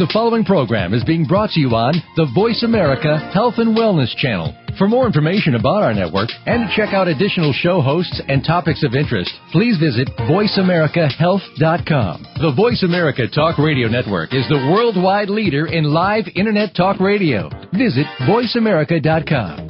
The 0.00 0.08
following 0.14 0.46
program 0.46 0.94
is 0.94 1.04
being 1.04 1.26
brought 1.26 1.50
to 1.50 1.60
you 1.60 1.76
on 1.76 1.92
the 2.16 2.24
Voice 2.34 2.62
America 2.62 3.18
Health 3.34 3.58
and 3.58 3.76
Wellness 3.76 4.16
Channel. 4.16 4.56
For 4.78 4.88
more 4.88 5.04
information 5.04 5.56
about 5.56 5.82
our 5.82 5.92
network 5.92 6.30
and 6.46 6.66
to 6.66 6.74
check 6.74 6.94
out 6.94 7.06
additional 7.06 7.52
show 7.52 7.82
hosts 7.82 8.18
and 8.26 8.42
topics 8.42 8.82
of 8.82 8.94
interest, 8.94 9.30
please 9.52 9.76
visit 9.76 10.08
VoiceAmericaHealth.com. 10.20 12.26
The 12.40 12.54
Voice 12.56 12.82
America 12.82 13.28
Talk 13.28 13.58
Radio 13.58 13.88
Network 13.88 14.32
is 14.32 14.48
the 14.48 14.72
worldwide 14.72 15.28
leader 15.28 15.66
in 15.66 15.84
live 15.84 16.24
Internet 16.34 16.74
talk 16.74 16.98
radio. 16.98 17.50
Visit 17.76 18.06
VoiceAmerica.com. 18.24 19.69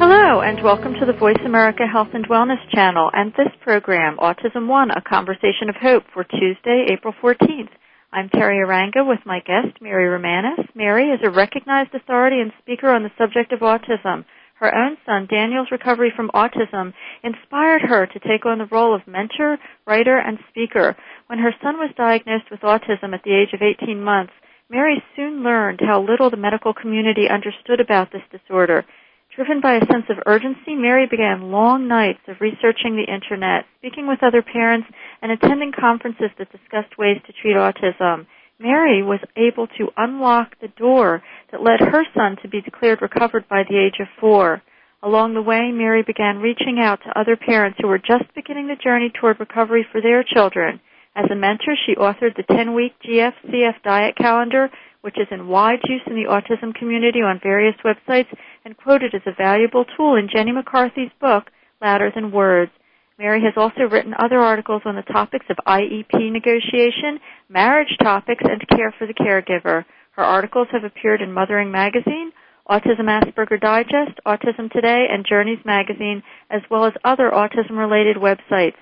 Hello, 0.00 0.40
and 0.40 0.64
welcome 0.64 0.94
to 0.94 1.04
the 1.04 1.12
Voice 1.12 1.44
America 1.44 1.82
Health 1.86 2.08
and 2.14 2.26
Wellness 2.26 2.56
channel 2.72 3.10
and 3.12 3.34
this 3.36 3.52
program, 3.60 4.16
Autism 4.16 4.66
One, 4.66 4.90
a 4.90 5.02
conversation 5.02 5.68
of 5.68 5.76
hope 5.76 6.04
for 6.14 6.24
Tuesday, 6.24 6.86
April 6.90 7.12
14th. 7.22 7.68
I'm 8.10 8.30
Teri 8.30 8.64
Arranga 8.64 9.06
with 9.06 9.18
my 9.26 9.40
guest, 9.40 9.76
Mary 9.82 10.06
Romaniec. 10.06 10.74
Mary 10.74 11.10
is 11.10 11.20
a 11.22 11.28
recognized 11.28 11.94
authority 11.94 12.40
and 12.40 12.50
speaker 12.62 12.88
on 12.88 13.02
the 13.02 13.10
subject 13.18 13.52
of 13.52 13.60
autism. 13.60 14.24
Her 14.54 14.74
own 14.74 14.96
son, 15.04 15.28
Daniel's 15.30 15.68
recovery 15.70 16.14
from 16.16 16.30
autism, 16.30 16.94
inspired 17.22 17.82
her 17.82 18.06
to 18.06 18.20
take 18.20 18.46
on 18.46 18.56
the 18.56 18.72
role 18.72 18.94
of 18.94 19.06
mentor, 19.06 19.58
writer, 19.86 20.16
and 20.16 20.38
speaker. 20.48 20.96
When 21.26 21.40
her 21.40 21.52
son 21.62 21.76
was 21.76 21.90
diagnosed 21.94 22.50
with 22.50 22.60
autism 22.60 23.12
at 23.12 23.22
the 23.22 23.34
age 23.34 23.52
of 23.52 23.60
18 23.60 24.02
months, 24.02 24.32
Mary 24.70 25.02
soon 25.14 25.42
learned 25.42 25.80
how 25.82 26.00
little 26.00 26.30
the 26.30 26.38
medical 26.38 26.72
community 26.72 27.28
understood 27.28 27.80
about 27.80 28.12
this 28.12 28.22
disorder. 28.32 28.86
Driven 29.36 29.60
by 29.60 29.76
a 29.76 29.86
sense 29.86 30.06
of 30.10 30.18
urgency, 30.26 30.74
Mary 30.74 31.06
began 31.06 31.52
long 31.52 31.86
nights 31.86 32.18
of 32.26 32.40
researching 32.40 32.96
the 32.96 33.12
internet, 33.12 33.64
speaking 33.78 34.08
with 34.08 34.22
other 34.22 34.42
parents, 34.42 34.88
and 35.22 35.30
attending 35.30 35.70
conferences 35.70 36.30
that 36.36 36.50
discussed 36.50 36.98
ways 36.98 37.20
to 37.26 37.32
treat 37.32 37.54
autism. 37.54 38.26
Mary 38.58 39.02
was 39.02 39.20
able 39.36 39.68
to 39.68 39.88
unlock 39.96 40.58
the 40.60 40.68
door 40.76 41.22
that 41.52 41.62
led 41.62 41.80
her 41.80 42.04
son 42.12 42.36
to 42.42 42.48
be 42.48 42.60
declared 42.60 43.00
recovered 43.00 43.48
by 43.48 43.62
the 43.62 43.78
age 43.78 44.00
of 44.00 44.08
four. 44.18 44.62
Along 45.02 45.34
the 45.34 45.42
way, 45.42 45.70
Mary 45.72 46.02
began 46.02 46.38
reaching 46.38 46.78
out 46.80 47.00
to 47.02 47.18
other 47.18 47.36
parents 47.36 47.78
who 47.80 47.88
were 47.88 47.98
just 47.98 48.34
beginning 48.34 48.66
the 48.66 48.76
journey 48.76 49.10
toward 49.10 49.38
recovery 49.38 49.86
for 49.90 50.02
their 50.02 50.24
children. 50.24 50.80
As 51.14 51.30
a 51.30 51.34
mentor, 51.34 51.74
she 51.86 51.94
authored 51.94 52.36
the 52.36 52.42
10-week 52.42 52.94
GFCF 53.02 53.82
diet 53.82 54.16
calendar, 54.16 54.70
which 55.02 55.18
is 55.18 55.26
in 55.30 55.48
wide 55.48 55.80
use 55.84 56.02
in 56.06 56.14
the 56.14 56.28
autism 56.28 56.74
community 56.74 57.20
on 57.20 57.40
various 57.42 57.76
websites 57.84 58.28
and 58.64 58.76
quoted 58.76 59.14
as 59.14 59.22
a 59.26 59.34
valuable 59.34 59.84
tool 59.96 60.16
in 60.16 60.28
Jenny 60.32 60.52
McCarthy's 60.52 61.10
book, 61.20 61.50
Louder 61.80 62.10
Than 62.14 62.32
Words. 62.32 62.72
Mary 63.18 63.42
has 63.42 63.54
also 63.56 63.82
written 63.82 64.14
other 64.18 64.38
articles 64.38 64.82
on 64.86 64.96
the 64.96 65.02
topics 65.02 65.46
of 65.50 65.56
IEP 65.66 66.32
negotiation, 66.32 67.20
marriage 67.48 67.96
topics, 68.02 68.42
and 68.48 68.66
care 68.68 68.94
for 68.98 69.06
the 69.06 69.14
caregiver. 69.14 69.84
Her 70.12 70.24
articles 70.24 70.68
have 70.72 70.84
appeared 70.84 71.20
in 71.20 71.32
Mothering 71.32 71.70
Magazine, 71.70 72.32
Autism 72.68 73.08
Asperger 73.08 73.60
Digest, 73.60 74.20
Autism 74.26 74.70
Today, 74.70 75.06
and 75.10 75.26
Journeys 75.28 75.58
Magazine, 75.64 76.22
as 76.50 76.62
well 76.70 76.84
as 76.84 76.92
other 77.04 77.30
autism-related 77.30 78.16
websites. 78.16 78.76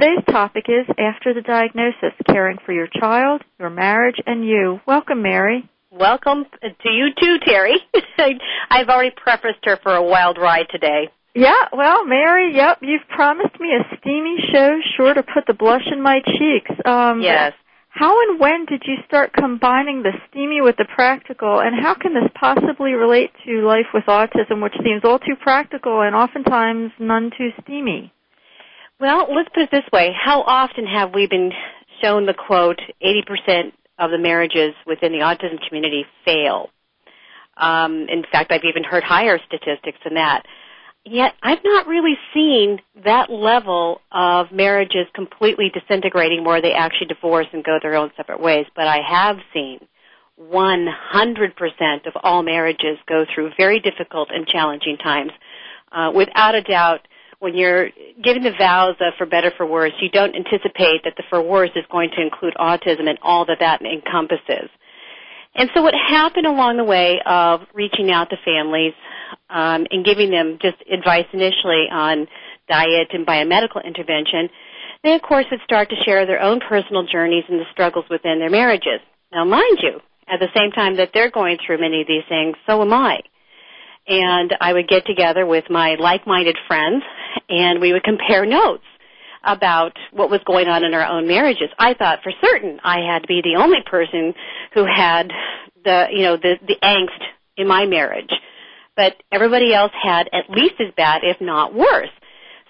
Today's 0.00 0.24
topic 0.30 0.66
is 0.68 0.86
After 0.96 1.34
the 1.34 1.40
Diagnosis, 1.40 2.14
Caring 2.28 2.58
for 2.64 2.70
Your 2.70 2.86
Child, 2.86 3.42
Your 3.58 3.68
Marriage, 3.68 4.14
and 4.26 4.46
You. 4.46 4.78
Welcome, 4.86 5.22
Mary. 5.22 5.68
Welcome 5.90 6.44
to 6.62 6.88
you 6.88 7.08
too, 7.20 7.38
Teri. 7.44 7.74
I've 8.70 8.88
already 8.88 9.10
prefaced 9.16 9.64
her 9.64 9.76
for 9.82 9.96
a 9.96 10.02
wild 10.04 10.38
ride 10.38 10.66
today. 10.70 11.08
Yeah, 11.34 11.64
well, 11.72 12.06
Mary, 12.06 12.54
yep, 12.54 12.78
you've 12.80 13.08
promised 13.08 13.58
me 13.58 13.70
a 13.74 13.96
steamy 13.98 14.36
show 14.52 14.78
sure 14.96 15.14
to 15.14 15.24
put 15.24 15.48
the 15.48 15.52
blush 15.52 15.88
in 15.90 16.00
my 16.00 16.20
cheeks. 16.20 16.70
Um, 16.84 17.20
yes. 17.20 17.54
How 17.88 18.22
and 18.22 18.38
when 18.38 18.66
did 18.66 18.84
you 18.86 18.98
start 19.04 19.32
combining 19.32 20.04
the 20.04 20.12
steamy 20.30 20.60
with 20.60 20.76
the 20.76 20.86
practical, 20.94 21.58
and 21.58 21.74
how 21.74 21.94
can 21.94 22.14
this 22.14 22.30
possibly 22.38 22.92
relate 22.92 23.32
to 23.46 23.66
life 23.66 23.86
with 23.92 24.04
autism, 24.04 24.62
which 24.62 24.74
seems 24.84 25.02
all 25.02 25.18
too 25.18 25.34
practical 25.42 26.02
and 26.02 26.14
oftentimes 26.14 26.92
none 27.00 27.32
too 27.36 27.48
steamy? 27.64 28.12
Well, 29.00 29.28
let's 29.32 29.48
put 29.54 29.62
it 29.62 29.70
this 29.70 29.84
way. 29.92 30.12
How 30.12 30.42
often 30.42 30.84
have 30.86 31.14
we 31.14 31.28
been 31.28 31.52
shown 32.02 32.26
the 32.26 32.34
quote, 32.34 32.80
80% 33.04 33.72
of 33.98 34.10
the 34.10 34.18
marriages 34.18 34.74
within 34.86 35.12
the 35.12 35.18
autism 35.18 35.64
community 35.68 36.04
fail? 36.24 36.70
Um, 37.56 38.06
in 38.08 38.24
fact, 38.30 38.50
I've 38.50 38.64
even 38.64 38.82
heard 38.82 39.04
higher 39.04 39.38
statistics 39.46 39.98
than 40.02 40.14
that. 40.14 40.46
Yet, 41.04 41.34
I've 41.42 41.62
not 41.64 41.86
really 41.86 42.18
seen 42.34 42.80
that 43.04 43.30
level 43.30 44.00
of 44.10 44.50
marriages 44.50 45.06
completely 45.14 45.70
disintegrating 45.72 46.44
where 46.44 46.60
they 46.60 46.72
actually 46.72 47.06
divorce 47.06 47.46
and 47.52 47.62
go 47.62 47.78
their 47.80 47.94
own 47.94 48.10
separate 48.16 48.40
ways. 48.40 48.66
But 48.74 48.88
I 48.88 48.98
have 49.08 49.36
seen 49.54 49.78
100% 50.40 52.06
of 52.06 52.12
all 52.22 52.42
marriages 52.42 52.98
go 53.08 53.24
through 53.32 53.52
very 53.56 53.78
difficult 53.78 54.28
and 54.32 54.46
challenging 54.46 54.96
times. 54.98 55.30
Uh, 55.90 56.10
without 56.14 56.54
a 56.54 56.62
doubt, 56.62 57.06
when 57.40 57.54
you're 57.54 57.88
giving 58.22 58.42
the 58.42 58.52
vows 58.58 58.96
of 59.00 59.14
for 59.16 59.26
better 59.26 59.52
for 59.56 59.64
worse, 59.64 59.92
you 60.00 60.08
don't 60.10 60.34
anticipate 60.34 61.04
that 61.04 61.14
the 61.16 61.22
for 61.30 61.40
worse 61.40 61.70
is 61.76 61.84
going 61.90 62.10
to 62.16 62.22
include 62.22 62.54
autism 62.58 63.08
and 63.08 63.18
all 63.22 63.46
that 63.46 63.58
that 63.60 63.80
encompasses. 63.82 64.68
And 65.54 65.70
so 65.74 65.82
what 65.82 65.94
happened 65.94 66.46
along 66.46 66.76
the 66.76 66.84
way 66.84 67.20
of 67.24 67.62
reaching 67.74 68.10
out 68.10 68.30
to 68.30 68.36
families 68.44 68.92
um, 69.50 69.86
and 69.90 70.04
giving 70.04 70.30
them 70.30 70.58
just 70.60 70.76
advice 70.90 71.26
initially 71.32 71.86
on 71.90 72.26
diet 72.68 73.08
and 73.12 73.26
biomedical 73.26 73.84
intervention, 73.84 74.50
they 75.02 75.14
of 75.14 75.22
course 75.22 75.46
would 75.50 75.60
start 75.64 75.90
to 75.90 75.96
share 76.04 76.26
their 76.26 76.40
own 76.40 76.60
personal 76.60 77.06
journeys 77.06 77.44
and 77.48 77.58
the 77.58 77.64
struggles 77.72 78.04
within 78.10 78.40
their 78.40 78.50
marriages. 78.50 79.00
Now 79.32 79.44
mind 79.44 79.78
you, 79.80 80.00
at 80.28 80.40
the 80.40 80.48
same 80.54 80.70
time 80.72 80.96
that 80.96 81.10
they're 81.14 81.30
going 81.30 81.58
through 81.64 81.80
many 81.80 82.02
of 82.02 82.06
these 82.06 82.24
things, 82.28 82.56
so 82.66 82.82
am 82.82 82.92
I 82.92 83.20
and 84.08 84.54
I 84.60 84.72
would 84.72 84.88
get 84.88 85.06
together 85.06 85.46
with 85.46 85.64
my 85.70 85.96
like-minded 85.98 86.56
friends 86.66 87.04
and 87.48 87.80
we 87.80 87.92
would 87.92 88.02
compare 88.02 88.46
notes 88.46 88.84
about 89.44 89.92
what 90.12 90.30
was 90.30 90.40
going 90.46 90.68
on 90.68 90.84
in 90.84 90.94
our 90.94 91.04
own 91.04 91.28
marriages. 91.28 91.68
I 91.78 91.94
thought 91.94 92.20
for 92.22 92.32
certain 92.42 92.80
I 92.82 93.00
had 93.00 93.22
to 93.22 93.28
be 93.28 93.42
the 93.42 93.60
only 93.60 93.78
person 93.84 94.34
who 94.74 94.84
had 94.84 95.30
the, 95.84 96.06
you 96.10 96.22
know, 96.22 96.36
the, 96.36 96.56
the 96.66 96.76
angst 96.82 97.22
in 97.56 97.68
my 97.68 97.86
marriage. 97.86 98.30
But 98.96 99.14
everybody 99.30 99.72
else 99.72 99.92
had 100.02 100.28
at 100.32 100.50
least 100.50 100.74
as 100.80 100.92
bad, 100.96 101.22
if 101.22 101.40
not 101.40 101.74
worse. 101.74 102.10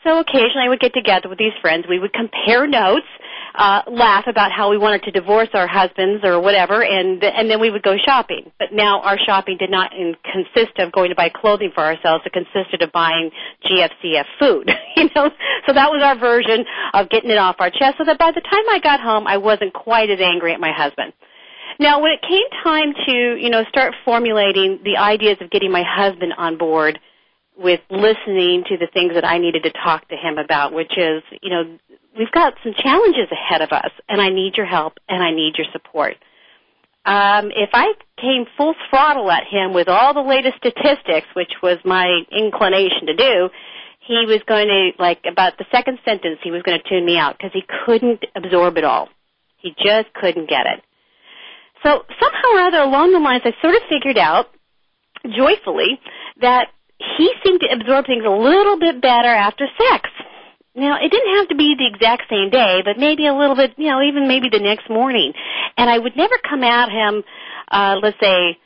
So 0.05 0.19
occasionally 0.19 0.67
I 0.67 0.69
would 0.69 0.81
get 0.81 0.93
together 0.95 1.29
with 1.29 1.39
these 1.39 1.55
friends. 1.61 1.87
We 1.89 1.99
would 1.99 2.13
compare 2.13 2.67
notes 2.67 3.07
uh, 3.59 3.83
laugh 3.91 4.25
about 4.29 4.53
how 4.53 4.71
we 4.71 4.79
wanted 4.79 5.03
to 5.03 5.11
divorce 5.11 5.49
our 5.53 5.67
husbands 5.67 6.25
or 6.25 6.41
whatever, 6.41 6.83
and 6.83 7.23
and 7.23 7.51
then 7.51 7.61
we 7.61 7.71
would 7.71 7.83
go 7.83 7.97
shopping. 8.07 8.53
But 8.59 8.73
now 8.73 9.01
our 9.03 9.19
shopping 9.19 9.57
did 9.59 9.71
not 9.71 9.93
in, 9.93 10.15
consist 10.23 10.79
of 10.79 10.93
going 10.93 11.11
to 11.11 11.17
buy 11.17 11.29
clothing 11.29 11.73
for 11.75 11.83
ourselves. 11.83 12.25
It 12.25 12.33
consisted 12.33 12.83
of 12.83 12.93
buying 12.93 13.31
GFCF 13.67 14.25
food, 14.39 14.71
you 14.97 15.11
know. 15.15 15.31
So 15.67 15.75
that 15.75 15.91
was 15.91 16.01
our 16.05 16.17
version 16.17 16.65
of 16.95 17.11
getting 17.11 17.31
it 17.31 17.39
off 17.39 17.57
our 17.59 17.71
chest. 17.71 17.97
So 17.99 18.05
that 18.05 18.19
by 18.19 18.31
the 18.31 18.41
time 18.41 18.65
I 18.71 18.79
got 18.79 19.01
home, 19.01 19.27
I 19.27 19.39
wasn't 19.39 19.75
quite 19.75 20.09
as 20.09 20.21
angry 20.21 20.55
at 20.55 20.61
my 20.61 20.73
husband. 20.73 21.13
Now, 21.81 22.01
when 22.01 22.13
it 22.13 22.23
came 22.23 22.47
time 22.63 22.95
to 23.07 23.37
you 23.43 23.51
know 23.51 23.65
start 23.69 23.95
formulating 24.05 24.79
the 24.85 24.99
ideas 24.99 25.39
of 25.41 25.51
getting 25.51 25.73
my 25.73 25.83
husband 25.83 26.33
on 26.39 26.59
board 26.59 27.01
with 27.59 27.81
listening 27.91 28.63
to 28.69 28.77
the 28.79 28.87
things 28.93 29.15
that 29.15 29.25
I 29.25 29.39
needed 29.39 29.65
to 29.65 29.73
talk 29.73 30.09
to 30.09 30.17
him 30.17 30.39
about, 30.39 30.73
which 30.73 30.97
is, 30.97 31.23
you 31.43 31.51
know, 31.51 31.79
we've 32.17 32.31
got 32.31 32.55
some 32.63 32.73
challenges 32.73 33.27
ahead 33.33 33.63
of 33.63 33.73
us, 33.73 33.91
and 34.09 34.21
I 34.21 34.31
need 34.31 34.57
your 34.57 34.67
help 34.67 34.95
and 35.09 35.23
I 35.23 35.33
need 35.33 35.55
your 35.59 35.67
support. 35.73 36.15
Um, 37.05 37.51
if 37.57 37.71
I 37.73 37.95
came 38.21 38.47
full 38.57 38.75
throttle 38.89 39.31
at 39.31 39.45
him 39.51 39.75
with 39.75 39.89
all 39.89 40.15
the 40.15 40.21
latest 40.21 40.57
statistics, 40.59 41.27
which 41.35 41.53
was 41.63 41.79
my 41.85 42.21
inclination 42.31 43.07
to 43.07 43.17
do, 43.17 43.51
he 44.07 44.25
was 44.27 44.41
going 44.47 44.69
to, 44.69 44.91
like, 45.03 45.25
about 45.27 45.59
the 45.59 45.67
second 45.73 45.99
sentence, 46.05 46.39
he 46.43 46.51
was 46.51 46.63
going 46.63 46.79
to 46.81 46.89
tune 46.89 47.05
me 47.05 47.19
out 47.19 47.37
because 47.37 47.53
he 47.53 47.63
couldn't 47.85 48.25
absorb 48.37 48.79
it 48.79 48.85
all. 48.85 49.09
He 49.57 49.71
just 49.71 50.13
couldn't 50.15 50.49
get 50.49 50.67
it. 50.67 50.83
So 51.83 52.05
somehow 52.21 52.49
or 52.55 52.61
other 52.61 52.79
along 52.79 53.13
the 53.13 53.19
lines, 53.19 53.43
I 53.45 53.53
sort 53.61 53.75
of 53.75 53.83
figured 53.89 54.19
out 54.19 54.47
joyfully 55.25 56.01
that 56.41 56.69
he 56.99 57.33
seemed 57.45 57.61
to 57.61 57.69
absorb 57.73 58.07
things 58.07 58.25
a 58.27 58.31
little 58.31 58.79
bit 58.79 59.01
better 59.01 59.29
after 59.29 59.67
sex. 59.91 60.11
Now, 60.75 60.97
it 61.03 61.11
didn't 61.11 61.37
have 61.37 61.49
to 61.49 61.57
be 61.57 61.75
the 61.77 61.87
exact 61.87 62.31
same 62.31 62.51
day, 62.51 62.83
but 62.85 62.99
maybe 62.99 63.27
a 63.27 63.35
little 63.35 63.57
bit, 63.57 63.75
you 63.77 63.91
know, 63.91 64.01
even 64.03 64.29
maybe 64.29 64.49
the 64.49 64.61
next 64.61 64.89
morning. 64.89 65.33
And 65.77 65.91
I 65.91 65.99
would 65.99 66.17
never 66.17 66.37
come 66.49 66.63
at 66.63 66.89
him, 66.89 67.25
uh, 67.71 67.97
let's 68.01 68.19
say, 68.21 68.59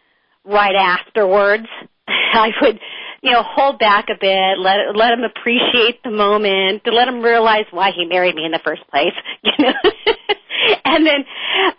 right 0.44 0.74
afterwards. 0.74 1.66
I 2.08 2.50
would, 2.60 2.80
you 3.22 3.32
know, 3.32 3.42
hold 3.42 3.78
back 3.78 4.06
a 4.10 4.18
bit, 4.20 4.58
let 4.58 4.94
let 4.94 5.12
him 5.12 5.24
appreciate 5.24 6.02
the 6.02 6.10
moment, 6.10 6.84
to 6.84 6.90
let 6.90 7.08
him 7.08 7.22
realize 7.22 7.64
why 7.70 7.92
he 7.96 8.04
married 8.04 8.34
me 8.34 8.44
in 8.44 8.52
the 8.52 8.60
first 8.62 8.82
place, 8.90 9.14
you 9.42 9.52
know. 9.58 9.72
and 10.84 11.06
then, 11.06 11.24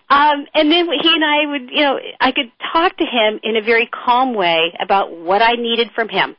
um, 0.09 0.47
and 0.55 0.71
then 0.71 0.87
he 1.01 1.09
and 1.13 1.23
I 1.23 1.45
would, 1.51 1.69
you 1.69 1.81
know, 1.81 1.99
I 2.19 2.31
could 2.31 2.51
talk 2.71 2.97
to 2.97 3.05
him 3.05 3.39
in 3.43 3.55
a 3.55 3.61
very 3.61 3.87
calm 3.87 4.33
way 4.33 4.73
about 4.79 5.15
what 5.15 5.41
I 5.41 5.53
needed 5.53 5.89
from 5.93 6.09
him. 6.09 6.35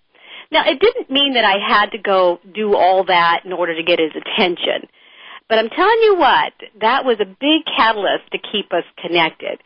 Now, 0.55 0.63
it 0.71 0.79
didn't 0.79 1.11
mean 1.11 1.35
that 1.35 1.45
I 1.45 1.59
had 1.59 1.91
to 1.91 1.99
go 1.99 2.39
do 2.55 2.77
all 2.77 3.05
that 3.07 3.41
in 3.45 3.53
order 3.53 3.75
to 3.75 3.83
get 3.83 3.99
his 3.99 4.13
attention. 4.15 4.89
But 5.49 5.59
I'm 5.59 5.69
telling 5.69 5.99
you 6.05 6.15
what, 6.17 6.53
that 6.81 7.05
was 7.05 7.19
a 7.19 7.27
big 7.27 7.67
catalyst 7.77 8.31
to 8.31 8.39
keep 8.39 8.73
us 8.73 8.85
connected. 9.03 9.59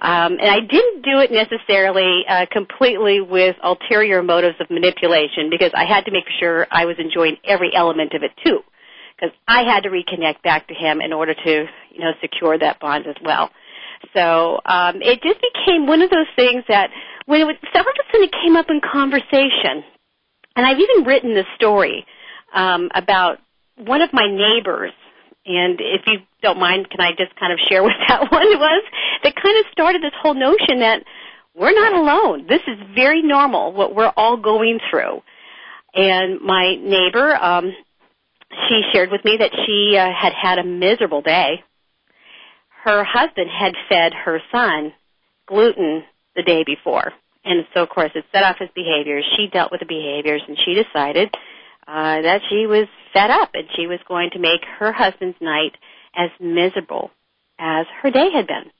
Um, 0.00 0.38
and 0.38 0.48
I 0.48 0.60
didn't 0.60 1.02
do 1.02 1.18
it 1.18 1.32
necessarily 1.32 2.22
uh, 2.28 2.46
completely 2.52 3.20
with 3.20 3.56
ulterior 3.64 4.22
motives 4.22 4.54
of 4.60 4.70
manipulation 4.70 5.50
because 5.50 5.72
I 5.74 5.84
had 5.84 6.04
to 6.04 6.12
make 6.12 6.30
sure 6.38 6.68
I 6.70 6.84
was 6.84 6.94
enjoying 7.00 7.36
every 7.44 7.72
element 7.74 8.14
of 8.14 8.22
it 8.22 8.30
too. 8.44 8.60
Because 9.18 9.34
I 9.48 9.64
had 9.64 9.82
to 9.82 9.90
reconnect 9.90 10.42
back 10.44 10.68
to 10.68 10.74
him 10.74 11.00
in 11.00 11.12
order 11.12 11.34
to, 11.34 11.64
you 11.90 12.00
know, 12.00 12.12
secure 12.20 12.56
that 12.56 12.78
bond 12.78 13.08
as 13.08 13.16
well. 13.24 13.50
So 14.14 14.60
um, 14.64 15.02
it 15.02 15.20
just 15.20 15.40
became 15.42 15.88
one 15.88 16.00
of 16.00 16.10
those 16.10 16.30
things 16.36 16.62
that 16.68 16.90
when 17.26 17.40
it 17.40 17.44
was, 17.44 17.56
of 17.60 17.68
a 17.74 18.12
sudden 18.12 18.28
it 18.28 18.34
came 18.40 18.54
up 18.54 18.70
in 18.70 18.80
conversation, 18.80 19.82
and 20.58 20.66
I've 20.66 20.80
even 20.80 21.06
written 21.06 21.34
this 21.34 21.46
story 21.54 22.04
um, 22.52 22.90
about 22.92 23.38
one 23.76 24.02
of 24.02 24.12
my 24.12 24.26
neighbors. 24.26 24.90
And 25.46 25.78
if 25.80 26.02
you 26.08 26.18
don't 26.42 26.58
mind, 26.58 26.90
can 26.90 27.00
I 27.00 27.12
just 27.16 27.38
kind 27.38 27.52
of 27.52 27.60
share 27.68 27.80
what 27.84 27.94
that 28.08 28.22
one 28.32 28.48
was? 28.58 28.84
That 29.22 29.36
kind 29.36 29.56
of 29.60 29.70
started 29.70 30.02
this 30.02 30.12
whole 30.20 30.34
notion 30.34 30.80
that 30.80 31.04
we're 31.54 31.72
not 31.72 31.92
alone. 31.92 32.46
This 32.48 32.60
is 32.66 32.76
very 32.92 33.22
normal, 33.22 33.72
what 33.72 33.94
we're 33.94 34.12
all 34.16 34.36
going 34.36 34.80
through. 34.90 35.22
And 35.94 36.40
my 36.40 36.74
neighbor, 36.74 37.36
um, 37.36 37.72
she 38.68 38.82
shared 38.92 39.12
with 39.12 39.24
me 39.24 39.36
that 39.38 39.52
she 39.64 39.96
uh, 39.96 40.10
had 40.12 40.32
had 40.32 40.58
a 40.58 40.64
miserable 40.64 41.22
day. 41.22 41.62
Her 42.82 43.04
husband 43.04 43.48
had 43.48 43.74
fed 43.88 44.12
her 44.12 44.40
son 44.50 44.92
gluten 45.46 46.02
the 46.34 46.42
day 46.42 46.64
before. 46.66 47.12
And 47.48 47.64
so, 47.72 47.82
of 47.82 47.88
course, 47.88 48.10
it 48.14 48.24
set 48.30 48.44
off 48.44 48.56
his 48.58 48.68
behaviors. 48.74 49.24
She 49.36 49.46
dealt 49.46 49.72
with 49.72 49.80
the 49.80 49.86
behaviors, 49.86 50.42
and 50.46 50.58
she 50.66 50.74
decided 50.74 51.34
uh, 51.86 52.20
that 52.20 52.42
she 52.50 52.66
was 52.66 52.86
fed 53.14 53.30
up, 53.30 53.52
and 53.54 53.64
she 53.74 53.86
was 53.86 53.98
going 54.06 54.28
to 54.34 54.38
make 54.38 54.60
her 54.78 54.92
husband's 54.92 55.38
night 55.40 55.72
as 56.14 56.28
miserable 56.38 57.10
as 57.58 57.86
her 58.02 58.10
day 58.10 58.30
had 58.34 58.46
been. 58.46 58.70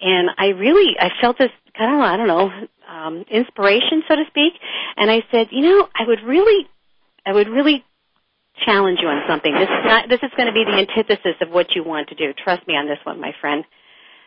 And 0.00 0.30
I 0.36 0.48
really, 0.48 0.96
I 0.98 1.10
felt 1.20 1.38
this 1.38 1.52
kind 1.78 1.94
of, 1.94 2.00
I 2.00 2.16
don't 2.16 2.26
know, 2.26 2.50
um, 2.90 3.24
inspiration, 3.30 4.02
so 4.08 4.16
to 4.16 4.24
speak. 4.26 4.54
And 4.96 5.08
I 5.08 5.22
said, 5.30 5.48
you 5.52 5.62
know, 5.62 5.88
I 5.94 6.06
would 6.08 6.22
really, 6.26 6.66
I 7.24 7.32
would 7.32 7.48
really 7.48 7.84
challenge 8.64 8.98
you 9.00 9.08
on 9.08 9.22
something. 9.28 9.52
This 9.54 9.68
is 9.68 9.84
not, 9.84 10.08
this 10.08 10.20
is 10.24 10.30
going 10.36 10.48
to 10.48 10.52
be 10.52 10.64
the 10.64 10.72
antithesis 10.72 11.36
of 11.40 11.50
what 11.50 11.76
you 11.76 11.84
want 11.84 12.08
to 12.08 12.16
do. 12.16 12.32
Trust 12.32 12.66
me 12.66 12.74
on 12.74 12.86
this 12.86 12.98
one, 13.04 13.20
my 13.20 13.32
friend. 13.40 13.64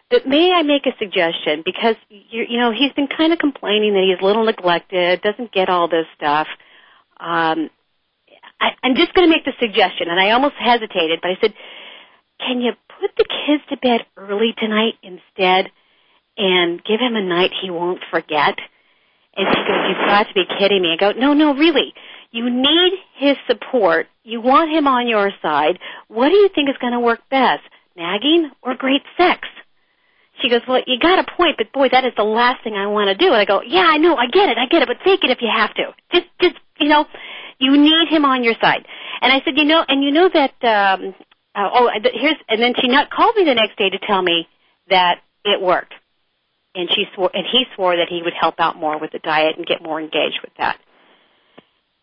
But 0.09 0.27
may 0.27 0.51
I 0.51 0.63
make 0.63 0.85
a 0.85 0.97
suggestion? 0.97 1.61
Because 1.63 1.95
you, 2.09 2.45
you 2.49 2.59
know 2.59 2.71
he's 2.71 2.91
been 2.93 3.07
kind 3.07 3.31
of 3.31 3.39
complaining 3.39 3.93
that 3.93 4.03
he's 4.03 4.21
a 4.21 4.25
little 4.25 4.43
neglected, 4.43 5.21
doesn't 5.21 5.51
get 5.51 5.69
all 5.69 5.87
this 5.87 6.05
stuff. 6.15 6.47
Um, 7.19 7.69
I, 8.59 8.71
I'm 8.83 8.95
just 8.95 9.13
going 9.13 9.29
to 9.29 9.33
make 9.33 9.45
the 9.45 9.53
suggestion, 9.59 10.09
and 10.09 10.19
I 10.19 10.31
almost 10.31 10.55
hesitated, 10.59 11.19
but 11.21 11.31
I 11.31 11.37
said, 11.39 11.53
"Can 12.39 12.61
you 12.61 12.71
put 12.99 13.11
the 13.17 13.25
kids 13.25 13.63
to 13.69 13.77
bed 13.77 14.05
early 14.17 14.53
tonight 14.57 14.95
instead, 15.03 15.71
and 16.37 16.83
give 16.83 16.99
him 16.99 17.15
a 17.15 17.21
night 17.21 17.51
he 17.61 17.69
won't 17.69 18.01
forget?" 18.09 18.57
And 19.37 19.47
she 19.47 19.61
goes, 19.61 19.85
"You've 19.89 20.07
got 20.07 20.27
to 20.27 20.33
be 20.33 20.45
kidding 20.57 20.81
me!" 20.81 20.93
I 20.93 20.97
go, 20.97 21.11
"No, 21.11 21.33
no, 21.33 21.53
really." 21.53 21.93
You 22.31 22.49
need 22.49 22.93
his 23.15 23.37
support. 23.47 24.07
You 24.23 24.39
want 24.39 24.69
him 24.71 24.87
on 24.87 25.07
your 25.07 25.31
side. 25.41 25.79
What 26.09 26.29
do 26.29 26.35
you 26.35 26.49
think 26.53 26.69
is 26.69 26.77
going 26.79 26.93
to 26.93 26.99
work 26.99 27.21
best? 27.31 27.63
Nagging 27.95 28.51
or 28.61 28.75
great 28.75 29.01
sex? 29.17 29.47
She 30.41 30.49
goes, 30.49 30.61
well, 30.67 30.81
you 30.87 30.99
got 30.99 31.19
a 31.19 31.31
point, 31.35 31.57
but 31.57 31.71
boy, 31.71 31.89
that 31.91 32.05
is 32.05 32.13
the 32.15 32.23
last 32.23 32.63
thing 32.63 32.75
I 32.75 32.87
want 32.87 33.07
to 33.09 33.15
do. 33.15 33.27
And 33.27 33.35
I 33.35 33.45
go, 33.45 33.61
yeah, 33.61 33.85
I 33.87 33.97
know, 33.97 34.15
I 34.15 34.27
get 34.27 34.49
it, 34.49 34.57
I 34.57 34.67
get 34.67 34.81
it, 34.81 34.87
but 34.87 34.97
take 35.03 35.23
it 35.23 35.31
if 35.31 35.39
you 35.41 35.49
have 35.53 35.73
to. 35.75 35.93
Just, 36.13 36.25
just, 36.41 36.55
you 36.79 36.87
know, 36.87 37.05
you 37.59 37.77
need 37.77 38.07
him 38.09 38.25
on 38.25 38.43
your 38.43 38.55
side. 38.61 38.85
And 39.21 39.31
I 39.33 39.41
said, 39.43 39.57
you 39.57 39.65
know, 39.65 39.83
and 39.87 40.03
you 40.03 40.11
know 40.11 40.29
that, 40.29 40.53
um, 40.63 41.13
uh, 41.55 41.69
oh, 41.73 41.89
here's, 42.13 42.37
and 42.47 42.61
then 42.61 42.73
she 42.79 42.87
not 42.87 43.09
called 43.09 43.35
me 43.35 43.43
the 43.43 43.55
next 43.55 43.77
day 43.77 43.89
to 43.89 43.99
tell 43.99 44.21
me 44.21 44.47
that 44.89 45.19
it 45.43 45.61
worked. 45.61 45.93
And 46.75 46.89
she 46.93 47.05
swore, 47.15 47.31
and 47.33 47.45
he 47.51 47.65
swore 47.75 47.97
that 47.97 48.07
he 48.09 48.21
would 48.23 48.33
help 48.39 48.55
out 48.59 48.77
more 48.77 48.99
with 48.99 49.11
the 49.11 49.19
diet 49.19 49.57
and 49.57 49.65
get 49.65 49.81
more 49.81 49.99
engaged 49.99 50.39
with 50.41 50.53
that. 50.57 50.79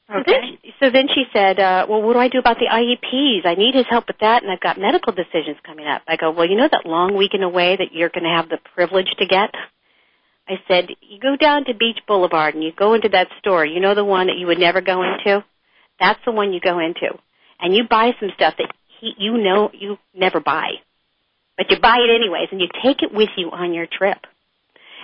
Okay. 0.09 0.19
So 0.19 0.33
then, 0.33 0.59
she, 0.63 0.73
so 0.81 0.91
then 0.91 1.07
she 1.13 1.25
said, 1.33 1.59
uh, 1.59 1.87
well, 1.89 2.01
what 2.01 2.13
do 2.13 2.19
I 2.21 2.29
do 2.29 2.39
about 2.39 2.59
the 2.59 2.67
IEPs? 2.67 3.45
I 3.45 3.55
need 3.55 3.75
his 3.75 3.87
help 3.91 4.07
with 4.07 4.19
that, 4.21 4.43
and 4.43 4.53
I've 4.53 4.61
got 4.61 4.79
medical 4.79 5.13
decisions 5.13 5.57
coming 5.65 5.87
up. 5.87 6.03
I 6.07 6.17
go, 6.17 6.31
well, 6.31 6.49
you 6.49 6.57
know 6.57 6.69
that 6.71 6.87
long 6.87 7.17
weekend 7.17 7.43
away 7.43 7.77
that 7.77 7.93
you're 7.93 8.09
going 8.09 8.25
to 8.25 8.31
have 8.31 8.49
the 8.49 8.59
privilege 8.75 9.09
to 9.19 9.27
get? 9.27 9.51
I 10.49 10.61
said, 10.69 10.91
you 11.01 11.19
go 11.19 11.37
down 11.37 11.65
to 11.65 11.75
Beach 11.75 11.99
Boulevard 12.07 12.55
and 12.55 12.63
you 12.63 12.71
go 12.77 12.95
into 12.95 13.09
that 13.09 13.27
store. 13.41 13.67
You 13.67 13.81
know 13.81 13.97
the 13.97 14.05
one 14.05 14.29
that 14.29 14.39
you 14.39 14.47
would 14.47 14.61
never 14.61 14.81
go 14.81 15.03
into? 15.03 15.45
That's 15.99 16.21
the 16.25 16.31
one 16.31 16.53
you 16.53 16.61
go 16.61 16.79
into. 16.79 17.19
And 17.59 17.75
you 17.75 17.85
buy 17.89 18.13
some 18.21 18.31
stuff 18.37 18.55
that 18.59 18.73
he, 19.01 19.13
you 19.19 19.39
know 19.39 19.71
you 19.73 19.99
never 20.15 20.39
buy. 20.39 20.69
But 21.57 21.71
you 21.71 21.81
buy 21.81 21.97
it 21.97 22.15
anyways, 22.15 22.49
and 22.53 22.61
you 22.61 22.69
take 22.85 23.03
it 23.03 23.13
with 23.13 23.31
you 23.37 23.51
on 23.51 23.73
your 23.73 23.87
trip. 23.87 24.19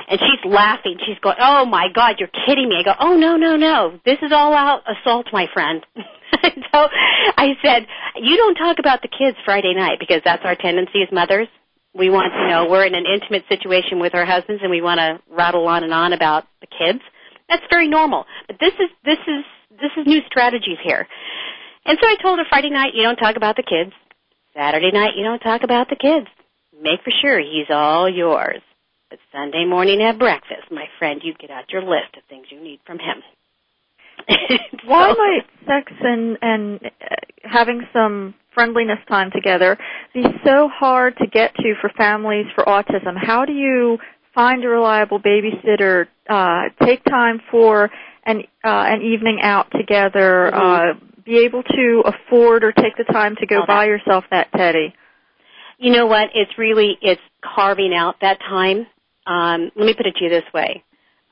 And 0.08 0.18
she's 0.20 0.50
laughing. 0.50 0.98
She's 1.06 1.18
going, 1.20 1.36
"Oh 1.38 1.64
my 1.64 1.88
God, 1.94 2.16
you're 2.18 2.30
kidding 2.46 2.68
me!" 2.68 2.76
I 2.80 2.82
go, 2.82 2.94
"Oh 2.98 3.16
no, 3.16 3.36
no, 3.36 3.56
no! 3.56 4.00
This 4.04 4.18
is 4.22 4.32
all 4.32 4.52
out 4.54 4.82
assault, 4.86 5.26
my 5.32 5.46
friend." 5.52 5.84
so 5.96 6.88
I 7.36 7.54
said, 7.64 7.86
"You 8.16 8.36
don't 8.36 8.54
talk 8.54 8.78
about 8.78 9.02
the 9.02 9.08
kids 9.08 9.36
Friday 9.44 9.74
night 9.74 9.98
because 10.00 10.22
that's 10.24 10.44
our 10.44 10.56
tendency 10.56 11.02
as 11.02 11.12
mothers. 11.12 11.48
We 11.94 12.10
want 12.10 12.32
to 12.32 12.48
know 12.48 12.68
we're 12.70 12.86
in 12.86 12.94
an 12.94 13.04
intimate 13.06 13.44
situation 13.48 14.00
with 14.00 14.14
our 14.14 14.24
husbands, 14.24 14.62
and 14.62 14.70
we 14.70 14.80
want 14.80 14.98
to 14.98 15.20
rattle 15.30 15.68
on 15.68 15.84
and 15.84 15.92
on 15.92 16.12
about 16.12 16.46
the 16.60 16.66
kids. 16.66 17.00
That's 17.49 17.64
very 17.70 17.88
normal. 17.88 18.25
But 18.46 18.56
this 18.58 18.75
is 18.75 18.90
this 19.04 19.18
is 19.26 19.44
this 19.70 19.92
is 19.96 20.06
new 20.06 20.20
strategies 20.26 20.78
here." 20.82 21.06
And 21.84 21.99
so 22.00 22.06
I 22.06 22.16
told 22.22 22.38
her 22.38 22.44
Friday 22.49 22.70
night, 22.70 22.94
you 22.94 23.02
don't 23.02 23.16
talk 23.16 23.37
about 23.37 23.56
the 23.56 23.64
kids. 23.64 23.92
Saturday 24.54 24.92
night, 24.92 25.16
you 25.16 25.25
don't 25.25 25.40
talk 25.40 25.62
about 25.64 25.88
the 25.88 25.96
kids. 25.96 26.26
Make 26.80 27.02
for 27.02 27.12
sure 27.22 27.40
he's 27.40 27.70
all 27.70 28.08
yours. 28.08 28.62
But 29.12 29.19
Sunday 29.31 29.66
morning 29.66 30.00
at 30.02 30.19
breakfast, 30.19 30.71
my 30.71 30.87
friend, 30.99 31.21
you 31.23 31.35
get 31.35 31.50
out 31.50 31.64
your 31.71 31.83
list 31.83 32.16
of 32.16 32.23
things 32.31 32.47
you 32.49 32.59
need 32.62 32.81
from 32.87 32.99
him. 32.99 33.23
so, 34.31 34.57
Why 34.87 35.12
might 35.12 35.45
sex 35.66 35.92
and 36.00 36.38
and 36.40 36.81
uh, 36.83 37.16
having 37.42 37.83
some 37.92 38.33
friendliness 38.54 39.00
time 39.09 39.31
together 39.31 39.76
be 40.14 40.23
so 40.47 40.71
hard 40.73 41.19
to 41.19 41.26
get 41.26 41.54
to 41.57 41.75
for 41.78 41.90
families 41.95 42.47
for 42.54 42.64
autism? 42.64 43.23
How 43.23 43.45
do 43.45 43.52
you 43.52 43.99
find 44.35 44.64
a 44.64 44.69
reliable 44.69 45.21
babysitter? 45.21 46.07
Uh, 46.26 46.71
take 46.83 47.04
time 47.04 47.42
for 47.50 47.90
an 48.25 48.45
uh, 48.64 48.85
an 48.88 49.02
evening 49.02 49.40
out 49.42 49.66
together. 49.73 50.50
Mm-hmm. 50.54 51.02
Uh, 51.02 51.07
be 51.26 51.45
able 51.45 51.64
to 51.64 52.02
afford 52.07 52.64
or 52.64 52.73
take 52.73 52.97
the 52.97 53.12
time 53.12 53.37
to 53.40 53.47
go 53.47 53.61
All 53.61 53.66
buy 53.66 53.85
that. 53.85 53.88
yourself 53.88 54.25
that 54.31 54.50
teddy. 54.57 54.95
You 55.76 55.92
know 55.92 56.07
what? 56.07 56.31
It's 56.35 56.57
really 56.57 56.97
it's 57.02 57.21
carving 57.42 57.92
out 57.92 58.14
that 58.23 58.38
time 58.40 58.87
um, 59.26 59.71
let 59.76 59.87
me 59.87 59.95
put 59.95 60.07
it 60.07 60.17
to 60.17 60.25
you 60.25 60.31
this 60.31 60.45
way. 60.52 60.85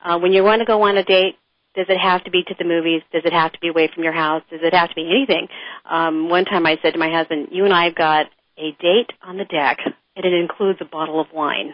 Uh, 0.02 0.18
when 0.18 0.32
you 0.32 0.42
want 0.42 0.60
to 0.60 0.66
go 0.66 0.82
on 0.82 0.96
a 0.96 1.04
date, 1.04 1.36
does 1.74 1.86
it 1.88 1.98
have 1.98 2.24
to 2.24 2.30
be 2.30 2.42
to 2.44 2.54
the 2.58 2.64
movies? 2.64 3.02
Does 3.12 3.22
it 3.24 3.32
have 3.32 3.52
to 3.52 3.58
be 3.60 3.68
away 3.68 3.88
from 3.94 4.02
your 4.02 4.12
house? 4.12 4.42
Does 4.50 4.60
it 4.62 4.74
have 4.74 4.88
to 4.88 4.94
be 4.94 5.08
anything? 5.08 5.46
Um, 5.88 6.28
one 6.28 6.44
time 6.44 6.66
I 6.66 6.78
said 6.82 6.94
to 6.94 6.98
my 6.98 7.10
husband, 7.10 7.48
you 7.52 7.64
and 7.64 7.72
I 7.72 7.84
have 7.84 7.94
got 7.94 8.26
a 8.58 8.72
date 8.80 9.10
on 9.22 9.36
the 9.36 9.44
deck, 9.44 9.78
and 10.16 10.24
it 10.24 10.32
includes 10.32 10.80
a 10.80 10.84
bottle 10.84 11.20
of 11.20 11.28
wine. 11.32 11.72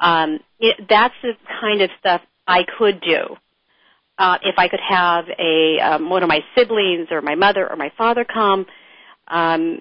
Um, 0.00 0.40
it, 0.58 0.76
that's 0.88 1.14
the 1.22 1.32
kind 1.60 1.82
of 1.82 1.90
stuff 1.98 2.22
I 2.46 2.64
could 2.78 3.00
do. 3.00 3.36
Uh, 4.16 4.38
if 4.42 4.56
I 4.58 4.68
could 4.68 4.80
have 4.80 5.26
a 5.38 5.78
um, 5.80 6.10
one 6.10 6.22
of 6.22 6.28
my 6.28 6.40
siblings 6.56 7.08
or 7.10 7.20
my 7.20 7.36
mother 7.36 7.68
or 7.68 7.76
my 7.76 7.92
father 7.96 8.24
come, 8.24 8.66
um, 9.28 9.80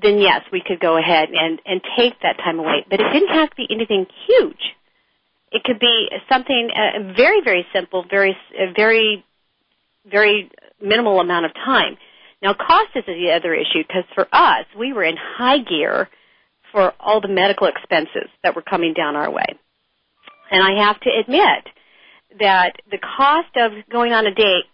then 0.00 0.18
yes, 0.18 0.42
we 0.52 0.62
could 0.64 0.80
go 0.80 0.96
ahead 0.96 1.28
and, 1.30 1.60
and 1.64 1.80
take 1.98 2.20
that 2.22 2.38
time 2.38 2.58
away. 2.58 2.86
But 2.88 3.00
it 3.00 3.12
didn't 3.12 3.34
have 3.34 3.50
to 3.50 3.56
be 3.56 3.66
anything 3.70 4.06
huge. 4.26 4.74
It 5.50 5.64
could 5.64 5.78
be 5.80 6.08
something 6.30 6.70
uh, 6.74 7.14
very, 7.16 7.40
very 7.42 7.66
simple, 7.72 8.04
very, 8.08 8.36
very, 8.76 9.24
very 10.10 10.50
minimal 10.80 11.20
amount 11.20 11.46
of 11.46 11.54
time. 11.54 11.96
Now, 12.42 12.54
cost 12.54 12.90
is 12.94 13.04
the 13.06 13.32
other 13.32 13.54
issue 13.54 13.82
because 13.86 14.04
for 14.14 14.28
us, 14.30 14.66
we 14.78 14.92
were 14.92 15.04
in 15.04 15.16
high 15.16 15.58
gear 15.58 16.08
for 16.70 16.92
all 17.00 17.20
the 17.20 17.28
medical 17.28 17.66
expenses 17.66 18.28
that 18.42 18.54
were 18.54 18.62
coming 18.62 18.94
down 18.94 19.16
our 19.16 19.30
way. 19.30 19.46
And 20.50 20.62
I 20.62 20.84
have 20.84 21.00
to 21.00 21.10
admit 21.10 21.64
that 22.38 22.76
the 22.90 22.98
cost 22.98 23.56
of 23.56 23.72
going 23.90 24.12
on 24.12 24.26
a 24.26 24.34
date 24.34 24.64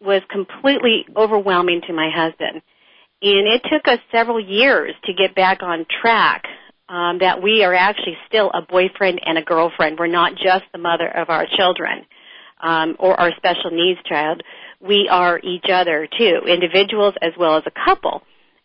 was 0.00 0.22
completely 0.30 1.06
overwhelming 1.16 1.80
to 1.86 1.92
my 1.92 2.10
husband. 2.14 2.62
And 3.22 3.46
it 3.46 3.62
took 3.70 3.86
us 3.86 4.00
several 4.10 4.40
years 4.40 4.94
to 5.04 5.14
get 5.14 5.34
back 5.34 5.62
on 5.62 5.86
track 6.00 6.44
um, 6.88 7.18
that 7.20 7.40
we 7.40 7.62
are 7.62 7.74
actually 7.74 8.16
still 8.26 8.50
a 8.52 8.62
boyfriend 8.62 9.20
and 9.24 9.38
a 9.38 9.42
girlfriend. 9.42 9.98
We're 9.98 10.08
not 10.08 10.32
just 10.34 10.64
the 10.72 10.78
mother 10.78 11.08
of 11.08 11.30
our 11.30 11.46
children 11.56 12.04
um, 12.60 12.96
or 12.98 13.18
our 13.18 13.30
special 13.36 13.70
needs 13.70 14.00
child. 14.08 14.42
We 14.80 15.08
are 15.08 15.38
each 15.38 15.66
other 15.72 16.08
too, 16.18 16.40
individuals 16.46 17.14
as 17.22 17.32
well 17.38 17.56
as 17.56 17.62
a 17.66 17.70
couple. 17.70 18.22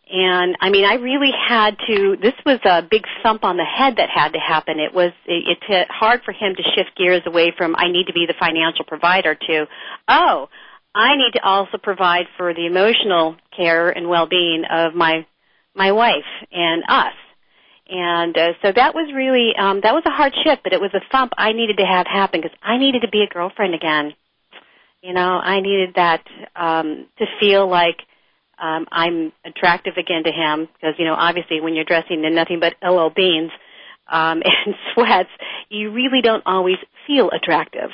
And 0.10 0.56
I 0.62 0.70
mean, 0.70 0.86
I 0.86 0.96
really 0.96 1.32
had 1.32 1.78
to. 1.88 2.16
This 2.22 2.34
was 2.46 2.60
a 2.64 2.82
big 2.82 3.04
thump 3.22 3.44
on 3.44 3.58
the 3.58 3.66
head 3.66 3.98
that 3.98 4.10
had 4.10 4.34
to 4.34 4.40
happen. 4.40 4.80
It 4.80 4.94
was 4.94 5.12
it, 5.26 5.58
it's 5.62 5.92
hard 5.92 6.22
for 6.24 6.32
him 6.32 6.56
to 6.56 6.64
shift 6.64 6.98
gears 6.98 7.24
away 7.26 7.54
from 7.56 7.76
I 7.76 7.90
need 7.92 8.08
to 8.08 8.14
be 8.14 8.26
the 8.26 8.34
financial 8.40 8.86
provider 8.86 9.36
to, 9.36 9.68
oh, 10.08 10.48
I 10.98 11.16
need 11.16 11.34
to 11.34 11.44
also 11.46 11.78
provide 11.78 12.26
for 12.38 12.56
the 12.56 12.66
emotional 12.66 13.36
care 13.56 13.90
and 13.90 14.10
well-being 14.10 14.64
of 14.70 14.96
my 14.96 15.28
my 15.76 15.92
wife 15.92 16.26
and 16.52 16.84
us. 16.90 17.14
And 17.88 18.36
uh, 18.36 18.54
so 18.64 18.72
that 18.76 18.96
was 18.96 19.14
really 19.14 19.52
um, 19.56 19.82
that 19.84 19.94
was 19.94 20.02
a 20.08 20.10
hard 20.10 20.34
shift, 20.44 20.64
but 20.64 20.74
it 20.74 20.82
was 20.82 20.90
a 20.96 21.02
thump 21.12 21.34
I 21.38 21.52
needed 21.52 21.78
to 21.78 21.86
have 21.86 22.08
happen 22.08 22.42
because 22.42 22.58
I 22.64 22.78
needed 22.80 23.04
to 23.04 23.10
be 23.10 23.22
a 23.22 23.32
girlfriend 23.32 23.76
again. 23.76 24.16
You 25.04 25.14
know, 25.14 25.38
I 25.38 25.62
needed 25.62 25.94
that 25.96 26.24
um, 26.56 27.06
to 27.20 27.26
feel 27.40 27.70
like 27.70 27.98
um, 28.58 28.88
I'm 28.92 29.32
attractive 29.46 29.98
again 29.98 30.24
to 30.24 30.32
him 30.32 30.68
because 30.74 30.96
you 30.98 31.06
know 31.06 31.14
obviously 31.14 31.62
when 31.62 31.76
you're 31.76 31.86
dressing 31.86 32.24
in 32.26 32.34
nothing 32.34 32.60
but 32.60 32.74
LL 32.84 33.10
Beans 33.16 33.52
um, 34.12 34.42
and 34.66 34.74
sweats, 34.96 35.30
you 35.70 35.92
really 35.92 36.22
don't 36.24 36.44
always 36.48 36.78
feel 37.06 37.30
attractive. 37.30 37.92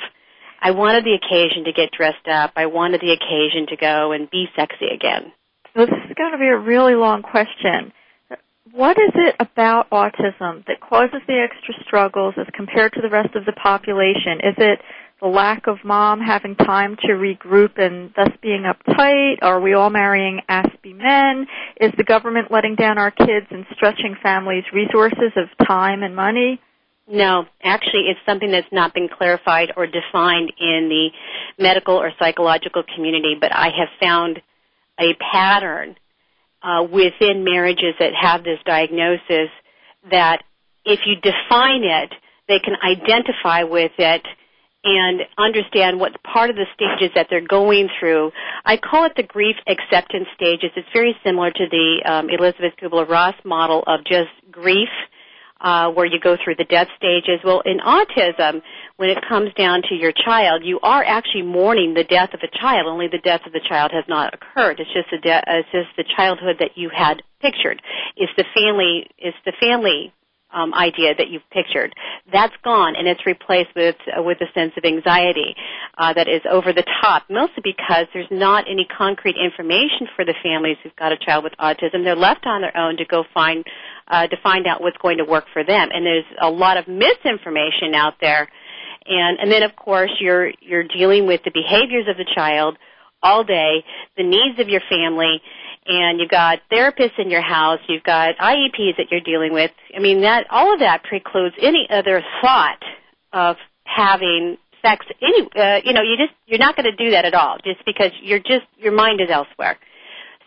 I 0.60 0.70
wanted 0.70 1.04
the 1.04 1.14
occasion 1.14 1.64
to 1.64 1.72
get 1.72 1.90
dressed 1.92 2.28
up. 2.28 2.52
I 2.56 2.66
wanted 2.66 3.00
the 3.00 3.12
occasion 3.12 3.66
to 3.68 3.76
go 3.76 4.12
and 4.12 4.30
be 4.30 4.46
sexy 4.56 4.86
again. 4.94 5.32
Well, 5.74 5.86
this 5.86 5.98
is 6.08 6.14
going 6.16 6.32
to 6.32 6.38
be 6.38 6.46
a 6.46 6.56
really 6.56 6.94
long 6.94 7.22
question. 7.22 7.92
What 8.72 8.96
is 8.98 9.10
it 9.14 9.36
about 9.40 9.90
autism 9.90 10.64
that 10.66 10.80
causes 10.80 11.20
the 11.26 11.38
extra 11.38 11.74
struggles 11.84 12.34
as 12.38 12.46
compared 12.54 12.92
to 12.94 13.02
the 13.02 13.08
rest 13.08 13.34
of 13.36 13.44
the 13.44 13.52
population? 13.52 14.40
Is 14.42 14.54
it 14.58 14.80
the 15.20 15.28
lack 15.28 15.66
of 15.66 15.78
mom 15.84 16.20
having 16.20 16.56
time 16.56 16.96
to 17.02 17.12
regroup 17.12 17.78
and 17.78 18.12
thus 18.16 18.30
being 18.42 18.64
uptight? 18.64 19.36
Are 19.42 19.60
we 19.60 19.74
all 19.74 19.90
marrying 19.90 20.40
Aspie 20.48 20.96
men? 20.96 21.46
Is 21.80 21.92
the 21.96 22.04
government 22.04 22.50
letting 22.50 22.74
down 22.74 22.98
our 22.98 23.10
kids 23.10 23.46
and 23.50 23.64
stretching 23.74 24.16
families' 24.22 24.64
resources 24.72 25.32
of 25.36 25.66
time 25.66 26.02
and 26.02 26.16
money? 26.16 26.60
No, 27.06 27.44
actually, 27.62 28.04
it's 28.08 28.20
something 28.24 28.50
that's 28.50 28.72
not 28.72 28.94
been 28.94 29.08
clarified 29.08 29.72
or 29.76 29.86
defined 29.86 30.52
in 30.58 30.88
the 30.88 31.10
medical 31.62 31.96
or 31.96 32.12
psychological 32.18 32.82
community, 32.94 33.36
but 33.38 33.54
I 33.54 33.68
have 33.78 33.88
found 34.00 34.40
a 34.98 35.12
pattern 35.32 35.96
uh, 36.62 36.82
within 36.82 37.44
marriages 37.44 37.94
that 37.98 38.12
have 38.18 38.42
this 38.42 38.58
diagnosis 38.64 39.50
that 40.10 40.42
if 40.86 41.00
you 41.04 41.16
define 41.16 41.84
it, 41.84 42.10
they 42.48 42.58
can 42.58 42.74
identify 42.82 43.64
with 43.64 43.92
it 43.98 44.22
and 44.84 45.20
understand 45.38 45.98
what 45.98 46.12
part 46.22 46.50
of 46.50 46.56
the 46.56 46.66
stages 46.74 47.10
that 47.14 47.26
they're 47.30 47.46
going 47.46 47.88
through. 47.98 48.30
I 48.64 48.76
call 48.76 49.06
it 49.06 49.12
the 49.16 49.22
grief 49.22 49.56
acceptance 49.66 50.26
stages. 50.34 50.70
It's 50.76 50.88
very 50.92 51.16
similar 51.24 51.50
to 51.50 51.66
the 51.70 52.02
um, 52.10 52.28
Elisabeth 52.28 52.74
Kubler-Ross 52.80 53.34
model 53.44 53.82
of 53.86 54.04
just 54.04 54.30
grief 54.50 54.90
uh, 55.64 55.90
where 55.90 56.04
you 56.04 56.20
go 56.20 56.36
through 56.36 56.54
the 56.56 56.64
death 56.64 56.88
stages. 56.96 57.40
Well, 57.42 57.62
in 57.64 57.78
autism, 57.78 58.60
when 58.98 59.08
it 59.08 59.18
comes 59.26 59.52
down 59.54 59.82
to 59.88 59.94
your 59.94 60.12
child, 60.12 60.62
you 60.62 60.78
are 60.82 61.02
actually 61.02 61.42
mourning 61.42 61.94
the 61.94 62.04
death 62.04 62.34
of 62.34 62.40
a 62.42 62.58
child. 62.58 62.86
Only 62.86 63.08
the 63.08 63.18
death 63.18 63.40
of 63.46 63.52
the 63.52 63.62
child 63.66 63.90
has 63.92 64.04
not 64.06 64.34
occurred. 64.34 64.78
It's 64.78 64.92
just 64.92 65.08
the 65.10 65.18
de- 65.18 65.42
it's 65.48 65.68
just 65.72 65.88
the 65.96 66.04
childhood 66.16 66.56
that 66.60 66.76
you 66.76 66.90
had 66.94 67.22
pictured. 67.40 67.80
It's 68.14 68.32
the 68.36 68.44
family. 68.54 69.08
It's 69.16 69.36
the 69.46 69.54
family 69.58 70.12
um, 70.54 70.72
idea 70.72 71.14
that 71.14 71.28
you've 71.28 71.48
pictured. 71.50 71.92
That's 72.32 72.54
gone, 72.62 72.94
and 72.96 73.06
it's 73.08 73.26
replaced 73.26 73.74
with 73.74 73.96
uh, 74.06 74.22
with 74.22 74.38
a 74.40 74.46
sense 74.54 74.72
of 74.76 74.84
anxiety 74.84 75.54
uh, 75.98 76.14
that 76.14 76.28
is 76.28 76.42
over 76.50 76.72
the 76.72 76.84
top. 77.02 77.24
Mostly 77.28 77.62
because 77.62 78.06
there's 78.14 78.30
not 78.30 78.64
any 78.70 78.86
concrete 78.86 79.36
information 79.36 80.06
for 80.16 80.24
the 80.24 80.34
families 80.42 80.76
who've 80.82 80.96
got 80.96 81.12
a 81.12 81.18
child 81.18 81.44
with 81.44 81.52
autism. 81.58 82.04
They're 82.04 82.16
left 82.16 82.46
on 82.46 82.62
their 82.62 82.76
own 82.76 82.96
to 82.98 83.04
go 83.04 83.24
find 83.34 83.64
uh, 84.08 84.28
to 84.28 84.36
find 84.42 84.66
out 84.66 84.80
what's 84.80 84.98
going 84.98 85.18
to 85.18 85.24
work 85.24 85.44
for 85.52 85.64
them. 85.64 85.88
And 85.92 86.06
there's 86.06 86.24
a 86.40 86.48
lot 86.48 86.76
of 86.76 86.86
misinformation 86.88 87.94
out 87.94 88.14
there. 88.20 88.48
And 89.06 89.38
and 89.38 89.50
then 89.50 89.62
of 89.62 89.76
course 89.76 90.10
you're 90.20 90.50
you're 90.60 90.84
dealing 90.84 91.26
with 91.26 91.42
the 91.44 91.50
behaviors 91.52 92.06
of 92.08 92.16
the 92.16 92.26
child 92.34 92.78
all 93.22 93.42
day, 93.42 93.82
the 94.16 94.22
needs 94.22 94.60
of 94.60 94.68
your 94.68 94.82
family, 94.88 95.40
and 95.86 96.18
you've 96.18 96.30
got 96.30 96.60
therapists 96.72 97.18
in 97.18 97.30
your 97.30 97.42
house, 97.42 97.80
you've 97.88 98.02
got 98.02 98.36
IEPs 98.36 98.96
that 98.96 99.06
you're 99.10 99.20
dealing 99.20 99.52
with. 99.52 99.70
I 99.94 100.00
mean, 100.00 100.22
that 100.22 100.46
all 100.50 100.72
of 100.72 100.80
that 100.80 101.02
precludes 101.04 101.54
any 101.60 101.86
other 101.90 102.22
thought 102.40 102.82
of 103.32 103.56
having 103.84 104.56
sex. 104.82 105.06
Any, 105.20 105.42
uh, 105.56 105.80
you 105.84 105.92
know, 105.92 106.02
you 106.02 106.16
just 106.16 106.32
you're 106.46 106.58
not 106.58 106.76
going 106.76 106.90
to 106.90 106.96
do 106.96 107.10
that 107.10 107.24
at 107.24 107.34
all, 107.34 107.58
just 107.64 107.84
because 107.84 108.12
you're 108.22 108.38
just 108.38 108.66
your 108.78 108.92
mind 108.92 109.20
is 109.20 109.28
elsewhere. 109.30 109.78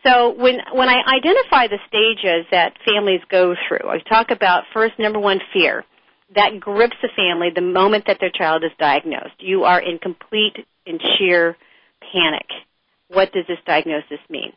So 0.03 0.33
when 0.33 0.59
when 0.73 0.89
I 0.89 1.01
identify 1.17 1.67
the 1.67 1.79
stages 1.87 2.45
that 2.51 2.73
families 2.85 3.21
go 3.29 3.55
through, 3.67 3.89
I 3.89 3.99
talk 3.99 4.31
about 4.31 4.63
first 4.73 4.97
number 4.99 5.19
one 5.19 5.39
fear 5.53 5.83
that 6.35 6.59
grips 6.59 6.95
the 7.01 7.09
family 7.15 7.49
the 7.53 7.61
moment 7.61 8.05
that 8.07 8.17
their 8.19 8.31
child 8.31 8.63
is 8.63 8.71
diagnosed. 8.79 9.35
You 9.39 9.63
are 9.63 9.79
in 9.79 9.97
complete 9.97 10.65
and 10.85 11.01
sheer 11.17 11.55
panic. 12.11 12.47
What 13.09 13.31
does 13.31 13.45
this 13.47 13.59
diagnosis 13.65 14.19
mean? 14.29 14.51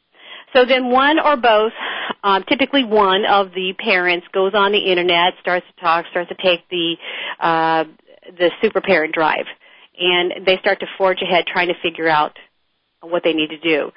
So 0.55 0.65
then 0.65 0.91
one 0.91 1.19
or 1.19 1.37
both, 1.37 1.73
um, 2.25 2.45
typically 2.49 2.85
one 2.85 3.25
of 3.25 3.53
the 3.53 3.73
parents 3.79 4.27
goes 4.33 4.53
on 4.55 4.73
the 4.73 4.79
internet, 4.79 5.35
starts 5.41 5.67
to 5.67 5.81
talk, 5.81 6.07
starts 6.11 6.29
to 6.31 6.37
take 6.43 6.69
the 6.69 6.97
uh, 7.39 7.85
the 8.39 8.51
super 8.63 8.81
parent 8.81 9.15
drive, 9.15 9.47
and 9.99 10.47
they 10.47 10.59
start 10.59 10.81
to 10.81 10.87
forge 10.99 11.23
ahead 11.23 11.47
trying 11.47 11.69
to 11.69 11.75
figure 11.83 12.09
out 12.09 12.37
what 13.01 13.23
they 13.25 13.33
need 13.33 13.51
to 13.51 13.59
do. 13.59 13.91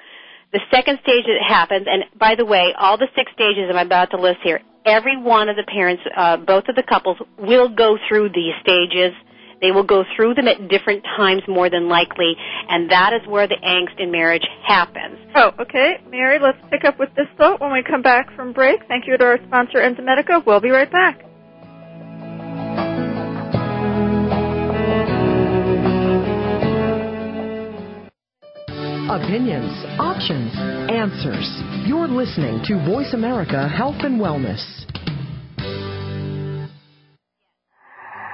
The 0.52 0.60
second 0.70 1.00
stage 1.02 1.24
that 1.26 1.42
happens, 1.46 1.86
and 1.90 2.04
by 2.18 2.36
the 2.36 2.44
way, 2.44 2.72
all 2.78 2.96
the 2.96 3.08
six 3.16 3.30
stages 3.32 3.64
I'm 3.68 3.86
about 3.86 4.10
to 4.12 4.20
list 4.20 4.38
here, 4.42 4.60
every 4.86 5.16
one 5.16 5.48
of 5.48 5.56
the 5.56 5.64
parents, 5.64 6.02
uh, 6.16 6.36
both 6.36 6.64
of 6.68 6.76
the 6.76 6.82
couples, 6.82 7.18
will 7.38 7.68
go 7.68 7.98
through 8.08 8.30
these 8.30 8.54
stages 8.62 9.12
they 9.60 9.72
will 9.72 9.84
go 9.84 10.04
through 10.16 10.34
them 10.34 10.48
at 10.48 10.68
different 10.68 11.04
times 11.16 11.42
more 11.48 11.70
than 11.70 11.88
likely, 11.88 12.34
and 12.68 12.90
that 12.90 13.12
is 13.12 13.26
where 13.28 13.46
the 13.46 13.56
angst 13.64 14.00
in 14.00 14.10
marriage 14.10 14.46
happens. 14.66 15.18
Oh, 15.34 15.52
okay. 15.60 15.98
Mary, 16.08 16.38
let's 16.38 16.58
pick 16.70 16.84
up 16.84 16.98
with 16.98 17.10
this 17.16 17.26
thought 17.36 17.60
when 17.60 17.72
we 17.72 17.82
come 17.82 18.02
back 18.02 18.34
from 18.34 18.52
break. 18.52 18.80
Thank 18.88 19.06
you 19.06 19.16
to 19.16 19.24
our 19.24 19.38
sponsor, 19.46 19.78
Enzymedica. 19.78 20.44
We'll 20.46 20.60
be 20.60 20.70
right 20.70 20.90
back. 20.90 21.24
Opinions, 29.14 29.84
options, 30.00 30.50
answers. 30.90 31.62
You're 31.86 32.08
listening 32.08 32.62
to 32.64 32.84
Voice 32.84 33.12
America 33.12 33.68
Health 33.68 34.00
and 34.00 34.20
Wellness. 34.20 34.84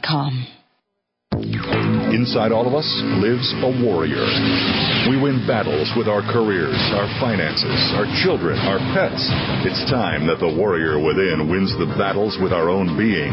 com. 0.00 0.59
Inside 2.20 2.52
all 2.52 2.68
of 2.68 2.76
us 2.76 2.84
lives 3.24 3.48
a 3.64 3.72
warrior. 3.80 4.20
We 5.08 5.16
win 5.16 5.40
battles 5.48 5.88
with 5.96 6.04
our 6.04 6.20
careers, 6.20 6.76
our 6.92 7.08
finances, 7.16 7.80
our 7.96 8.04
children, 8.20 8.60
our 8.60 8.76
pets. 8.92 9.24
It's 9.64 9.88
time 9.88 10.28
that 10.28 10.36
the 10.36 10.52
warrior 10.52 11.00
within 11.00 11.48
wins 11.48 11.72
the 11.80 11.88
battles 11.96 12.36
with 12.36 12.52
our 12.52 12.68
own 12.68 12.92
being. 13.00 13.32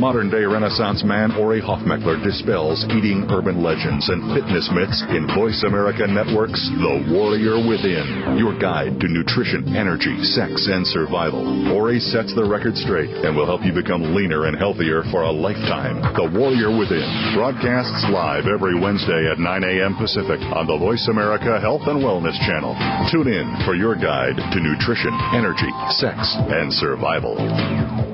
Modern 0.00 0.32
day 0.32 0.48
Renaissance 0.48 1.04
man 1.04 1.36
Ori 1.36 1.60
Hofmekler 1.60 2.16
dispels 2.24 2.88
eating 2.96 3.28
urban 3.28 3.60
legends 3.60 4.08
and 4.08 4.32
fitness 4.32 4.72
myths 4.72 5.04
in 5.12 5.28
Voice 5.36 5.60
America 5.68 6.08
Network's 6.08 6.64
The 6.80 7.04
Warrior 7.12 7.60
Within, 7.60 8.40
your 8.40 8.56
guide 8.56 9.04
to 9.04 9.06
nutrition, 9.12 9.76
energy, 9.76 10.16
sex, 10.32 10.64
and 10.64 10.88
survival. 10.88 11.44
Ori 11.76 12.00
sets 12.00 12.32
the 12.32 12.48
record 12.48 12.80
straight 12.80 13.12
and 13.20 13.36
will 13.36 13.44
help 13.44 13.60
you 13.68 13.76
become 13.76 14.16
leaner 14.16 14.48
and 14.48 14.56
healthier 14.56 15.04
for 15.12 15.28
a 15.28 15.30
lifetime. 15.30 16.00
The 16.16 16.32
Warrior 16.32 16.72
Within 16.72 17.04
broadcasts 17.36 18.08
live 18.14 18.46
every 18.46 18.78
Wednesday 18.78 19.28
at 19.28 19.40
9 19.40 19.64
a.m. 19.64 19.96
Pacific 19.96 20.38
on 20.54 20.68
the 20.68 20.78
Voice 20.78 21.08
America 21.10 21.58
Health 21.58 21.82
and 21.86 21.98
Wellness 21.98 22.38
Channel. 22.46 22.70
Tune 23.10 23.26
in 23.26 23.66
for 23.66 23.74
your 23.74 23.96
guide 23.96 24.36
to 24.36 24.60
nutrition, 24.62 25.10
energy, 25.34 25.70
sex, 25.98 26.36
and 26.46 26.72
survival. 26.72 28.13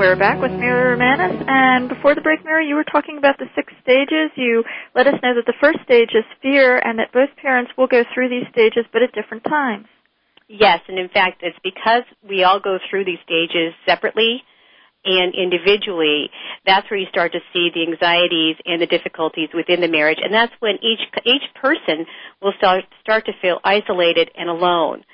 We're 0.00 0.16
back 0.16 0.40
with 0.40 0.52
Mary 0.52 0.96
Romaniec, 0.96 1.44
and 1.46 1.86
before 1.90 2.14
the 2.14 2.22
break, 2.22 2.42
Mary, 2.42 2.66
you 2.66 2.74
were 2.74 2.88
talking 2.88 3.18
about 3.18 3.36
the 3.36 3.44
six 3.54 3.70
stages. 3.82 4.32
You 4.34 4.64
let 4.94 5.06
us 5.06 5.20
know 5.22 5.34
that 5.34 5.44
the 5.44 5.52
first 5.60 5.76
stage 5.84 6.08
is 6.14 6.24
fear, 6.40 6.78
and 6.78 6.98
that 6.98 7.12
both 7.12 7.28
parents 7.36 7.70
will 7.76 7.86
go 7.86 8.02
through 8.14 8.30
these 8.30 8.48
stages, 8.50 8.86
but 8.94 9.02
at 9.02 9.12
different 9.12 9.44
times. 9.44 9.84
Yes, 10.48 10.80
and 10.88 10.98
in 10.98 11.10
fact, 11.10 11.42
it's 11.42 11.58
because 11.62 12.04
we 12.26 12.44
all 12.44 12.58
go 12.60 12.78
through 12.88 13.04
these 13.04 13.20
stages 13.26 13.74
separately 13.84 14.42
and 15.04 15.34
individually, 15.34 16.30
that's 16.66 16.90
where 16.90 16.98
you 17.00 17.06
start 17.08 17.32
to 17.32 17.40
see 17.52 17.70
the 17.72 17.82
anxieties 17.90 18.56
and 18.66 18.82
the 18.82 18.86
difficulties 18.86 19.48
within 19.54 19.80
the 19.80 19.88
marriage, 19.88 20.18
and 20.22 20.32
that's 20.32 20.52
when 20.60 20.76
each 20.82 21.00
each 21.24 21.44
person 21.60 22.04
will 22.42 22.52
start 22.58 22.84
start 23.00 23.24
to 23.26 23.32
feel 23.40 23.60
isolated 23.64 24.30
and 24.36 24.48
alone. 24.48 25.04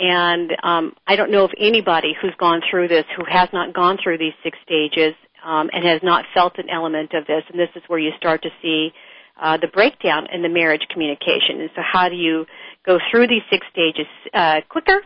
And 0.00 0.50
um, 0.62 0.94
I 1.06 1.16
don't 1.16 1.30
know 1.30 1.44
of 1.44 1.50
anybody 1.58 2.16
who's 2.20 2.34
gone 2.38 2.62
through 2.70 2.88
this 2.88 3.04
who 3.16 3.24
has 3.30 3.50
not 3.52 3.74
gone 3.74 3.98
through 4.02 4.16
these 4.16 4.32
six 4.42 4.56
stages 4.64 5.14
um, 5.44 5.68
and 5.72 5.84
has 5.84 6.00
not 6.02 6.24
felt 6.32 6.58
an 6.58 6.70
element 6.70 7.12
of 7.12 7.26
this. 7.26 7.42
And 7.50 7.60
this 7.60 7.68
is 7.76 7.82
where 7.86 7.98
you 7.98 8.10
start 8.16 8.42
to 8.42 8.50
see 8.62 8.92
uh, 9.40 9.58
the 9.58 9.68
breakdown 9.68 10.26
in 10.32 10.40
the 10.42 10.48
marriage 10.48 10.86
communication. 10.90 11.60
And 11.60 11.70
so, 11.76 11.82
how 11.84 12.08
do 12.08 12.16
you 12.16 12.46
go 12.86 12.98
through 13.10 13.28
these 13.28 13.42
six 13.50 13.66
stages 13.70 14.06
uh, 14.32 14.60
quicker? 14.70 15.00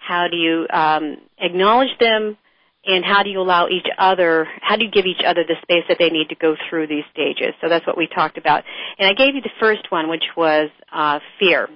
How 0.00 0.28
do 0.30 0.36
you 0.36 0.66
um, 0.70 1.18
acknowledge 1.38 1.96
them? 2.00 2.38
and 2.86 3.04
how 3.04 3.22
do 3.22 3.28
you 3.28 3.40
allow 3.40 3.68
each 3.68 3.86
other, 3.98 4.48
how 4.62 4.76
do 4.76 4.84
you 4.84 4.90
give 4.90 5.04
each 5.04 5.20
other 5.26 5.44
the 5.46 5.56
space 5.62 5.84
that 5.88 5.98
they 5.98 6.08
need 6.08 6.30
to 6.30 6.34
go 6.34 6.56
through 6.68 6.86
these 6.86 7.04
stages? 7.12 7.52
So 7.60 7.68
that's 7.68 7.86
what 7.86 7.98
we 7.98 8.06
talked 8.06 8.38
about. 8.38 8.64
And 8.98 9.06
I 9.06 9.12
gave 9.12 9.34
you 9.34 9.42
the 9.42 9.50
first 9.60 9.90
one, 9.90 10.08
which 10.08 10.24
was 10.36 10.70
uh, 10.90 11.18
fear. 11.38 11.68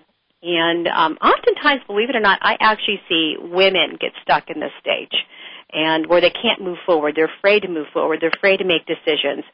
And 0.43 0.89
um, 0.89 1.19
oftentimes, 1.23 1.83
believe 1.87 2.11
it 2.11 2.17
or 2.17 2.21
not, 2.21 2.41
I 2.43 2.57
actually 2.61 3.01
see 3.09 3.37
women 3.39 3.97
get 4.01 4.13
stuck 4.23 4.51
in 4.51 4.61
this 4.61 4.73
stage, 4.81 5.15
and 5.73 6.07
where 6.07 6.21
they 6.21 6.31
can't 6.31 6.61
move 6.61 6.79
forward. 6.85 7.15
They're 7.15 7.31
afraid 7.39 7.61
to 7.63 7.69
move 7.69 7.87
forward. 7.93 8.21
They're 8.21 8.33
afraid 8.37 8.59
to 8.59 8.65
make 8.65 8.85
decisions. 8.87 9.45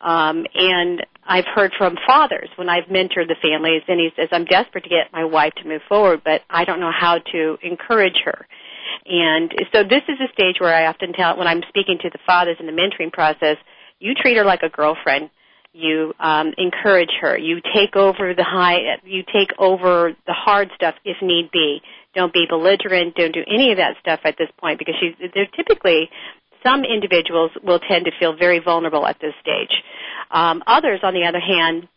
Um, 0.00 0.46
and 0.54 1.04
I've 1.26 1.44
heard 1.44 1.72
from 1.76 1.96
fathers 2.06 2.48
when 2.54 2.68
I've 2.68 2.84
mentored 2.84 3.26
the 3.26 3.34
families, 3.42 3.82
and 3.88 3.98
he 3.98 4.10
says, 4.14 4.28
"I'm 4.30 4.44
desperate 4.44 4.84
to 4.84 4.90
get 4.90 5.12
my 5.12 5.24
wife 5.24 5.54
to 5.56 5.68
move 5.68 5.82
forward, 5.88 6.22
but 6.24 6.42
I 6.48 6.64
don't 6.64 6.78
know 6.78 6.92
how 6.92 7.18
to 7.18 7.58
encourage 7.62 8.22
her." 8.24 8.46
And 9.06 9.52
so 9.72 9.82
this 9.82 10.02
is 10.08 10.20
a 10.20 10.32
stage 10.32 10.60
where 10.60 10.74
I 10.74 10.86
often 10.86 11.12
tell, 11.12 11.36
when 11.36 11.48
I'm 11.48 11.62
speaking 11.68 11.98
to 12.02 12.10
the 12.10 12.18
fathers 12.26 12.58
in 12.60 12.66
the 12.66 12.72
mentoring 12.72 13.12
process, 13.12 13.56
you 13.98 14.14
treat 14.14 14.36
her 14.36 14.44
like 14.44 14.62
a 14.62 14.68
girlfriend. 14.68 15.30
You 15.72 16.14
um, 16.18 16.52
encourage 16.56 17.10
her. 17.20 17.36
You 17.36 17.60
take 17.74 17.94
over 17.94 18.34
the 18.34 18.44
high. 18.44 18.98
You 19.04 19.22
take 19.32 19.50
over 19.58 20.12
the 20.26 20.32
hard 20.32 20.70
stuff 20.74 20.94
if 21.04 21.18
need 21.22 21.50
be. 21.52 21.80
Don't 22.14 22.32
be 22.32 22.46
belligerent. 22.48 23.14
Don't 23.14 23.32
do 23.32 23.44
any 23.46 23.70
of 23.70 23.76
that 23.76 23.96
stuff 24.00 24.20
at 24.24 24.36
this 24.38 24.48
point 24.58 24.78
because 24.78 24.94
she's. 24.98 25.14
They're 25.34 25.46
typically 25.54 26.10
some 26.64 26.84
individuals 26.84 27.50
will 27.62 27.78
tend 27.78 28.06
to 28.06 28.12
feel 28.18 28.36
very 28.36 28.60
vulnerable 28.60 29.06
at 29.06 29.20
this 29.20 29.34
stage. 29.40 29.70
Um, 30.30 30.62
others, 30.66 31.00
on 31.02 31.14
the 31.14 31.24
other 31.24 31.40
hand, 31.40 31.88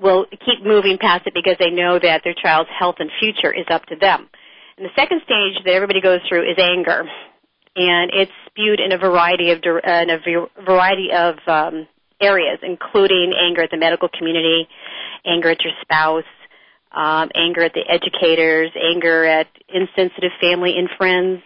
will 0.00 0.26
keep 0.30 0.64
moving 0.64 0.98
past 0.98 1.26
it 1.26 1.34
because 1.34 1.56
they 1.58 1.70
know 1.70 1.98
that 1.98 2.22
their 2.22 2.34
child's 2.34 2.70
health 2.76 2.96
and 2.98 3.10
future 3.20 3.52
is 3.52 3.66
up 3.70 3.84
to 3.86 3.96
them. 3.96 4.28
And 4.76 4.86
the 4.86 4.94
second 4.94 5.22
stage 5.24 5.62
that 5.64 5.74
everybody 5.74 6.00
goes 6.00 6.20
through 6.28 6.50
is 6.50 6.56
anger, 6.58 7.04
and 7.76 8.10
it's 8.14 8.32
spewed 8.46 8.80
in 8.80 8.92
a 8.92 8.98
variety 8.98 9.50
of 9.50 9.58
in 9.58 10.10
a 10.10 10.18
variety 10.64 11.08
of 11.12 11.36
um, 11.46 11.86
areas, 12.20 12.58
including 12.62 13.32
anger 13.38 13.62
at 13.62 13.70
the 13.70 13.76
medical 13.76 14.08
community, 14.08 14.68
anger 15.24 15.50
at 15.50 15.62
your 15.62 15.72
spouse, 15.82 16.24
um, 16.92 17.30
anger 17.34 17.62
at 17.62 17.72
the 17.72 17.84
educators, 17.88 18.70
anger 18.76 19.24
at 19.24 19.46
insensitive 19.68 20.32
family 20.40 20.76
and 20.76 20.88
friends. 20.96 21.42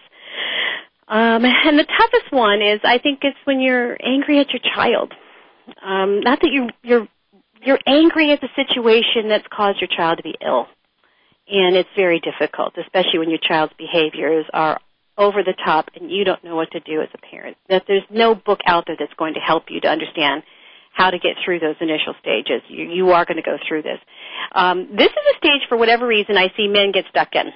Um, 1.07 1.45
and 1.45 1.77
the 1.77 1.85
toughest 1.85 2.31
one 2.31 2.61
is, 2.61 2.79
I 2.83 2.97
think, 2.97 3.19
it's 3.23 3.37
when 3.45 3.59
you're 3.59 3.97
angry 4.03 4.39
at 4.39 4.49
your 4.51 4.61
child. 4.75 5.13
Um, 5.83 6.19
not 6.21 6.41
that 6.41 6.51
you 6.51 6.69
you're 6.83 7.07
you're 7.61 7.79
angry 7.87 8.31
at 8.31 8.41
the 8.41 8.49
situation 8.55 9.29
that's 9.29 9.45
caused 9.51 9.81
your 9.81 9.87
child 9.87 10.17
to 10.17 10.23
be 10.23 10.35
ill 10.45 10.67
and 11.47 11.75
it's 11.75 11.89
very 11.95 12.19
difficult, 12.19 12.73
especially 12.77 13.19
when 13.19 13.29
your 13.29 13.39
child's 13.39 13.73
behaviors 13.77 14.45
are 14.53 14.79
over 15.17 15.43
the 15.43 15.53
top 15.63 15.89
and 15.95 16.11
you 16.11 16.23
don't 16.23 16.43
know 16.43 16.55
what 16.55 16.71
to 16.71 16.79
do 16.81 17.01
as 17.01 17.09
a 17.13 17.17
parent. 17.17 17.57
That 17.69 17.83
there's 17.87 18.03
no 18.09 18.35
book 18.35 18.59
out 18.65 18.85
there 18.87 18.95
that's 18.97 19.13
going 19.13 19.35
to 19.35 19.39
help 19.39 19.65
you 19.69 19.79
to 19.81 19.87
understand 19.87 20.43
how 20.95 21.11
to 21.11 21.19
get 21.19 21.35
through 21.43 21.59
those 21.59 21.75
initial 21.81 22.15
stages. 22.21 22.61
You, 22.69 22.85
you 22.85 23.11
are 23.11 23.25
going 23.25 23.35
to 23.35 23.43
go 23.43 23.57
through 23.67 23.83
this. 23.83 23.99
Um, 24.53 24.87
this 24.95 25.11
is 25.11 25.35
a 25.35 25.37
stage, 25.37 25.61
for 25.67 25.77
whatever 25.77 26.07
reason, 26.07 26.37
I 26.37 26.47
see 26.55 26.67
men 26.67 26.91
get 26.93 27.03
stuck 27.09 27.35
in. 27.35 27.51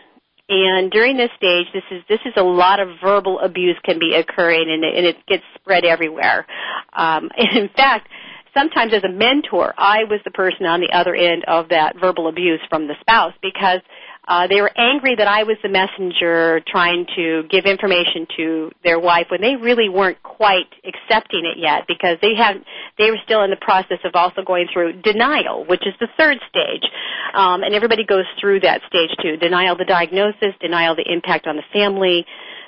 And 0.49 0.91
during 0.91 1.15
this 1.15 1.29
stage, 1.37 1.67
this 1.73 1.83
is 1.91 2.03
this 2.09 2.19
is 2.25 2.33
a 2.35 2.43
lot 2.43 2.79
of 2.79 2.89
verbal 3.01 3.39
abuse 3.39 3.77
can 3.83 3.99
be 3.99 4.15
occurring, 4.15 4.69
and 4.69 4.83
it, 4.83 4.97
and 4.97 5.05
it 5.05 5.25
gets 5.27 5.43
spread 5.55 5.85
everywhere. 5.85 6.45
Um, 6.91 7.29
in 7.37 7.69
fact, 7.69 8.09
sometimes 8.53 8.91
as 8.93 9.03
a 9.03 9.09
mentor, 9.09 9.73
I 9.77 10.03
was 10.09 10.19
the 10.25 10.31
person 10.31 10.65
on 10.65 10.81
the 10.81 10.91
other 10.91 11.15
end 11.15 11.45
of 11.47 11.69
that 11.69 11.99
verbal 11.99 12.27
abuse 12.27 12.59
from 12.67 12.87
the 12.87 12.95
spouse 12.99 13.33
because 13.41 13.81
uh, 14.29 14.45
they 14.45 14.61
were 14.61 14.69
angry 14.77 15.15
that 15.15 15.27
I 15.27 15.41
was 15.41 15.57
the 15.63 15.69
messenger 15.69 16.61
trying 16.67 17.07
to 17.15 17.43
give 17.49 17.65
information 17.65 18.27
to 18.37 18.71
their 18.83 18.99
wife 18.99 19.25
when 19.31 19.41
they 19.41 19.55
really 19.55 19.89
weren't 19.89 20.21
quite 20.21 20.69
accepting 20.85 21.45
it 21.45 21.57
yet 21.57 21.87
because 21.87 22.19
they 22.21 22.35
had 22.35 22.63
they 22.99 23.09
were 23.09 23.17
still 23.25 23.43
in 23.43 23.49
the 23.49 23.57
process 23.59 23.97
of 24.05 24.13
also 24.13 24.43
going 24.45 24.67
through 24.71 25.01
denial, 25.01 25.65
which 25.65 25.81
is 25.87 25.95
the 25.99 26.07
third 26.15 26.37
stage, 26.47 26.85
um, 27.33 27.63
and 27.63 27.73
everybody 27.73 28.05
goes 28.05 28.25
through 28.39 28.59
that 28.59 28.81
stage 28.87 29.09
too: 29.19 29.35
denial 29.37 29.75
the 29.75 29.83
diagnosis, 29.83 30.53
denial 30.61 30.91
of 30.91 30.97
the 30.97 31.11
impact 31.11 31.47
on 31.47 31.55
the 31.55 31.65
family, 31.73 32.23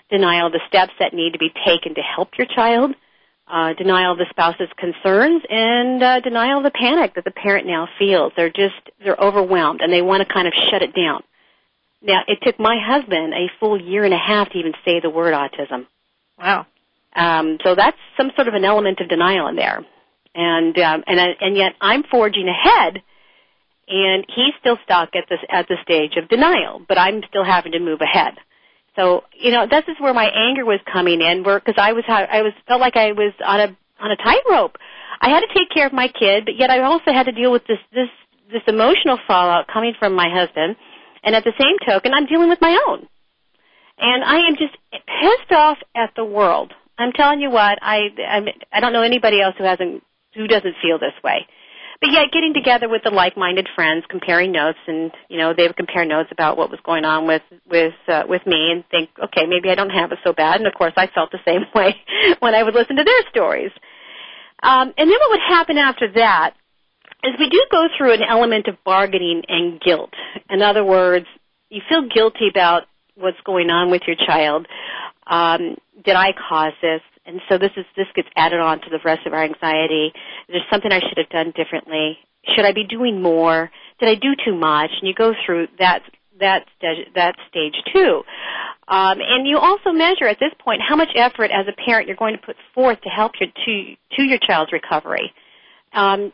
denial 0.10 0.48
of 0.48 0.54
the 0.54 0.62
steps 0.68 0.94
that 1.00 1.14
need 1.14 1.34
to 1.34 1.40
be 1.40 1.54
taken 1.64 1.94
to 1.94 2.02
help 2.02 2.30
your 2.40 2.48
child 2.48 2.96
uh, 3.52 3.74
denial 3.74 4.14
of 4.14 4.18
the 4.18 4.26
spouse's 4.30 4.70
concerns 4.78 5.44
and 5.50 6.02
uh, 6.02 6.20
denial 6.22 6.60
of 6.60 6.64
the 6.64 6.72
panic 6.72 7.14
that 7.16 7.26
the 7.26 7.32
parent 7.32 7.68
now 7.68 7.88
feels. 8.00 8.32
They're 8.36 8.50
just 8.50 8.90
they're 9.04 9.20
overwhelmed 9.20 9.82
and 9.82 9.92
they 9.92 10.02
want 10.02 10.26
to 10.26 10.34
kind 10.34 10.48
of 10.48 10.54
shut 10.72 10.82
it 10.82 10.96
down. 10.96 11.22
Now, 12.02 12.22
it 12.28 12.40
took 12.42 12.60
my 12.60 12.78
husband 12.84 13.34
a 13.34 13.48
full 13.60 13.80
year 13.80 14.04
and 14.04 14.14
a 14.14 14.18
half 14.18 14.50
to 14.52 14.58
even 14.58 14.74
say 14.84 15.00
the 15.00 15.10
word 15.10 15.34
autism. 15.34 15.86
Wow. 16.38 16.66
Um, 17.16 17.58
so 17.64 17.76
that's 17.76 17.98
some 18.18 18.32
sort 18.36 18.48
of 18.48 18.54
an 18.54 18.66
element 18.66 19.00
of 19.02 19.10
denial 19.10 19.48
in 19.48 19.56
there, 19.56 19.86
and 20.34 20.78
um, 20.80 21.04
and 21.06 21.20
and 21.40 21.58
yet 21.58 21.74
I'm 21.82 22.04
forging 22.04 22.48
ahead 22.48 23.04
and 23.92 24.26
he's 24.34 24.54
still 24.60 24.78
stuck 24.84 25.16
at 25.16 25.26
this 25.30 25.40
at 25.50 25.68
the 25.68 25.76
stage 25.84 26.16
of 26.16 26.30
denial, 26.30 26.82
but 26.88 26.98
I'm 26.98 27.22
still 27.28 27.44
having 27.44 27.74
to 27.74 27.80
move 27.80 28.00
ahead. 28.02 28.36
So 28.96 29.24
you 29.34 29.52
know, 29.52 29.68
this 29.70 29.84
is 29.88 29.96
where 30.00 30.14
my 30.14 30.30
anger 30.34 30.66
was 30.66 30.80
coming 30.92 31.22
in, 31.22 31.44
where 31.44 31.60
because 31.60 31.76
I 31.78 31.94
was 31.94 32.04
I 32.08 32.42
was 32.42 32.54
felt 32.68 32.82
like 32.82 32.96
I 32.96 33.12
was 33.12 33.34
on 33.46 33.60
a 33.60 33.78
on 34.00 34.12
a 34.12 34.16
tightrope. 34.16 34.78
I 35.20 35.30
had 35.30 35.42
to 35.42 35.54
take 35.54 35.70
care 35.70 35.86
of 35.86 35.94
my 35.94 36.08
kid, 36.08 36.46
but 36.46 36.58
yet 36.58 36.70
I 36.70 36.82
also 36.82 37.12
had 37.12 37.26
to 37.26 37.32
deal 37.32 37.52
with 37.52 37.68
this 37.68 37.80
this 37.94 38.10
this 38.52 38.64
emotional 38.68 39.20
fallout 39.28 39.68
coming 39.68 39.94
from 40.00 40.14
my 40.14 40.30
husband, 40.30 40.76
and 41.24 41.36
at 41.36 41.44
the 41.44 41.54
same 41.60 41.78
token, 41.86 42.14
I'm 42.14 42.26
dealing 42.26 42.50
with 42.50 42.62
my 42.62 42.78
own. 42.88 43.08
And 43.98 44.24
I 44.24 44.48
am 44.48 44.56
just 44.58 44.76
pissed 44.92 45.52
off 45.52 45.78
at 45.96 46.12
the 46.16 46.26
world. 46.26 46.74
I'm 46.98 47.12
telling 47.12 47.40
you 47.40 47.50
what, 47.50 47.80
I 47.82 48.10
I'm, 48.28 48.46
I 48.72 48.80
don't 48.80 48.94
know 48.94 49.04
anybody 49.04 49.42
else 49.42 49.56
who 49.58 49.64
hasn't 49.64 50.04
who 50.34 50.48
doesn't 50.48 50.76
feel 50.82 51.00
this 51.00 51.14
way. 51.24 51.48
But 52.00 52.12
yet, 52.12 52.32
getting 52.34 52.56
together 52.56 52.90
with 52.90 53.04
the 53.04 53.12
like-minded 53.12 53.70
friends, 53.76 54.06
comparing 54.10 54.52
notes, 54.52 54.80
and 54.88 55.12
you 55.30 55.38
know 55.38 55.54
they 55.54 55.68
would 55.68 55.78
compare 55.78 56.04
notes 56.04 56.30
about 56.32 56.58
what 56.58 56.72
was 56.72 56.80
going 56.84 57.06
on 57.06 57.28
with 57.28 57.44
with 57.70 57.94
uh, 58.08 58.24
with 58.28 58.42
me, 58.48 58.72
and 58.72 58.84
think, 58.90 59.12
okay, 59.24 59.46
maybe 59.46 59.70
I 59.70 59.76
don't 59.76 59.92
have 59.92 60.12
it 60.12 60.18
so 60.24 60.34
bad. 60.34 60.58
And 60.58 60.66
of 60.66 60.74
course, 60.74 60.94
I 60.98 61.08
felt 61.08 61.32
the 61.32 61.40
same 61.46 61.62
way 61.76 61.96
when 62.40 62.56
I 62.56 62.64
would 62.64 62.74
listen 62.74 62.96
to 62.96 63.04
their 63.04 63.30
stories. 63.30 63.72
Um, 64.64 64.94
and 64.98 65.10
then 65.10 65.18
what 65.20 65.30
would 65.32 65.48
happen 65.48 65.78
after 65.78 66.12
that 66.14 66.56
is 67.24 67.34
we 67.40 67.50
do 67.50 67.64
go 67.72 67.88
through 67.98 68.14
an 68.14 68.24
element 68.28 68.68
of 68.68 68.76
bargaining 68.84 69.44
and 69.48 69.80
guilt. 69.80 70.12
In 70.50 70.62
other 70.62 70.84
words, 70.84 71.26
you 71.70 71.82
feel 71.88 72.08
guilty 72.08 72.48
about 72.50 72.84
what's 73.16 73.40
going 73.46 73.70
on 73.70 73.92
with 73.92 74.02
your 74.08 74.16
child. 74.16 74.68
Um, 75.28 75.78
did 76.04 76.16
I 76.16 76.34
cause 76.34 76.74
this? 76.82 77.02
And 77.26 77.40
so 77.48 77.58
this 77.58 77.72
is 77.78 77.86
this 77.96 78.08
gets 78.16 78.28
added 78.36 78.60
on 78.60 78.82
to 78.82 78.90
the 78.90 79.00
rest 79.06 79.28
of 79.28 79.34
our 79.34 79.44
anxiety. 79.44 80.12
There's 80.48 80.64
something 80.72 80.92
I 80.92 81.00
should 81.00 81.18
have 81.18 81.30
done 81.30 81.54
differently. 81.56 82.18
Should 82.56 82.66
I 82.66 82.74
be 82.74 82.84
doing 82.84 83.22
more? 83.22 83.70
Did 84.00 84.10
I 84.10 84.16
do 84.16 84.34
too 84.44 84.56
much? 84.56 84.90
And 85.00 85.08
you 85.08 85.14
go 85.14 85.34
through 85.46 85.68
that 85.78 86.02
that 86.40 86.66
that 87.14 87.36
stage 87.50 87.76
too. 87.94 88.24
Um, 88.88 89.20
and 89.22 89.48
you 89.48 89.58
also 89.58 89.92
measure 89.92 90.26
at 90.26 90.40
this 90.40 90.52
point 90.60 90.82
how 90.82 90.96
much 90.96 91.10
effort 91.16 91.52
as 91.52 91.68
a 91.68 91.86
parent 91.86 92.08
you're 92.08 92.18
going 92.18 92.36
to 92.36 92.42
put 92.44 92.56
forth 92.74 93.00
to 93.02 93.10
help 93.10 93.34
your 93.40 93.50
to 93.50 93.96
to 94.18 94.24
your 94.24 94.40
child's 94.40 94.74
recovery. 94.74 95.32
Um, 95.94 96.34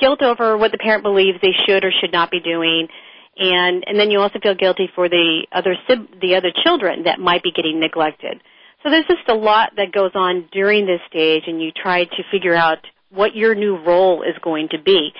guilt 0.00 0.22
over 0.22 0.56
what 0.56 0.72
the 0.72 0.78
parent 0.78 1.02
believes 1.02 1.38
they 1.40 1.54
should 1.66 1.84
or 1.84 1.92
should 2.00 2.12
not 2.12 2.30
be 2.30 2.40
doing, 2.40 2.88
and 3.36 3.84
and 3.86 3.98
then 3.98 4.10
you 4.10 4.20
also 4.20 4.38
feel 4.42 4.54
guilty 4.54 4.88
for 4.94 5.08
the 5.08 5.46
other 5.52 5.76
the 6.20 6.36
other 6.36 6.50
children 6.64 7.04
that 7.04 7.18
might 7.18 7.42
be 7.42 7.52
getting 7.52 7.80
neglected. 7.80 8.42
So 8.82 8.90
there's 8.90 9.06
just 9.06 9.28
a 9.28 9.34
lot 9.34 9.72
that 9.76 9.92
goes 9.92 10.12
on 10.14 10.48
during 10.52 10.86
this 10.86 11.00
stage, 11.08 11.44
and 11.46 11.60
you 11.60 11.72
try 11.72 12.04
to 12.04 12.22
figure 12.30 12.54
out 12.54 12.78
what 13.10 13.34
your 13.34 13.54
new 13.54 13.76
role 13.76 14.22
is 14.22 14.34
going 14.42 14.68
to 14.70 14.78
be. 14.80 15.10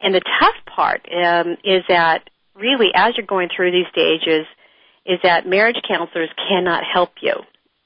And 0.00 0.14
the 0.14 0.20
tough 0.40 0.56
part 0.74 1.06
um, 1.12 1.56
is 1.64 1.82
that 1.88 2.28
really, 2.54 2.88
as 2.94 3.14
you're 3.16 3.26
going 3.26 3.48
through 3.54 3.72
these 3.72 3.86
stages, 3.90 4.46
is 5.06 5.18
that 5.22 5.46
marriage 5.46 5.80
counselors 5.86 6.30
cannot 6.48 6.84
help 6.84 7.12
you. 7.20 7.34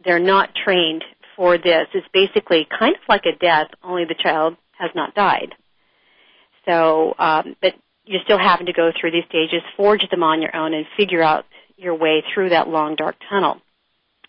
They're 0.04 0.18
not 0.18 0.50
trained 0.54 1.04
for 1.36 1.58
this. 1.58 1.86
It's 1.94 2.06
basically 2.12 2.66
kind 2.76 2.94
of 2.94 3.02
like 3.08 3.24
a 3.24 3.36
death, 3.36 3.68
only 3.82 4.04
the 4.04 4.14
child 4.14 4.56
has 4.78 4.90
not 4.94 5.14
died. 5.14 5.54
So, 6.68 7.14
um, 7.18 7.56
but 7.62 7.74
you're 8.04 8.22
still 8.24 8.38
having 8.38 8.66
to 8.66 8.72
go 8.72 8.90
through 8.98 9.12
these 9.12 9.24
stages, 9.28 9.62
forge 9.76 10.02
them 10.10 10.22
on 10.22 10.42
your 10.42 10.54
own, 10.54 10.74
and 10.74 10.86
figure 10.96 11.22
out 11.22 11.44
your 11.76 11.94
way 11.94 12.22
through 12.32 12.50
that 12.50 12.68
long, 12.68 12.94
dark 12.94 13.16
tunnel. 13.28 13.56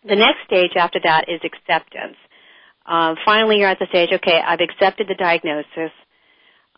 The 0.07 0.15
next 0.15 0.45
stage 0.45 0.71
after 0.75 0.99
that 1.03 1.25
is 1.27 1.41
acceptance. 1.43 2.15
Um, 2.85 3.15
finally, 3.25 3.57
you're 3.59 3.69
at 3.69 3.79
the 3.79 3.87
stage, 3.89 4.09
okay, 4.13 4.39
I've 4.39 4.61
accepted 4.61 5.07
the 5.07 5.15
diagnosis. 5.15 5.91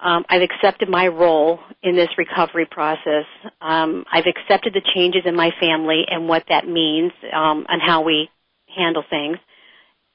Um, 0.02 0.26
I've 0.30 0.42
accepted 0.42 0.90
my 0.90 1.08
role 1.08 1.60
in 1.84 1.96
this 1.96 2.10
recovery 2.18 2.66
process. 2.66 3.26
Um, 3.62 4.04
I've 4.12 4.26
accepted 4.26 4.74
the 4.74 4.82
changes 4.96 5.22
in 5.26 5.36
my 5.36 5.52
family 5.60 6.06
and 6.10 6.28
what 6.28 6.44
that 6.50 6.68
means 6.68 7.12
um, 7.32 7.68
and 7.70 7.82
how 7.82 8.02
we 8.02 8.30
handle 8.76 9.04
things. 9.08 9.38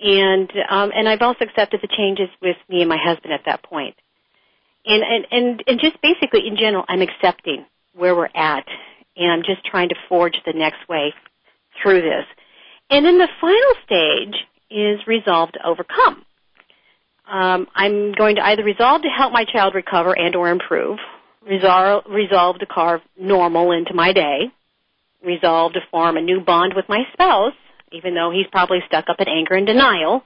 And 0.01 0.51
um, 0.69 0.91
and 0.95 1.09
I've 1.09 1.23
also 1.23 1.45
accepted 1.45 1.81
the 1.81 1.89
changes 1.97 2.29
with 2.43 2.57
me 2.69 2.81
and 2.81 2.89
my 2.89 2.99
husband 3.01 3.33
at 3.33 3.43
that 3.47 3.63
point. 3.63 3.95
And, 4.87 5.03
and 5.03 5.27
and 5.33 5.65
and 5.67 5.81
just 5.81 6.01
basically 6.01 6.47
in 6.47 6.57
general, 6.57 6.85
I'm 6.89 7.03
accepting 7.03 7.67
where 7.95 8.15
we're 8.15 8.31
at, 8.35 8.65
and 9.17 9.33
I'm 9.33 9.43
just 9.43 9.65
trying 9.65 9.89
to 9.89 9.97
forge 10.09 10.37
the 10.47 10.53
next 10.53 10.89
way 10.89 11.13
through 11.83 12.03
this. 12.03 12.25
And 12.91 13.05
then 13.05 13.19
the 13.19 13.29
final 13.41 13.75
stage 13.85 14.37
is 14.71 15.07
resolve 15.07 15.53
to 15.53 15.67
overcome. 15.67 16.25
Um, 17.31 17.67
I'm 17.75 18.13
going 18.13 18.37
to 18.37 18.45
either 18.45 18.63
resolve 18.63 19.03
to 19.03 19.09
help 19.09 19.33
my 19.33 19.45
child 19.45 19.75
recover 19.75 20.17
and 20.17 20.37
or 20.37 20.49
improve, 20.49 20.99
resolve, 21.45 22.05
resolve 22.09 22.61
to 22.61 22.67
carve 22.67 23.01
normal 23.19 23.73
into 23.73 23.95
my 23.95 24.13
day, 24.13 24.53
resolve 25.25 25.73
to 25.73 25.81
form 25.91 26.17
a 26.17 26.21
new 26.21 26.41
bond 26.41 26.75
with 26.77 26.89
my 26.89 27.03
spouse, 27.13 27.55
even 27.91 28.15
though 28.15 28.31
he's 28.31 28.47
probably 28.53 28.79
stuck 28.87 29.07
up 29.09 29.17
in 29.19 29.29
anger 29.29 29.55
and 29.55 29.67
denial. 29.67 30.23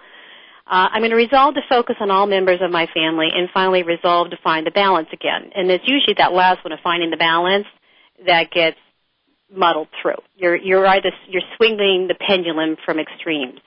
Uh, 0.66 0.88
I'm 0.92 1.00
going 1.00 1.10
to 1.10 1.16
resolve 1.16 1.54
to 1.54 1.62
focus 1.68 1.96
on 2.00 2.10
all 2.10 2.26
members 2.26 2.60
of 2.62 2.70
my 2.70 2.86
family, 2.94 3.28
and 3.34 3.48
finally 3.52 3.82
resolve 3.82 4.30
to 4.30 4.36
find 4.42 4.66
the 4.66 4.70
balance 4.70 5.08
again. 5.12 5.50
And 5.54 5.70
it's 5.70 5.84
usually 5.86 6.14
that 6.18 6.32
last 6.32 6.64
one 6.64 6.72
of 6.72 6.78
finding 6.82 7.10
the 7.10 7.16
balance 7.16 7.66
that 8.26 8.50
gets 8.50 8.76
muddled 9.54 9.88
through. 10.00 10.18
You're 10.36 10.56
you're 10.56 10.86
either 10.86 11.10
you're 11.28 11.42
swinging 11.56 12.08
the 12.08 12.14
pendulum 12.14 12.76
from 12.84 12.98
extremes, 12.98 13.60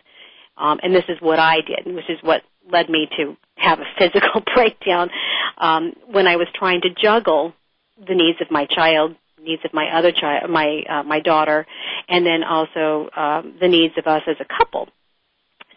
um, 0.58 0.80
and 0.82 0.96
this 0.96 1.06
is 1.10 1.18
what 1.20 1.40
I 1.40 1.58
did, 1.62 1.94
which 1.94 2.10
is 2.10 2.20
what 2.22 2.42
led 2.72 2.90
me 2.90 3.08
to 3.18 3.36
have 3.56 3.80
a 3.80 3.86
physical 3.98 4.42
breakdown 4.54 5.10
um, 5.58 5.94
when 6.08 6.28
I 6.28 6.38
was 6.38 6.48
trying 6.56 6.82
to 6.82 6.90
juggle 6.90 7.54
the 7.98 8.16
needs 8.16 8.40
of 8.42 8.50
my 8.50 8.66
child, 8.66 9.16
needs 9.42 9.64
of 9.66 9.74
my 9.74 9.98
other 9.98 10.12
child, 10.12 10.50
my 10.50 10.84
uh, 10.90 11.04
my 11.04 11.20
daughter, 11.20 11.66
and 12.08 12.26
then 12.26 12.44
also 12.44 13.10
um, 13.16 13.56
the 13.60 13.68
needs 13.68 13.94
of 13.98 14.08
us 14.08 14.22
as 14.28 14.38
a 14.40 14.46
couple. 14.46 14.88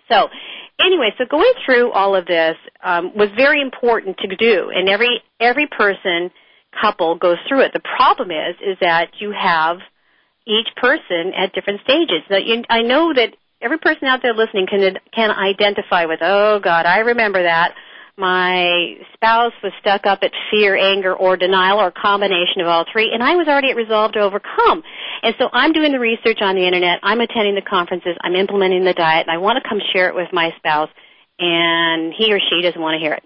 So, 0.08 0.28
anyway, 0.80 1.14
so 1.18 1.24
going 1.24 1.52
through 1.64 1.92
all 1.92 2.14
of 2.14 2.26
this 2.26 2.56
um, 2.82 3.12
was 3.16 3.28
very 3.36 3.60
important 3.60 4.18
to 4.18 4.36
do, 4.36 4.70
and 4.74 4.88
every 4.88 5.22
every 5.40 5.66
person 5.66 6.30
couple 6.80 7.16
goes 7.16 7.38
through 7.48 7.62
it. 7.62 7.72
The 7.72 7.80
problem 7.80 8.30
is 8.30 8.56
is 8.60 8.76
that 8.80 9.08
you 9.20 9.32
have 9.32 9.78
each 10.46 10.68
person 10.76 11.32
at 11.36 11.52
different 11.52 11.80
stages. 11.82 12.22
Now, 12.30 12.36
you, 12.38 12.62
I 12.70 12.82
know 12.82 13.12
that 13.12 13.34
every 13.60 13.78
person 13.78 14.04
out 14.04 14.20
there 14.22 14.34
listening 14.34 14.66
can 14.66 14.98
can 15.12 15.30
identify 15.30 16.06
with, 16.06 16.20
oh 16.22 16.60
God, 16.62 16.86
I 16.86 16.98
remember 16.98 17.42
that. 17.42 17.74
My 18.18 18.96
spouse 19.12 19.52
was 19.62 19.72
stuck 19.80 20.06
up 20.06 20.20
at 20.22 20.32
fear, 20.50 20.74
anger, 20.74 21.14
or 21.14 21.36
denial, 21.36 21.78
or 21.78 21.88
a 21.88 21.92
combination 21.92 22.62
of 22.62 22.66
all 22.66 22.86
three, 22.90 23.10
and 23.12 23.22
I 23.22 23.36
was 23.36 23.46
already 23.46 23.70
at 23.70 23.76
resolve 23.76 24.12
to 24.12 24.20
overcome. 24.20 24.82
And 25.22 25.34
so 25.38 25.50
I'm 25.52 25.72
doing 25.72 25.92
the 25.92 26.00
research 26.00 26.38
on 26.40 26.56
the 26.56 26.66
internet, 26.66 27.00
I'm 27.02 27.20
attending 27.20 27.54
the 27.54 27.62
conferences, 27.62 28.16
I'm 28.22 28.34
implementing 28.34 28.84
the 28.84 28.94
diet, 28.94 29.26
and 29.26 29.34
I 29.34 29.38
want 29.38 29.62
to 29.62 29.68
come 29.68 29.80
share 29.92 30.08
it 30.08 30.14
with 30.14 30.28
my 30.32 30.50
spouse, 30.56 30.88
and 31.38 32.14
he 32.16 32.32
or 32.32 32.40
she 32.40 32.62
doesn't 32.62 32.80
want 32.80 32.94
to 32.94 33.04
hear 33.04 33.12
it 33.12 33.22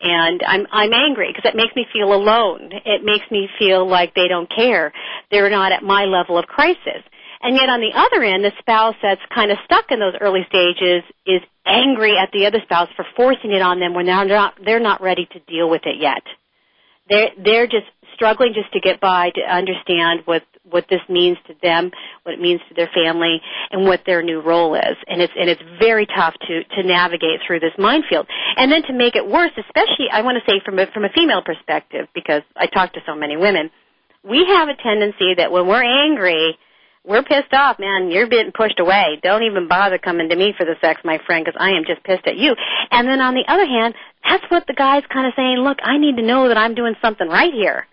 and 0.00 0.42
I'm 0.46 0.66
I'm 0.72 0.92
angry 0.92 1.28
because 1.28 1.48
it 1.48 1.56
makes 1.56 1.74
me 1.76 1.86
feel 1.92 2.12
alone. 2.12 2.70
It 2.84 3.04
makes 3.04 3.30
me 3.30 3.48
feel 3.58 3.86
like 3.86 4.14
they 4.14 4.28
don't 4.28 4.50
care. 4.50 4.92
They're 5.30 5.50
not 5.50 5.72
at 5.72 5.82
my 5.82 6.04
level 6.04 6.38
of 6.38 6.46
crisis. 6.46 7.04
And 7.42 7.56
yet 7.56 7.68
on 7.68 7.80
the 7.80 7.96
other 7.96 8.22
end, 8.22 8.44
the 8.44 8.52
spouse 8.58 8.96
that's 9.02 9.20
kind 9.34 9.50
of 9.50 9.58
stuck 9.64 9.86
in 9.90 9.98
those 9.98 10.14
early 10.20 10.44
stages 10.48 11.02
is 11.26 11.40
angry 11.64 12.16
at 12.16 12.30
the 12.32 12.46
other 12.46 12.60
spouse 12.62 12.88
for 12.96 13.06
forcing 13.16 13.52
it 13.52 13.62
on 13.62 13.80
them 13.80 13.94
when 13.94 14.06
they're 14.06 14.26
not 14.26 14.54
they're 14.64 14.80
not 14.80 15.00
ready 15.00 15.26
to 15.32 15.38
deal 15.40 15.68
with 15.70 15.82
it 15.84 15.96
yet. 15.98 16.22
They're 17.08 17.30
they're 17.42 17.66
just 17.66 17.86
struggling 18.14 18.52
just 18.52 18.72
to 18.74 18.80
get 18.80 19.00
by 19.00 19.30
to 19.30 19.40
understand 19.40 20.22
what 20.26 20.42
what 20.68 20.86
this 20.88 21.00
means 21.08 21.38
to 21.46 21.54
them, 21.62 21.90
what 22.22 22.34
it 22.34 22.40
means 22.40 22.60
to 22.68 22.74
their 22.74 22.90
family, 22.94 23.40
and 23.70 23.84
what 23.84 24.02
their 24.04 24.22
new 24.22 24.40
role 24.40 24.74
is. 24.74 24.96
And 25.06 25.22
it's 25.22 25.32
and 25.34 25.48
it's 25.48 25.62
very 25.80 26.06
tough 26.06 26.34
to 26.46 26.64
to 26.64 26.82
navigate 26.82 27.40
through 27.46 27.60
this 27.60 27.72
minefield. 27.78 28.26
And 28.56 28.70
then 28.70 28.82
to 28.82 28.92
make 28.92 29.16
it 29.16 29.26
worse, 29.26 29.52
especially 29.56 30.12
I 30.12 30.20
want 30.20 30.36
to 30.36 30.50
say 30.50 30.60
from 30.62 30.78
a 30.78 30.86
from 30.92 31.04
a 31.04 31.10
female 31.14 31.42
perspective, 31.42 32.08
because 32.14 32.42
I 32.54 32.66
talk 32.66 32.92
to 32.94 33.00
so 33.06 33.14
many 33.14 33.38
women, 33.38 33.70
we 34.22 34.44
have 34.46 34.68
a 34.68 34.76
tendency 34.76 35.34
that 35.38 35.50
when 35.50 35.66
we're 35.66 35.82
angry, 35.82 36.58
we're 37.04 37.22
pissed 37.22 37.52
off, 37.52 37.78
man. 37.78 38.10
You're 38.10 38.28
being 38.28 38.52
pushed 38.52 38.78
away. 38.78 39.18
Don't 39.22 39.42
even 39.42 39.68
bother 39.68 39.98
coming 39.98 40.28
to 40.28 40.36
me 40.36 40.52
for 40.56 40.64
the 40.64 40.74
sex, 40.80 41.00
my 41.04 41.18
friend, 41.26 41.44
because 41.44 41.58
I 41.58 41.70
am 41.70 41.84
just 41.86 42.04
pissed 42.04 42.26
at 42.26 42.36
you. 42.36 42.54
And 42.90 43.08
then 43.08 43.20
on 43.20 43.34
the 43.34 43.44
other 43.48 43.66
hand, 43.66 43.94
that's 44.22 44.44
what 44.50 44.66
the 44.66 44.74
guy's 44.74 45.04
kind 45.12 45.26
of 45.26 45.32
saying. 45.34 45.58
Look, 45.58 45.78
I 45.82 45.98
need 45.98 46.16
to 46.16 46.22
know 46.22 46.48
that 46.48 46.58
I'm 46.58 46.74
doing 46.74 46.94
something 47.00 47.26
right 47.26 47.52
here. 47.52 47.86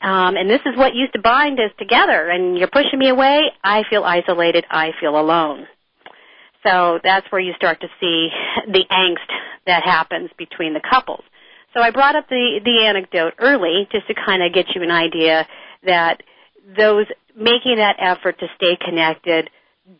Um, 0.00 0.36
and 0.36 0.50
this 0.50 0.60
is 0.66 0.76
what 0.76 0.94
used 0.94 1.12
to 1.12 1.20
bind 1.20 1.60
us 1.60 1.70
together, 1.78 2.28
and 2.28 2.58
you're 2.58 2.68
pushing 2.68 2.98
me 2.98 3.08
away. 3.08 3.42
I 3.62 3.84
feel 3.88 4.02
isolated. 4.02 4.64
I 4.68 4.90
feel 5.00 5.18
alone. 5.18 5.68
So 6.66 6.98
that's 7.02 7.30
where 7.30 7.40
you 7.40 7.52
start 7.54 7.80
to 7.80 7.88
see 8.00 8.28
the 8.66 8.84
angst 8.90 9.32
that 9.66 9.84
happens 9.84 10.30
between 10.36 10.74
the 10.74 10.80
couples. 10.80 11.22
So 11.74 11.80
I 11.80 11.90
brought 11.90 12.16
up 12.16 12.28
the, 12.28 12.60
the 12.64 12.84
anecdote 12.84 13.34
early 13.38 13.88
just 13.92 14.08
to 14.08 14.14
kind 14.14 14.42
of 14.42 14.52
get 14.52 14.74
you 14.74 14.82
an 14.82 14.90
idea 14.90 15.46
that 15.84 16.22
those 16.76 17.06
making 17.36 17.76
that 17.76 17.96
effort 17.98 18.38
to 18.40 18.46
stay 18.56 18.76
connected 18.76 19.50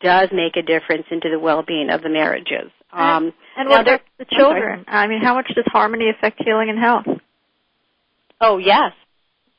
does 0.01 0.29
make 0.33 0.57
a 0.57 0.62
difference 0.62 1.07
into 1.11 1.29
the 1.31 1.38
well-being 1.38 1.90
of 1.90 2.03
the 2.03 2.09
marriages. 2.09 2.71
Um, 2.92 3.25
and, 3.25 3.33
and 3.57 3.68
what 3.68 3.81
about 3.81 4.01
the 4.18 4.27
children? 4.31 4.85
I 4.87 5.07
mean, 5.07 5.23
how 5.23 5.35
much 5.35 5.49
does 5.55 5.64
harmony 5.66 6.11
affect 6.11 6.42
healing 6.45 6.68
and 6.68 6.79
health? 6.79 7.07
Oh 8.40 8.59
yes, 8.59 8.92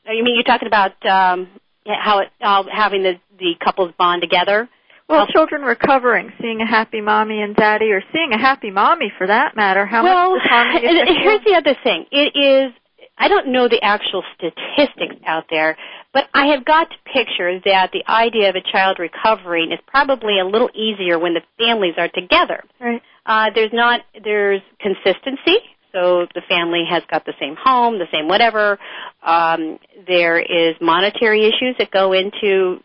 You 0.06 0.22
mean 0.22 0.34
you're 0.34 0.44
talking 0.44 0.68
about 0.68 0.92
um, 1.06 1.48
how 1.86 2.20
it, 2.20 2.28
uh, 2.40 2.64
having 2.70 3.02
the 3.02 3.14
the 3.38 3.54
couples 3.62 3.92
bond 3.98 4.22
together? 4.22 4.68
Well, 5.08 5.26
children 5.26 5.62
recovering, 5.62 6.32
seeing 6.40 6.60
a 6.60 6.66
happy 6.66 7.02
mommy 7.02 7.42
and 7.42 7.54
daddy, 7.54 7.90
or 7.90 8.02
seeing 8.12 8.32
a 8.32 8.38
happy 8.38 8.70
mommy 8.70 9.12
for 9.18 9.26
that 9.26 9.54
matter. 9.54 9.84
How 9.84 10.02
well, 10.02 10.36
much 10.36 10.42
harmony 10.44 10.86
is 10.86 11.08
here's 11.22 11.44
the 11.44 11.54
other 11.54 11.76
thing. 11.82 12.06
It 12.10 12.36
is. 12.36 12.72
I 13.16 13.28
don't 13.28 13.48
know 13.48 13.68
the 13.68 13.82
actual 13.82 14.22
statistics 14.36 15.16
out 15.26 15.44
there, 15.50 15.76
but 16.12 16.24
I 16.34 16.46
have 16.46 16.64
got 16.64 16.88
to 16.90 16.96
picture 17.12 17.60
that 17.64 17.90
the 17.92 18.04
idea 18.10 18.48
of 18.48 18.56
a 18.56 18.72
child 18.72 18.98
recovering 18.98 19.72
is 19.72 19.78
probably 19.86 20.38
a 20.40 20.44
little 20.44 20.70
easier 20.74 21.18
when 21.18 21.34
the 21.34 21.42
families 21.58 21.94
are 21.96 22.08
together. 22.08 22.64
Right. 22.80 23.02
Uh, 23.26 23.50
there's 23.54 23.72
not 23.72 24.00
there's 24.22 24.60
consistency, 24.80 25.58
so 25.92 26.26
the 26.34 26.42
family 26.48 26.84
has 26.88 27.02
got 27.10 27.24
the 27.24 27.34
same 27.40 27.56
home, 27.56 27.98
the 27.98 28.08
same 28.12 28.28
whatever. 28.28 28.78
Um, 29.22 29.78
there 30.06 30.40
is 30.40 30.74
monetary 30.80 31.46
issues 31.46 31.76
that 31.78 31.90
go 31.90 32.12
into 32.12 32.82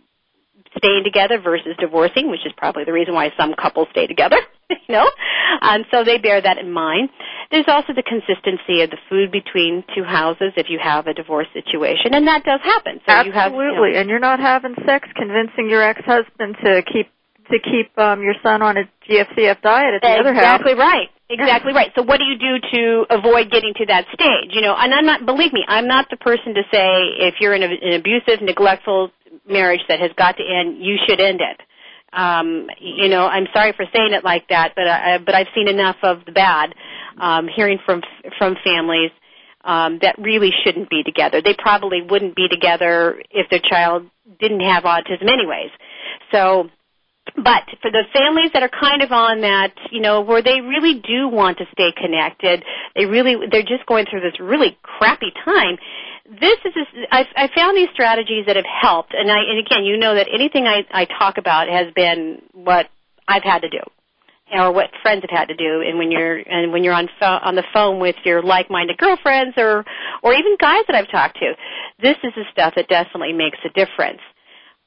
staying 0.77 1.03
together 1.03 1.39
versus 1.39 1.75
divorcing, 1.79 2.29
which 2.29 2.45
is 2.45 2.53
probably 2.57 2.83
the 2.83 2.93
reason 2.93 3.13
why 3.13 3.31
some 3.37 3.53
couples 3.53 3.87
stay 3.91 4.07
together. 4.07 4.37
you 4.69 4.77
know, 4.89 5.09
um, 5.61 5.85
so 5.91 6.03
they 6.03 6.17
bear 6.17 6.41
that 6.41 6.57
in 6.57 6.71
mind. 6.71 7.09
There's 7.51 7.65
also 7.67 7.93
the 7.93 8.03
consistency 8.03 8.81
of 8.81 8.91
the 8.91 9.01
food 9.09 9.31
between 9.31 9.83
two 9.95 10.03
houses 10.03 10.53
if 10.55 10.67
you 10.69 10.77
have 10.81 11.07
a 11.07 11.13
divorce 11.13 11.47
situation, 11.53 12.13
and 12.13 12.27
that 12.27 12.43
does 12.43 12.61
happen. 12.63 13.01
So 13.05 13.11
Absolutely, 13.11 13.33
you 13.33 13.39
have, 13.39 13.53
you 13.53 13.93
know, 13.93 13.99
and 13.99 14.09
you're 14.09 14.19
not 14.19 14.39
having 14.39 14.75
sex 14.85 15.07
convincing 15.15 15.69
your 15.69 15.81
ex-husband 15.81 16.57
to 16.63 16.83
keep 16.85 17.09
to 17.49 17.57
keep 17.57 17.97
um, 17.97 18.21
your 18.21 18.35
son 18.43 18.61
on 18.61 18.77
a 18.77 18.83
GFCF 19.09 19.61
diet 19.61 19.95
at 19.95 20.01
the 20.01 20.21
other 20.21 20.33
house. 20.33 20.61
Exactly 20.61 20.75
right. 20.75 21.09
Exactly 21.29 21.73
right. 21.73 21.91
So 21.95 22.01
what 22.01 22.17
do 22.17 22.25
you 22.25 22.37
do 22.37 22.57
to 22.73 23.05
avoid 23.11 23.51
getting 23.51 23.73
to 23.75 23.85
that 23.85 24.05
stage? 24.13 24.49
You 24.51 24.61
know, 24.61 24.75
and 24.75 24.93
I'm 24.93 25.05
not, 25.05 25.25
believe 25.25 25.53
me, 25.53 25.63
I'm 25.67 25.87
not 25.87 26.07
the 26.09 26.17
person 26.17 26.55
to 26.55 26.63
say 26.71 26.89
if 27.19 27.35
you're 27.39 27.53
in 27.53 27.61
a, 27.61 27.67
an 27.67 27.93
abusive, 27.93 28.41
neglectful 28.41 29.11
marriage 29.47 29.81
that 29.89 29.99
has 29.99 30.09
got 30.17 30.37
to 30.37 30.43
end, 30.43 30.83
you 30.83 30.97
should 31.07 31.21
end 31.21 31.39
it. 31.41 31.61
Um, 32.11 32.67
you 32.79 33.09
know, 33.09 33.27
I'm 33.27 33.45
sorry 33.53 33.73
for 33.73 33.85
saying 33.93 34.13
it 34.13 34.23
like 34.23 34.47
that, 34.49 34.73
but 34.75 34.87
I, 34.87 35.19
but 35.19 35.35
I've 35.35 35.47
seen 35.53 35.67
enough 35.67 35.97
of 36.01 36.25
the 36.25 36.31
bad, 36.31 36.73
um, 37.21 37.47
hearing 37.47 37.77
from, 37.85 38.01
from 38.39 38.55
families, 38.63 39.11
um, 39.63 39.99
that 40.01 40.15
really 40.17 40.49
shouldn't 40.63 40.89
be 40.89 41.03
together. 41.03 41.41
They 41.43 41.53
probably 41.55 42.01
wouldn't 42.01 42.35
be 42.35 42.47
together 42.47 43.21
if 43.29 43.47
their 43.51 43.59
child 43.59 44.09
didn't 44.39 44.61
have 44.61 44.83
autism 44.83 45.29
anyways. 45.29 45.69
So, 46.31 46.69
but 47.43 47.63
for 47.81 47.91
the 47.91 48.03
families 48.13 48.51
that 48.53 48.63
are 48.63 48.69
kind 48.69 49.01
of 49.01 49.11
on 49.11 49.41
that, 49.41 49.73
you 49.91 50.01
know, 50.01 50.21
where 50.21 50.41
they 50.41 50.61
really 50.61 50.95
do 50.95 51.27
want 51.27 51.57
to 51.59 51.65
stay 51.71 51.91
connected, 51.91 52.63
they 52.95 53.05
really, 53.05 53.35
they're 53.51 53.61
just 53.61 53.85
going 53.85 54.05
through 54.09 54.21
this 54.21 54.39
really 54.39 54.77
crappy 54.83 55.31
time. 55.45 55.77
This 56.29 56.57
is, 56.65 56.73
I, 57.11 57.25
I 57.35 57.49
found 57.55 57.75
these 57.75 57.89
strategies 57.93 58.45
that 58.45 58.55
have 58.55 58.65
helped, 58.65 59.13
and 59.13 59.31
I, 59.31 59.39
and 59.39 59.59
again, 59.59 59.83
you 59.83 59.97
know 59.97 60.13
that 60.15 60.27
anything 60.31 60.67
I, 60.67 60.85
I 60.91 61.05
talk 61.05 61.37
about 61.37 61.67
has 61.67 61.91
been 61.93 62.41
what 62.53 62.87
I've 63.27 63.43
had 63.43 63.63
to 63.63 63.69
do, 63.69 63.81
or 64.51 64.71
what 64.71 64.91
friends 65.01 65.23
have 65.27 65.35
had 65.35 65.47
to 65.47 65.55
do, 65.55 65.81
and 65.81 65.97
when 65.97 66.11
you're, 66.11 66.37
and 66.37 66.71
when 66.71 66.83
you're 66.83 66.93
on 66.93 67.09
pho- 67.19 67.39
on 67.41 67.55
the 67.55 67.63
phone 67.73 67.99
with 67.99 68.15
your 68.25 68.43
like-minded 68.43 68.97
girlfriends, 68.97 69.55
or, 69.57 69.85
or 70.21 70.33
even 70.33 70.55
guys 70.59 70.83
that 70.87 70.95
I've 70.95 71.09
talked 71.09 71.37
to, 71.39 71.53
this 72.01 72.17
is 72.23 72.33
the 72.35 72.43
stuff 72.51 72.73
that 72.75 72.87
definitely 72.87 73.33
makes 73.33 73.57
a 73.65 73.69
difference. 73.69 74.21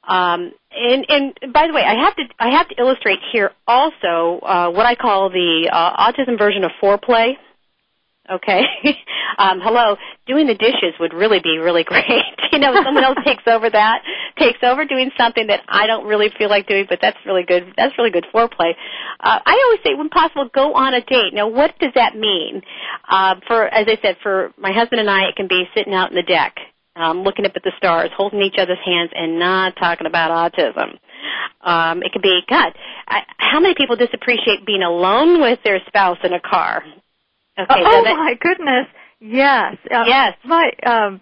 Um, 0.07 0.51
and, 0.71 1.05
and 1.07 1.53
by 1.53 1.67
the 1.67 1.73
way, 1.73 1.83
I 1.83 1.95
have 2.03 2.15
to 2.17 2.23
I 2.39 2.49
have 2.57 2.67
to 2.69 2.75
illustrate 2.79 3.19
here 3.31 3.51
also 3.67 4.39
uh, 4.43 4.71
what 4.71 4.85
I 4.85 4.95
call 4.95 5.29
the 5.29 5.69
uh, 5.71 6.11
autism 6.11 6.37
version 6.37 6.63
of 6.63 6.71
foreplay. 6.81 7.33
Okay, 8.29 8.61
um, 9.37 9.59
hello. 9.61 9.97
Doing 10.27 10.47
the 10.47 10.55
dishes 10.55 10.95
would 10.99 11.13
really 11.13 11.39
be 11.39 11.57
really 11.57 11.83
great. 11.87 12.05
you 12.51 12.59
know, 12.59 12.73
someone 12.83 13.03
else 13.03 13.17
takes 13.25 13.43
over 13.47 13.69
that, 13.69 14.01
takes 14.37 14.59
over 14.63 14.85
doing 14.85 15.11
something 15.17 15.47
that 15.47 15.61
I 15.67 15.87
don't 15.87 16.05
really 16.05 16.29
feel 16.37 16.49
like 16.49 16.67
doing, 16.67 16.85
but 16.87 16.99
that's 17.01 17.17
really 17.25 17.43
good. 17.43 17.73
That's 17.77 17.97
really 17.97 18.11
good 18.11 18.25
foreplay. 18.33 18.71
Uh, 19.19 19.39
I 19.45 19.61
always 19.65 19.79
say, 19.85 19.93
when 19.93 20.09
possible, 20.09 20.49
go 20.53 20.73
on 20.73 20.93
a 20.93 21.01
date. 21.01 21.33
Now, 21.33 21.47
what 21.49 21.77
does 21.79 21.91
that 21.95 22.15
mean? 22.15 22.61
Uh, 23.09 23.35
for 23.47 23.67
as 23.67 23.87
I 23.87 23.97
said, 24.01 24.17
for 24.23 24.51
my 24.57 24.71
husband 24.71 25.01
and 25.01 25.09
I, 25.09 25.29
it 25.29 25.35
can 25.35 25.47
be 25.47 25.63
sitting 25.75 25.93
out 25.93 26.09
in 26.09 26.15
the 26.15 26.23
deck 26.23 26.55
um, 26.95 27.23
looking 27.23 27.45
up 27.45 27.53
at 27.55 27.63
the 27.63 27.71
stars, 27.77 28.09
holding 28.15 28.41
each 28.41 28.55
other's 28.57 28.79
hands, 28.85 29.11
and 29.15 29.39
not 29.39 29.75
talking 29.77 30.07
about 30.07 30.31
autism. 30.31 30.97
Um, 31.61 32.03
it 32.03 32.11
could 32.11 32.21
be, 32.21 32.41
God, 32.49 32.73
I, 33.07 33.21
how 33.37 33.59
many 33.59 33.73
people 33.75 33.95
just 33.95 34.13
appreciate 34.13 34.65
being 34.65 34.83
alone 34.83 35.41
with 35.41 35.59
their 35.63 35.79
spouse 35.87 36.17
in 36.23 36.33
a 36.33 36.39
car? 36.39 36.83
Okay, 37.57 37.65
oh 37.69 38.03
that, 38.03 38.15
my 38.17 38.33
goodness, 38.39 38.87
yes, 39.19 39.77
um, 39.91 40.05
yes. 40.07 40.33
My 40.43 40.71
um, 40.85 41.21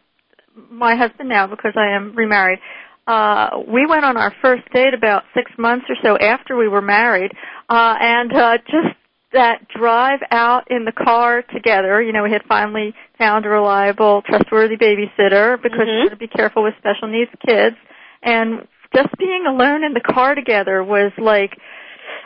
my 0.70 0.96
husband 0.96 1.30
now, 1.30 1.48
because 1.48 1.74
I 1.76 1.96
am 1.96 2.16
remarried, 2.16 2.60
uh, 3.08 3.60
we 3.68 3.86
went 3.86 4.06
on 4.06 4.18
our 4.18 4.34
first 4.42 4.64
date 4.74 4.94
about 4.94 5.24
six 5.34 5.52
months 5.58 5.86
or 5.90 5.96
so 6.04 6.18
after 6.18 6.56
we 6.56 6.68
were 6.68 6.82
married, 6.82 7.32
uh, 7.70 7.96
and 8.00 8.34
uh, 8.34 8.58
just 8.66 8.96
that 9.34 9.68
drive 9.70 10.20
out 10.32 10.70
in 10.70 10.84
the 10.86 10.92
car 10.92 11.42
together. 11.42 12.02
You 12.02 12.12
know, 12.12 12.24
we 12.24 12.32
had 12.32 12.44
finally 12.50 12.94
found 13.18 13.46
a 13.46 13.50
reliable, 13.50 14.22
trustworthy 14.24 14.76
babysitter 14.78 15.62
because 15.62 15.88
Mhm. 15.88 15.98
you 16.00 16.04
got 16.06 16.10
to 16.12 16.16
be 16.18 16.28
careful 16.28 16.64
with 16.64 16.76
special 16.78 17.08
needs 17.08 17.32
kids. 17.48 17.78
And 18.24 18.68
just 18.94 19.16
being 19.18 19.46
alone 19.46 19.84
in 19.84 19.94
the 19.94 20.02
car 20.02 20.36
together 20.36 20.84
was 20.84 21.12
like 21.18 21.58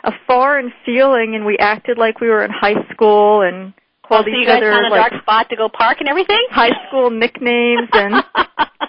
a 0.04 0.12
foreign 0.26 0.72
feeling, 0.84 1.34
and 1.34 1.44
we 1.46 1.56
acted 1.58 1.96
like 1.98 2.20
we 2.20 2.28
were 2.28 2.42
in 2.44 2.50
high 2.50 2.82
school 2.92 3.42
and 3.42 3.72
Oh, 4.04 4.08
called 4.08 4.24
so 4.26 4.30
you 4.30 4.42
each 4.42 4.46
guys 4.46 4.58
other 4.58 4.70
found 4.70 4.86
a 4.86 4.90
like 4.90 5.10
dark 5.10 5.22
spot 5.22 5.48
to 5.50 5.56
go 5.56 5.68
park 5.68 5.98
and 6.00 6.08
everything? 6.08 6.38
high 6.50 6.70
school 6.86 7.10
nicknames 7.10 7.88
and 7.92 8.14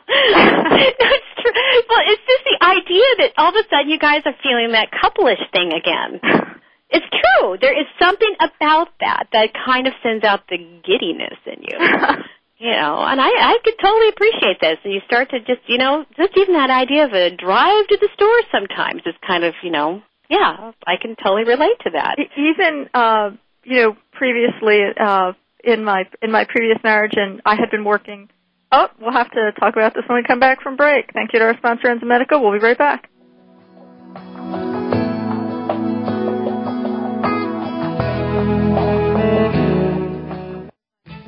That's 0.07 1.29
true. 1.41 1.51
Well, 1.89 2.03
it's 2.05 2.21
just 2.25 2.43
the 2.45 2.65
idea 2.65 3.05
that 3.19 3.31
all 3.37 3.49
of 3.49 3.55
a 3.55 3.63
sudden 3.69 3.89
you 3.89 3.97
guys 3.99 4.21
are 4.25 4.35
feeling 4.43 4.71
that 4.73 4.89
couplish 4.91 5.39
thing 5.51 5.73
again. 5.73 6.19
It's 6.89 7.05
true. 7.09 7.57
There 7.59 7.77
is 7.77 7.87
something 8.01 8.33
about 8.39 8.89
that 9.01 9.27
that 9.33 9.49
kind 9.65 9.87
of 9.87 9.93
sends 10.01 10.23
out 10.23 10.47
the 10.49 10.57
giddiness 10.57 11.37
in 11.45 11.63
you. 11.63 11.77
You 12.59 12.71
know, 12.71 13.05
and 13.05 13.21
I, 13.21 13.27
I 13.27 13.57
could 13.63 13.75
totally 13.79 14.09
appreciate 14.09 14.59
this. 14.59 14.79
And 14.83 14.91
you 14.91 15.01
start 15.05 15.29
to 15.29 15.37
just, 15.41 15.61
you 15.67 15.77
know, 15.77 16.05
just 16.17 16.35
even 16.35 16.55
that 16.55 16.71
idea 16.71 17.05
of 17.05 17.13
a 17.13 17.29
drive 17.29 17.85
to 17.85 17.97
the 18.01 18.09
store 18.15 18.41
sometimes 18.51 19.03
is 19.05 19.13
kind 19.27 19.43
of, 19.43 19.53
you 19.61 19.69
know, 19.69 20.01
yeah, 20.27 20.71
I 20.87 20.95
can 20.99 21.15
totally 21.23 21.43
relate 21.43 21.77
to 21.83 21.91
that. 21.91 22.15
Even 22.35 22.89
uh 22.95 23.29
you 23.67 23.81
know 23.81 23.97
previously 24.13 24.79
uh 24.99 25.33
in 25.63 25.83
my 25.83 26.05
in 26.21 26.31
my 26.31 26.45
previous 26.45 26.77
marriage 26.83 27.13
and 27.15 27.41
I 27.45 27.55
had 27.55 27.69
been 27.69 27.83
working 27.83 28.29
oh 28.71 28.87
we'll 28.99 29.11
have 29.11 29.29
to 29.31 29.51
talk 29.59 29.75
about 29.75 29.93
this 29.93 30.03
when 30.07 30.17
we 30.17 30.23
come 30.23 30.39
back 30.39 30.61
from 30.61 30.77
break 30.77 31.11
thank 31.13 31.33
you 31.33 31.39
to 31.39 31.45
our 31.45 31.57
sponsor 31.57 31.87
Enzymedica 31.87 32.41
we'll 32.41 32.53
be 32.53 32.59
right 32.59 32.77
back 32.77 33.09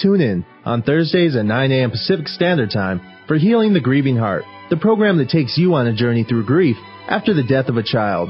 Tune 0.01 0.21
in 0.21 0.45
on 0.63 0.81
Thursdays 0.81 1.35
at 1.35 1.45
9 1.45 1.71
a.m. 1.71 1.91
Pacific 1.91 2.29
Standard 2.29 2.71
Time 2.71 3.01
for 3.27 3.37
Healing 3.37 3.73
the 3.73 3.81
Grieving 3.81 4.15
Heart, 4.15 4.45
the 4.69 4.77
program 4.77 5.17
that 5.17 5.29
takes 5.29 5.57
you 5.57 5.73
on 5.73 5.87
a 5.87 5.95
journey 5.95 6.23
through 6.23 6.45
grief 6.45 6.77
after 7.09 7.33
the 7.33 7.43
death 7.43 7.67
of 7.67 7.77
a 7.77 7.83
child. 7.83 8.29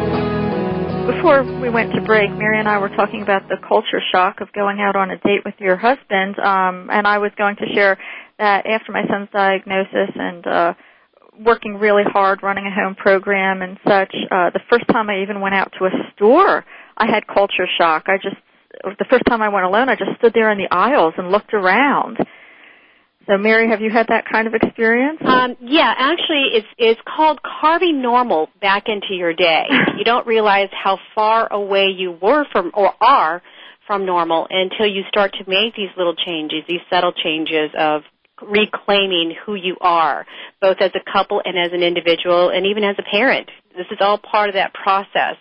Before 1.15 1.43
we 1.43 1.69
went 1.69 1.93
to 1.93 2.01
break, 2.01 2.31
Mary 2.31 2.57
and 2.57 2.69
I 2.69 2.77
were 2.77 2.89
talking 2.89 3.21
about 3.21 3.49
the 3.49 3.57
culture 3.67 4.01
shock 4.13 4.39
of 4.39 4.51
going 4.53 4.79
out 4.79 4.95
on 4.95 5.11
a 5.11 5.17
date 5.17 5.43
with 5.43 5.55
your 5.59 5.75
husband, 5.75 6.39
um, 6.39 6.89
and 6.89 7.05
I 7.05 7.17
was 7.17 7.31
going 7.37 7.57
to 7.57 7.65
share 7.73 7.97
that 8.39 8.65
after 8.65 8.93
my 8.93 9.05
son's 9.07 9.27
diagnosis 9.33 10.09
and 10.15 10.47
uh, 10.47 10.73
working 11.37 11.75
really 11.75 12.03
hard 12.05 12.41
running 12.41 12.65
a 12.65 12.71
home 12.71 12.95
program 12.95 13.61
and 13.61 13.77
such, 13.85 14.15
uh, 14.31 14.51
the 14.51 14.61
first 14.69 14.87
time 14.87 15.09
I 15.09 15.21
even 15.21 15.41
went 15.41 15.53
out 15.53 15.73
to 15.79 15.85
a 15.85 15.91
store, 16.15 16.63
I 16.95 17.07
had 17.07 17.27
culture 17.27 17.67
shock. 17.77 18.05
I 18.07 18.15
just 18.17 18.37
the 18.97 19.05
first 19.09 19.23
time 19.27 19.41
I 19.41 19.49
went 19.49 19.65
alone, 19.65 19.89
I 19.89 19.95
just 19.95 20.17
stood 20.17 20.33
there 20.33 20.49
in 20.49 20.57
the 20.57 20.71
aisles 20.71 21.13
and 21.17 21.29
looked 21.29 21.53
around 21.53 22.19
so, 23.27 23.37
Mary, 23.37 23.69
have 23.69 23.81
you 23.81 23.91
had 23.91 24.07
that 24.07 24.25
kind 24.31 24.47
of 24.47 24.53
experience? 24.55 25.19
Um, 25.23 25.55
yeah, 25.61 25.93
actually, 25.95 26.49
it's 26.53 26.67
it's 26.77 27.01
called 27.05 27.39
carving 27.43 28.01
normal 28.01 28.49
back 28.59 28.87
into 28.87 29.13
your 29.13 29.33
day. 29.33 29.65
you 29.97 30.03
don't 30.03 30.25
realize 30.25 30.69
how 30.71 30.97
far 31.13 31.51
away 31.51 31.87
you 31.95 32.17
were 32.19 32.45
from 32.51 32.71
or 32.73 32.93
are 32.99 33.41
from 33.85 34.05
normal 34.05 34.47
until 34.49 34.87
you 34.87 35.03
start 35.07 35.33
to 35.33 35.49
make 35.49 35.75
these 35.75 35.89
little 35.97 36.15
changes, 36.15 36.63
these 36.67 36.81
subtle 36.89 37.11
changes 37.11 37.69
of 37.77 38.01
reclaiming 38.41 39.35
who 39.45 39.53
you 39.53 39.77
are, 39.81 40.25
both 40.59 40.77
as 40.79 40.91
a 40.95 41.11
couple 41.11 41.41
and 41.45 41.57
as 41.59 41.71
an 41.73 41.83
individual, 41.83 42.49
and 42.49 42.65
even 42.65 42.83
as 42.83 42.95
a 42.97 43.03
parent. 43.03 43.49
This 43.77 43.85
is 43.91 43.99
all 44.01 44.17
part 44.17 44.49
of 44.49 44.55
that 44.55 44.73
process 44.73 45.35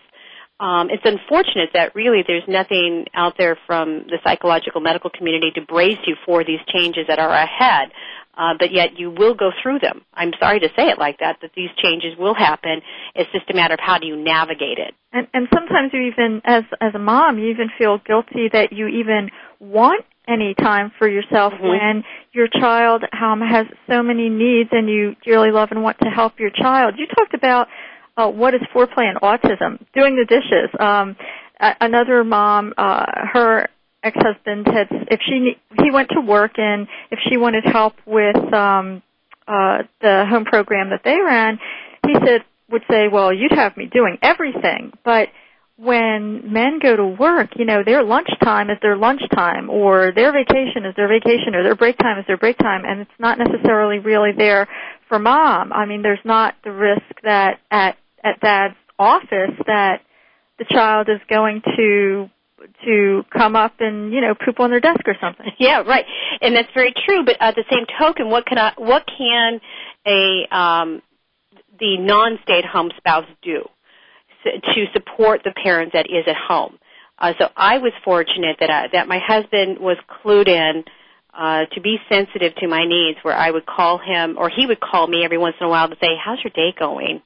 um, 0.61 0.91
it's 0.91 1.03
unfortunate 1.05 1.71
that 1.73 1.95
really 1.95 2.23
there's 2.27 2.45
nothing 2.47 3.07
out 3.15 3.35
there 3.39 3.59
from 3.67 4.05
the 4.09 4.19
psychological 4.23 4.81
medical 4.81 5.09
community 5.09 5.51
to 5.55 5.63
brace 5.63 5.99
you 6.07 6.17
for 6.27 6.45
these 6.45 6.61
changes 6.69 7.07
that 7.09 7.19
are 7.19 7.33
ahead. 7.33 7.91
Uh, 8.37 8.55
but 8.59 8.73
yet 8.73 8.99
you 8.99 9.11
will 9.11 9.35
go 9.35 9.51
through 9.61 9.79
them. 9.81 10.03
I'm 10.15 10.33
sorry 10.39 10.61
to 10.61 10.69
say 10.69 10.89
it 10.89 10.99
like 10.99 11.19
that, 11.19 11.39
that 11.43 11.51
these 11.57 11.69
changes 11.83 12.17
will 12.17 12.35
happen. 12.35 12.81
It's 13.15 13.31
just 13.33 13.51
a 13.51 13.55
matter 13.55 13.75
of 13.75 13.81
how 13.83 13.99
do 13.99 14.07
you 14.07 14.17
navigate 14.17 14.79
it. 14.79 14.95
And, 15.13 15.27
and 15.35 15.49
sometimes 15.53 15.91
you 15.93 16.03
even, 16.03 16.41
as 16.45 16.63
as 16.81 16.95
a 16.95 16.99
mom, 16.99 17.39
you 17.39 17.49
even 17.49 17.69
feel 17.77 17.99
guilty 17.99 18.49
that 18.53 18.73
you 18.73 18.87
even 18.87 19.31
want 19.59 20.07
any 20.29 20.55
time 20.55 20.93
for 20.97 21.09
yourself 21.09 21.53
mm-hmm. 21.55 21.69
when 21.69 22.05
your 22.33 22.47
child 22.49 23.03
um, 23.21 23.41
has 23.41 23.67
so 23.89 24.03
many 24.03 24.29
needs 24.29 24.71
and 24.73 24.89
you 24.89 25.17
dearly 25.25 25.51
love 25.51 25.71
and 25.73 25.83
want 25.83 25.99
to 25.99 26.09
help 26.09 26.39
your 26.39 26.51
child. 26.51 26.95
You 26.97 27.07
talked 27.09 27.35
about 27.35 27.67
uh, 28.17 28.29
what 28.29 28.55
is 28.55 28.61
foreplay 28.75 29.05
and 29.09 29.19
autism? 29.21 29.85
Doing 29.95 30.17
the 30.17 30.27
dishes. 30.27 30.71
Um, 30.79 31.17
another 31.81 32.25
mom, 32.25 32.75
uh, 32.77 33.05
her 33.33 33.69
ex-husband 34.03 34.67
had, 34.67 34.89
if 35.11 35.21
she, 35.27 35.57
he 35.83 35.91
went 35.91 36.09
to 36.11 36.21
work 36.21 36.53
and 36.59 36.89
if 37.11 37.19
she 37.29 37.37
wanted 37.37 37.65
help 37.65 37.95
with, 38.07 38.37
um, 38.53 39.03
uh, 39.47 39.83
the 40.01 40.25
home 40.29 40.45
program 40.45 40.91
that 40.91 41.03
they 41.05 41.19
ran, 41.19 41.59
he 42.07 42.15
said, 42.25 42.43
would 42.71 42.83
say, 42.89 43.09
well, 43.09 43.33
you'd 43.33 43.53
have 43.53 43.77
me 43.77 43.87
doing 43.87 44.17
everything. 44.23 44.93
But 45.05 45.29
when 45.81 46.53
men 46.53 46.79
go 46.79 46.95
to 46.95 47.07
work, 47.07 47.51
you 47.57 47.65
know, 47.65 47.83
their 47.83 48.03
lunchtime 48.03 48.69
is 48.69 48.77
their 48.83 48.97
lunchtime, 48.97 49.71
or 49.71 50.13
their 50.15 50.31
vacation 50.31 50.85
is 50.85 50.95
their 50.95 51.09
vacation, 51.09 51.55
or 51.55 51.63
their 51.63 51.75
break 51.75 51.97
time 51.97 52.19
is 52.19 52.27
their 52.27 52.37
break 52.37 52.59
time, 52.59 52.83
and 52.85 53.01
it's 53.01 53.11
not 53.19 53.39
necessarily 53.39 53.99
really 53.99 54.33
there 54.37 54.69
for 55.09 55.19
mom. 55.19 55.73
I 55.73 55.87
mean, 55.87 56.03
there's 56.03 56.25
not 56.25 56.55
the 56.65 56.71
risk 56.71 57.03
that 57.23 57.61
at 57.71 57.97
at 58.23 58.41
dad's 58.41 58.75
office 58.99 59.57
that 59.67 60.03
the 60.59 60.67
child 60.69 61.09
is 61.09 61.21
going 61.31 61.63
to 61.77 62.29
to 62.85 63.23
come 63.33 63.57
up 63.57 63.73
and 63.81 64.13
you 64.13 64.21
know 64.21 64.35
poop 64.35 64.61
on 64.61 64.69
their 64.69 64.81
desk 64.81 65.01
or 65.07 65.17
something. 65.21 65.47
Yeah, 65.59 65.81
right. 65.81 66.05
And 66.43 66.55
that's 66.55 66.69
very 66.75 66.93
true. 67.07 67.25
But 67.25 67.37
at 67.41 67.55
the 67.55 67.65
same 67.71 67.87
token, 67.99 68.29
what 68.29 68.45
can 68.45 68.59
I, 68.59 68.73
what 68.77 69.05
can 69.07 69.61
a 70.07 70.47
um, 70.55 71.03
the 71.79 71.97
non-stay-at-home 71.99 72.91
spouse 72.99 73.27
do 73.43 73.63
to 74.45 74.85
support 74.93 75.43
the 75.45 75.53
parent 75.63 75.93
that 75.93 76.07
is 76.07 76.25
at 76.27 76.37
home? 76.37 76.79
Uh, 77.19 77.33
so 77.39 77.49
I 77.57 77.79
was 77.79 77.93
fortunate 78.05 78.57
that 78.61 78.71
I, 78.71 78.89
that 78.93 79.07
my 79.07 79.19
husband 79.19 79.79
was 79.79 79.99
clued 80.09 80.49
in 80.49 80.85
uh, 81.35 81.67
to 81.75 81.81
be 81.81 81.99
sensitive 82.09 82.55
to 82.57 82.67
my 82.67 82.85
needs, 82.87 83.19
where 83.23 83.37
I 83.37 83.51
would 83.51 83.67
call 83.67 83.99
him 83.99 84.37
or 84.39 84.51
he 84.51 84.67
would 84.67 84.81
call 84.81 85.07
me 85.07 85.25
every 85.25 85.39
once 85.39 85.57
in 85.61 85.67
a 85.67 85.71
while 85.71 85.89
to 85.89 85.97
say, 86.01 86.17
"How's 86.23 86.39
your 86.43 86.53
day 86.55 86.75
going?" 86.79 87.23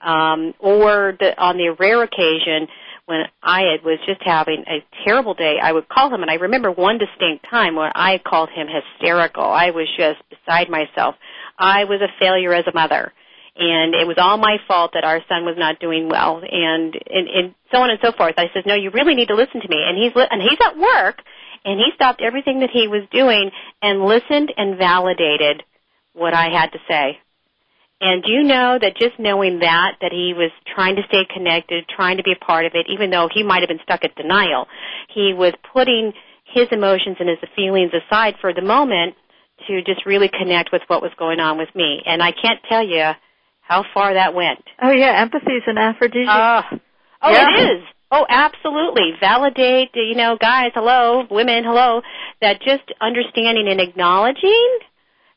Um, 0.00 0.54
or 0.58 1.16
the, 1.20 1.38
on 1.38 1.58
the 1.58 1.68
rare 1.78 2.02
occasion 2.02 2.66
when 3.06 3.24
I 3.42 3.76
was 3.84 3.98
just 4.06 4.20
having 4.22 4.64
a 4.66 4.84
terrible 5.04 5.34
day, 5.34 5.56
I 5.62 5.72
would 5.72 5.88
call 5.88 6.12
him, 6.12 6.22
and 6.22 6.30
I 6.30 6.34
remember 6.34 6.72
one 6.72 6.98
distinct 6.98 7.46
time 7.48 7.76
when 7.76 7.92
I 7.94 8.18
called 8.18 8.50
him 8.50 8.66
hysterical. 8.66 9.44
I 9.44 9.70
was 9.70 9.86
just 9.96 10.18
beside 10.28 10.68
myself. 10.68 11.14
I 11.58 11.84
was 11.84 12.00
a 12.00 12.08
failure 12.18 12.52
as 12.52 12.64
a 12.66 12.74
mother, 12.74 13.12
and 13.58 13.94
it 13.94 14.06
was 14.06 14.16
all 14.18 14.36
my 14.36 14.58
fault 14.68 14.92
that 14.94 15.04
our 15.04 15.20
son 15.28 15.44
was 15.44 15.56
not 15.56 15.80
doing 15.80 16.08
well, 16.08 16.42
and 16.44 16.94
and, 16.94 17.28
and 17.28 17.54
so 17.72 17.78
on 17.78 17.90
and 17.90 17.98
so 18.02 18.12
forth. 18.12 18.34
I 18.36 18.50
said, 18.52 18.64
no, 18.66 18.74
you 18.74 18.90
really 18.90 19.14
need 19.14 19.28
to 19.28 19.34
listen 19.34 19.60
to 19.60 19.68
me, 19.68 19.82
and 19.86 19.96
he's 19.96 20.12
and 20.14 20.42
he's 20.42 20.58
at 20.64 20.78
work, 20.78 21.22
and 21.64 21.78
he 21.78 21.90
stopped 21.94 22.20
everything 22.20 22.60
that 22.60 22.70
he 22.70 22.88
was 22.88 23.02
doing 23.12 23.50
and 23.82 24.04
listened 24.04 24.52
and 24.56 24.78
validated 24.78 25.62
what 26.12 26.34
I 26.34 26.48
had 26.48 26.72
to 26.72 26.78
say. 26.88 27.18
And 28.00 28.22
do 28.22 28.30
you 28.30 28.42
know 28.42 28.78
that 28.80 28.96
just 28.96 29.18
knowing 29.18 29.60
that, 29.60 29.96
that 30.02 30.12
he 30.12 30.34
was 30.36 30.50
trying 30.74 30.96
to 30.96 31.02
stay 31.08 31.24
connected, 31.32 31.88
trying 31.88 32.18
to 32.18 32.22
be 32.22 32.32
a 32.32 32.44
part 32.44 32.66
of 32.66 32.72
it, 32.74 32.86
even 32.92 33.10
though 33.10 33.28
he 33.32 33.42
might 33.42 33.62
have 33.62 33.68
been 33.68 33.80
stuck 33.82 34.04
at 34.04 34.14
denial, 34.16 34.66
he 35.14 35.32
was 35.32 35.54
putting 35.72 36.12
his 36.44 36.68
emotions 36.72 37.16
and 37.20 37.28
his 37.28 37.38
feelings 37.56 37.92
aside 37.94 38.34
for 38.40 38.52
the 38.52 38.60
moment 38.60 39.14
to 39.66 39.82
just 39.82 40.04
really 40.04 40.28
connect 40.28 40.72
with 40.72 40.82
what 40.88 41.00
was 41.00 41.10
going 41.18 41.40
on 41.40 41.56
with 41.56 41.74
me. 41.74 42.02
And 42.04 42.22
I 42.22 42.32
can't 42.32 42.60
tell 42.68 42.86
you 42.86 43.12
how 43.66 43.84
far 43.92 44.14
that 44.14 44.34
went. 44.34 44.62
Oh 44.80 44.90
yeah, 44.90 45.20
empathy 45.20 45.52
is 45.52 45.64
an 45.66 45.78
aphrodisiac. 45.78 46.72
Uh, 46.72 46.76
oh, 47.22 47.30
yeah. 47.30 47.48
it 47.48 47.78
is. 47.78 47.84
Oh, 48.10 48.24
absolutely. 48.28 49.12
Validate, 49.20 49.90
you 49.94 50.14
know, 50.14 50.36
guys, 50.40 50.70
hello, 50.74 51.24
women, 51.28 51.64
hello, 51.64 52.02
that 52.40 52.60
just 52.62 52.84
understanding 53.00 53.66
and 53.68 53.80
acknowledging 53.80 54.78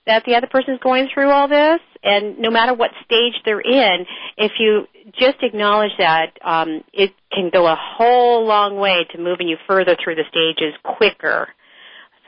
that 0.05 0.23
the 0.25 0.35
other 0.35 0.47
person 0.47 0.75
is 0.75 0.79
going 0.81 1.07
through 1.13 1.29
all 1.29 1.47
this, 1.47 1.79
and 2.03 2.39
no 2.39 2.51
matter 2.51 2.73
what 2.73 2.91
stage 3.05 3.33
they're 3.43 3.59
in, 3.59 4.05
if 4.37 4.53
you 4.59 4.87
just 5.19 5.37
acknowledge 5.41 5.91
that, 5.97 6.37
um, 6.43 6.83
it 6.93 7.11
can 7.31 7.49
go 7.51 7.65
a 7.67 7.75
whole 7.77 8.45
long 8.45 8.77
way 8.77 9.05
to 9.11 9.17
moving 9.19 9.47
you 9.47 9.57
further 9.67 9.97
through 10.01 10.15
the 10.15 10.23
stages 10.29 10.73
quicker. 10.83 11.47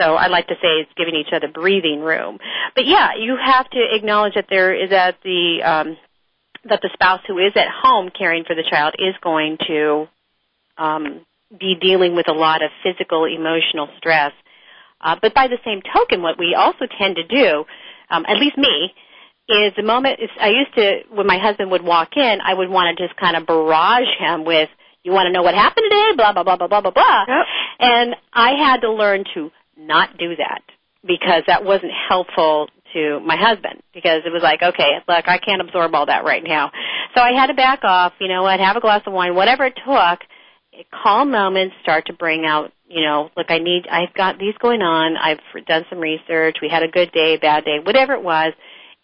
So 0.02 0.16
I 0.16 0.28
like 0.28 0.48
to 0.48 0.56
say 0.56 0.82
it's 0.82 0.92
giving 0.98 1.16
each 1.16 1.34
other 1.34 1.48
breathing 1.48 2.02
room. 2.02 2.40
But 2.76 2.86
yeah, 2.88 3.10
you 3.20 3.38
have 3.38 3.70
to 3.70 3.80
acknowledge 3.92 4.34
that 4.36 4.48
there 4.50 4.74
is 4.74 4.90
that 4.90 5.18
the 5.24 5.62
um, 5.64 5.98
that 6.66 6.82
the 6.82 6.90
spouse 6.94 7.22
who 7.28 7.38
is 7.38 7.54
at 7.56 7.68
home 7.70 8.10
caring 8.16 8.44
for 8.46 8.56
the 8.56 8.64
child 8.70 8.96
is 8.98 9.16
going 9.22 9.58
to 9.68 10.08
um, 10.78 11.26
be 11.60 11.76
dealing 11.80 12.16
with 12.16 12.28
a 12.30 12.34
lot 12.34 12.64
of 12.64 12.72
physical, 12.84 13.26
emotional 13.26 13.90
stress. 13.98 14.32
Uh, 15.00 15.16
but 15.22 15.34
by 15.34 15.48
the 15.48 15.58
same 15.66 15.82
token, 15.82 16.22
what 16.22 16.38
we 16.38 16.56
also 16.56 16.86
tend 17.00 17.16
to 17.16 17.24
do, 17.24 17.66
um, 18.10 18.24
at 18.28 18.38
least 18.38 18.58
me, 18.58 18.94
is 19.50 19.74
the 19.76 19.84
moment 19.84 20.20
is, 20.20 20.30
I 20.40 20.50
used 20.50 20.74
to 20.76 21.02
when 21.14 21.28
my 21.28 21.38
husband 21.38 21.72
would 21.72 21.84
walk 21.84 22.16
in, 22.16 22.40
I 22.44 22.54
would 22.54 22.70
want 22.70 22.98
to 22.98 23.08
just 23.08 23.20
kind 23.20 23.36
of 23.36 23.46
barrage 23.46 24.10
him 24.18 24.46
with, 24.46 24.70
"You 25.04 25.12
want 25.12 25.28
to 25.28 25.32
know 25.32 25.44
what 25.44 25.54
happened 25.54 25.86
today?" 25.90 26.12
Blah 26.16 26.34
blah 26.34 26.44
blah 26.44 26.56
blah 26.56 26.68
blah 26.68 26.82
blah 26.82 26.92
blah. 26.92 27.26
Yep. 27.28 27.46
And 27.80 28.16
I 28.34 28.52
had 28.54 28.82
to 28.82 28.92
learn 28.92 29.26
to 29.34 29.52
not 29.88 30.18
do 30.18 30.36
that 30.38 30.62
because 31.06 31.44
that 31.48 31.64
wasn't 31.64 31.92
helpful 32.10 32.68
to 32.94 33.20
my 33.22 33.36
husband 33.38 33.82
because 33.94 34.22
it 34.26 34.32
was 34.32 34.44
like, 34.44 34.62
okay, 34.62 35.00
look, 35.08 35.28
I 35.28 35.38
can't 35.38 35.62
absorb 35.62 35.96
all 35.96 36.06
that 36.06 36.24
right 36.24 36.44
now. 36.44 36.72
So 37.16 37.22
I 37.22 37.32
had 37.34 37.48
to 37.48 37.54
back 37.54 37.84
off, 37.84 38.14
you 38.20 38.28
know 38.28 38.44
what, 38.44 38.60
have 38.60 38.76
a 38.76 38.82
glass 38.82 39.02
of 39.06 39.14
wine, 39.14 39.36
whatever 39.36 39.66
it 39.66 39.76
took. 39.76 40.20
Calm 41.04 41.32
moments 41.32 41.76
start 41.82 42.08
to 42.08 42.14
bring 42.14 42.46
out, 42.46 42.72
you 42.88 43.02
know, 43.02 43.30
look, 43.36 43.48
I 43.50 43.60
need, 43.60 43.88
I've 43.88 44.14
got 44.14 44.40
these 44.40 44.56
going 44.60 44.82
on. 44.82 45.18
I've 45.18 45.40
done 45.66 45.86
some 45.90 46.00
research. 46.00 46.58
We 46.62 46.70
had 46.70 46.84
a 46.84 46.88
good 46.88 47.12
day, 47.12 47.38
bad 47.38 47.66
day, 47.66 47.80
whatever 47.84 48.14
it 48.14 48.24
was. 48.24 48.54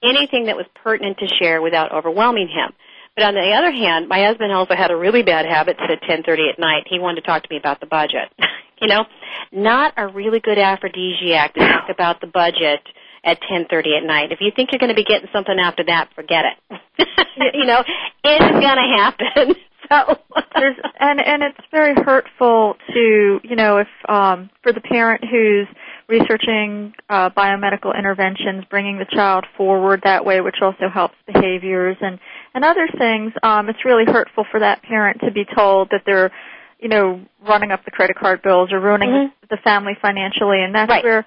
Anything 0.03 0.45
that 0.45 0.55
was 0.55 0.65
pertinent 0.83 1.17
to 1.19 1.27
share 1.27 1.61
without 1.61 1.91
overwhelming 1.91 2.47
him. 2.47 2.71
But 3.17 3.25
on 3.25 3.33
the 3.33 3.51
other 3.51 3.71
hand, 3.71 4.07
my 4.07 4.23
husband 4.23 4.53
also 4.53 4.75
had 4.75 4.91
a 4.91 4.95
really 4.95 5.23
bad 5.23 5.47
habit 5.47 5.77
at 5.79 6.03
10:30 6.03 6.51
at 6.53 6.59
night. 6.59 6.83
He 6.87 6.99
wanted 6.99 7.21
to 7.21 7.27
talk 7.27 7.41
to 7.41 7.49
me 7.49 7.57
about 7.57 7.79
the 7.79 7.87
budget. 7.87 8.31
you 8.79 8.87
know, 8.87 9.05
not 9.51 9.95
a 9.97 10.07
really 10.07 10.39
good 10.39 10.59
aphrodisiac 10.59 11.55
to 11.55 11.59
talk 11.67 11.89
about 11.89 12.21
the 12.21 12.27
budget 12.27 12.79
at 13.23 13.41
10:30 13.41 13.97
at 13.97 14.03
night. 14.03 14.31
If 14.31 14.39
you 14.39 14.51
think 14.55 14.71
you're 14.71 14.77
going 14.77 14.93
to 14.93 14.95
be 14.95 15.03
getting 15.03 15.27
something 15.33 15.57
after 15.59 15.83
that, 15.85 16.09
forget 16.13 16.45
it. 16.45 16.79
you 17.55 17.65
know, 17.65 17.83
it's 18.23 18.51
going 18.51 18.61
to 18.61 18.97
happen. 18.97 19.55
So 19.89 20.17
There's, 20.53 20.75
and 20.99 21.21
and 21.21 21.43
it's 21.43 21.65
very 21.71 21.95
hurtful 21.95 22.75
to 22.91 23.39
you 23.41 23.55
know 23.55 23.77
if 23.77 23.87
um, 24.09 24.49
for 24.61 24.73
the 24.73 24.81
parent 24.81 25.23
who's 25.23 25.65
researching 26.07 26.93
uh, 27.09 27.29
biomedical 27.29 27.97
interventions, 27.97 28.63
bringing 28.69 28.97
the 28.97 29.05
child 29.05 29.45
forward 29.57 30.01
that 30.03 30.25
way, 30.25 30.41
which 30.41 30.57
also 30.61 30.89
helps 30.91 31.15
behaviors 31.25 31.97
and 32.01 32.19
and 32.53 32.63
other 32.63 32.87
things. 32.97 33.33
Um, 33.43 33.69
it's 33.69 33.83
really 33.85 34.05
hurtful 34.05 34.45
for 34.49 34.59
that 34.59 34.81
parent 34.83 35.19
to 35.21 35.31
be 35.31 35.45
told 35.45 35.89
that 35.91 36.03
they're 36.05 36.31
you 36.79 36.87
know 36.89 37.21
running 37.47 37.71
up 37.71 37.83
the 37.85 37.91
credit 37.91 38.17
card 38.17 38.41
bills 38.41 38.71
or 38.71 38.79
ruining 38.79 39.09
Mhm. 39.09 39.31
the 39.49 39.57
family 39.57 39.95
financially, 40.01 40.63
and 40.63 40.73
that's 40.73 40.89
Right. 40.89 41.03
where 41.03 41.25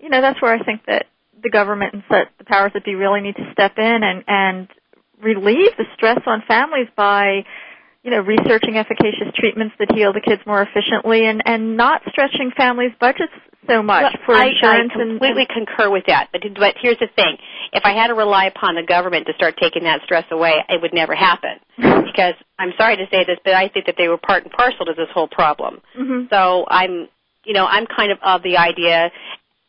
you 0.00 0.08
know 0.08 0.20
that's 0.20 0.40
where 0.40 0.54
I 0.54 0.62
think 0.62 0.84
that 0.86 1.06
the 1.42 1.50
government 1.50 1.92
and 1.92 2.02
set, 2.08 2.28
the 2.38 2.44
powers 2.44 2.72
that 2.72 2.84
be 2.84 2.94
really 2.94 3.20
need 3.20 3.36
to 3.36 3.52
step 3.52 3.78
in 3.78 4.02
and 4.02 4.24
and 4.26 4.68
relieve 5.20 5.76
the 5.76 5.86
stress 5.94 6.20
on 6.26 6.42
families 6.42 6.88
by 6.96 7.44
you 8.02 8.10
know, 8.10 8.20
researching 8.20 8.76
efficacious 8.76 9.28
treatments 9.36 9.74
that 9.78 9.92
heal 9.92 10.12
the 10.12 10.20
kids 10.20 10.42
more 10.46 10.62
efficiently 10.62 11.24
and, 11.26 11.42
and 11.44 11.76
not 11.76 12.02
stretching 12.08 12.50
families' 12.56 12.92
budgets 12.98 13.32
so 13.68 13.80
much 13.80 14.02
Well, 14.02 14.12
for 14.26 14.34
I, 14.34 14.48
insurance 14.48 14.90
I 14.96 15.00
and- 15.02 15.10
completely 15.20 15.46
concur 15.46 15.88
with 15.88 16.04
that. 16.08 16.28
But 16.32 16.42
but 16.58 16.74
here's 16.82 16.98
the 16.98 17.06
thing: 17.14 17.36
if 17.72 17.82
I 17.84 17.92
had 17.92 18.08
to 18.08 18.14
rely 18.14 18.46
upon 18.46 18.74
the 18.74 18.82
government 18.82 19.26
to 19.28 19.34
start 19.34 19.54
taking 19.60 19.84
that 19.84 20.00
stress 20.04 20.24
away, 20.32 20.54
it 20.68 20.82
would 20.82 20.92
never 20.92 21.14
happen. 21.14 21.60
because 21.76 22.34
I'm 22.58 22.72
sorry 22.76 22.96
to 22.96 23.06
say 23.10 23.24
this, 23.24 23.38
but 23.44 23.54
I 23.54 23.68
think 23.68 23.86
that 23.86 23.94
they 23.96 24.08
were 24.08 24.18
part 24.18 24.42
and 24.42 24.52
parcel 24.52 24.84
to 24.86 24.94
this 24.96 25.08
whole 25.14 25.28
problem. 25.28 25.80
Mhm. 25.96 26.28
So 26.28 26.66
I'm, 26.68 27.08
you 27.44 27.54
know, 27.54 27.64
I'm 27.66 27.86
kind 27.86 28.10
of 28.10 28.18
of 28.22 28.42
the 28.42 28.56
idea, 28.58 29.12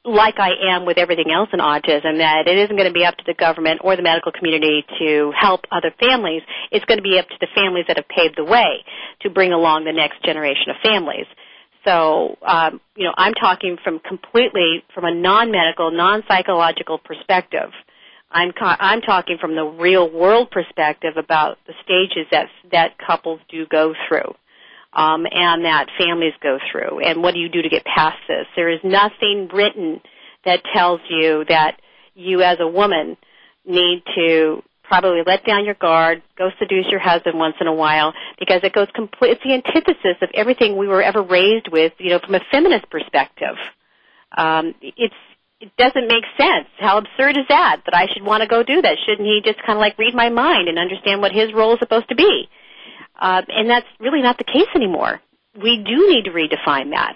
like 0.06 0.36
I 0.38 0.52
am 0.76 0.86
with 0.86 0.98
everything 0.98 1.32
else 1.32 1.50
in 1.54 1.60
autism, 1.60 2.18
that 2.18 2.48
it 2.48 2.58
isn't 2.58 2.76
going 2.76 2.88
to 2.88 2.94
be 2.94 3.06
up 3.06 3.16
to 3.18 3.24
the 3.26 3.34
government 3.34 3.82
or 3.84 3.96
the 3.96 4.02
medical 4.02 4.32
community 4.32 4.86
to 5.00 5.32
help 5.40 5.62
other 5.72 5.94
families. 6.00 6.42
It's 6.72 6.84
going 6.86 6.98
to 6.98 7.04
be 7.04 7.20
up 7.20 7.28
to 7.30 7.36
the 7.40 7.48
families 7.56 7.86
that 7.88 7.98
have 7.98 8.08
paved 8.10 8.36
the 8.38 8.44
way 8.44 8.84
to 9.22 9.30
bring 9.30 9.54
along 9.54 9.86
the 9.86 9.94
next 9.94 10.22
generation 10.24 10.70
of 10.70 10.76
families. 10.84 11.26
So, 11.86 12.38
um, 12.46 12.80
you 12.96 13.06
know, 13.06 13.14
I'm 13.18 13.34
talking 13.34 13.78
from 13.84 14.00
completely 14.00 14.84
from 14.94 15.06
a 15.06 15.14
non-medical, 15.14 15.92
non-psychological 15.92 16.98
perspective. 16.98 17.72
I'm 18.32 18.52
ca- 18.52 18.78
I'm 18.80 19.02
talking 19.02 19.38
from 19.40 19.56
the 19.56 19.64
real 19.66 20.10
world 20.10 20.50
perspective 20.50 21.18
about 21.18 21.58
the 21.68 21.74
stages 21.84 22.26
that 22.32 22.48
that 22.72 22.98
couples 22.98 23.40
do 23.50 23.66
go 23.68 23.94
through, 24.08 24.34
um, 24.96 25.26
and 25.30 25.66
that 25.66 25.88
families 25.98 26.34
go 26.42 26.58
through, 26.72 27.00
and 27.00 27.22
what 27.22 27.34
do 27.34 27.40
you 27.40 27.50
do 27.50 27.62
to 27.62 27.70
get 27.70 27.84
past 27.86 28.18
this? 28.28 28.46
There 28.56 28.70
is 28.70 28.80
nothing 28.84 29.50
written 29.54 30.02
that 30.46 30.62
tells 30.74 31.02
you 31.10 31.46
that 31.50 31.80
you 32.16 32.42
as 32.42 32.58
a 32.60 32.68
woman 32.68 33.18
need 33.66 34.04
to 34.16 34.62
probably 34.84 35.22
let 35.26 35.46
down 35.46 35.66
your 35.66 35.76
guard, 35.76 36.22
go 36.38 36.50
seduce 36.60 36.86
your 36.90 37.00
husband 37.00 37.40
once 37.40 37.56
in 37.60 37.68
a 37.68 37.74
while, 37.74 38.14
because 38.38 38.62
it 38.64 38.74
goes 38.74 38.88
complete. 38.94 39.32
It's 39.32 39.44
the 39.44 39.54
antithesis 39.54 40.18
of 40.22 40.30
everything 40.34 40.78
we 40.78 40.88
were 40.88 41.02
ever 41.02 41.24
raised 41.24 41.70
with, 41.72 41.94
you 41.98 42.12
know, 42.12 42.20
from 42.20 42.36
a 42.36 42.42
feminist 42.52 42.90
perspective. 42.90 43.56
Um, 44.38 44.76
it's 44.82 45.16
it 45.60 45.72
doesn't 45.78 46.08
make 46.10 46.26
sense. 46.38 46.68
How 46.78 46.98
absurd 46.98 47.38
is 47.38 47.46
that? 47.48 47.84
That 47.86 47.96
I 47.96 48.08
should 48.14 48.24
want 48.24 48.42
to 48.42 48.48
go 48.48 48.64
do 48.64 48.82
that? 48.82 48.98
Shouldn't 49.06 49.26
he 49.26 49.42
just 49.46 49.60
kind 49.66 49.78
of 49.78 49.80
like 49.80 49.98
read 49.98 50.14
my 50.14 50.30
mind 50.30 50.68
and 50.68 50.78
understand 50.78 51.22
what 51.22 51.32
his 51.32 51.54
role 51.54 51.74
is 51.74 51.80
supposed 51.80 52.10
to 52.10 52.16
be? 52.16 52.50
Uh, 53.20 53.42
and 53.48 53.70
that's 53.70 53.88
really 54.00 54.22
not 54.22 54.38
the 54.38 54.44
case 54.44 54.68
anymore. 54.76 55.22
We 55.62 55.78
do 55.78 56.10
need 56.10 56.26
to 56.26 56.32
redefine 56.32 56.92
that. 56.92 57.16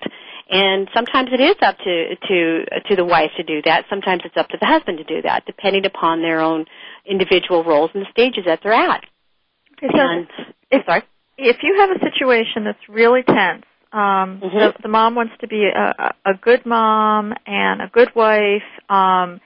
And 0.50 0.88
sometimes 0.94 1.30
it 1.34 1.42
is 1.42 1.56
up 1.62 1.78
to 1.80 2.16
to 2.16 2.66
to 2.90 2.96
the 2.96 3.04
wife 3.04 3.32
to 3.36 3.44
do 3.44 3.62
that. 3.66 3.86
Sometimes 3.90 4.22
it's 4.24 4.38
up 4.38 4.48
to 4.50 4.58
the 4.60 4.66
husband 4.66 5.00
to 5.00 5.04
do 5.04 5.22
that, 5.24 5.46
depending 5.46 5.86
upon 5.86 6.22
their 6.22 6.40
own 6.40 6.66
individual 7.06 7.64
roles 7.66 7.92
and 7.94 8.04
the 8.06 8.10
stages 8.12 8.46
that 8.46 8.60
they're 8.64 8.72
at. 8.74 9.04
Okay, 9.74 9.88
so 9.94 10.00
And 10.00 10.28
if, 10.72 10.86
sorry. 10.86 11.04
if 11.38 11.58
you 11.64 11.76
have 11.80 11.90
a 11.92 12.00
situation 12.00 12.64
that's 12.64 12.88
really 12.88 13.24
tense, 13.24 13.66
um, 13.92 14.40
Mhm. 14.42 14.52
the, 14.54 14.74
the 14.84 14.88
mom 14.88 15.16
wants 15.16 15.34
to 15.42 15.48
be 15.48 15.66
a, 15.66 15.94
a 16.26 16.32
a 16.32 16.34
good 16.36 16.66
mom 16.66 17.34
and 17.46 17.82
a 17.82 17.88
good 17.88 18.16
wife, 18.16 18.64
um, 18.90 19.42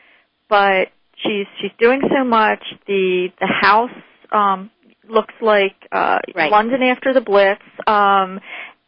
but 0.49 0.89
she's 1.17 1.47
she's 1.59 1.71
doing 1.79 2.01
so 2.15 2.23
much. 2.23 2.63
The 2.85 3.29
the 3.39 3.47
house 3.47 3.91
um, 4.31 4.69
looks 5.09 5.33
like 5.41 5.75
uh, 5.91 6.19
Right. 6.35 6.51
London 6.51 6.83
after 6.83 7.13
the 7.13 7.21
Blitz, 7.21 7.61
um, 7.87 8.39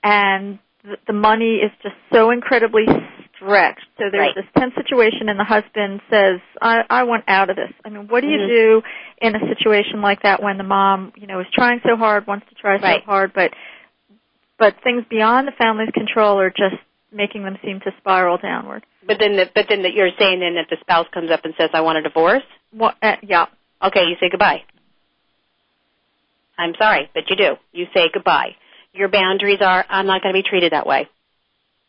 and 0.04 0.60
the, 0.84 0.98
the 1.08 1.14
money 1.14 1.56
is 1.56 1.72
just 1.82 1.96
so 2.12 2.32
incredibly 2.32 2.86
stretched. 3.36 3.86
So 3.98 4.06
there's 4.12 4.14
Right. 4.14 4.36
this 4.36 4.46
tense 4.58 4.74
situation, 4.76 5.30
and 5.30 5.40
the 5.40 5.44
husband 5.44 6.02
says, 6.10 6.40
"I, 6.62 6.84
I 6.90 7.04
want 7.04 7.24
out 7.28 7.50
of 7.50 7.56
this." 7.56 7.72
I 7.86 7.90
mean, 7.90 8.08
what 8.08 8.22
do 8.22 8.28
you 8.28 8.38
Mhm. 8.40 8.48
do 8.48 8.84
in 9.22 9.36
a 9.36 9.40
situation 9.48 10.02
like 10.02 10.22
that 10.24 10.42
when 10.42 10.58
the 10.58 10.64
mom, 10.64 11.14
you 11.16 11.28
know, 11.28 11.40
is 11.40 11.48
trying 11.54 11.82
so 11.86 11.96
hard, 11.96 12.28
wants 12.28 12.48
to 12.50 12.56
try 12.56 12.78
Right. 12.78 13.02
so 13.02 13.06
hard, 13.06 13.34
but 13.34 13.54
but 14.60 14.76
things 14.84 15.04
beyond 15.10 15.48
the 15.48 15.52
family's 15.52 15.90
control 15.92 16.40
are 16.40 16.52
just 16.52 16.76
making 17.12 17.44
them 17.44 17.58
seem 17.64 17.80
to 17.82 17.92
spiral 17.98 18.38
downward. 18.38 18.86
But 19.06 19.20
then, 19.20 19.36
the, 19.36 19.50
but 19.54 19.68
then 19.68 19.82
the, 19.82 19.92
you're 19.92 20.12
saying 20.18 20.40
then 20.40 20.56
that 20.56 20.68
the 20.70 20.78
spouse 20.80 21.08
comes 21.14 21.32
up 21.32 21.44
and 21.44 21.54
says, 21.58 21.70
"I 21.74 21.82
want 21.82 21.98
a 21.98 22.02
divorce." 22.02 22.44
What, 22.72 22.96
uh, 23.02 23.18
yeah. 23.22 23.48
Okay, 23.82 24.06
you 24.06 24.16
say 24.20 24.30
goodbye. 24.30 24.64
I'm 26.58 26.74
sorry, 26.80 27.10
but 27.14 27.30
you 27.30 27.36
do. 27.36 27.54
You 27.72 27.86
say 27.94 28.10
goodbye. 28.14 28.56
Your 28.94 29.10
boundaries 29.10 29.60
are, 29.62 29.86
I'm 29.90 30.06
not 30.06 30.22
going 30.22 30.34
to 30.36 30.40
be 30.42 30.48
treated 30.48 30.72
that 30.72 30.86
way. 30.86 31.10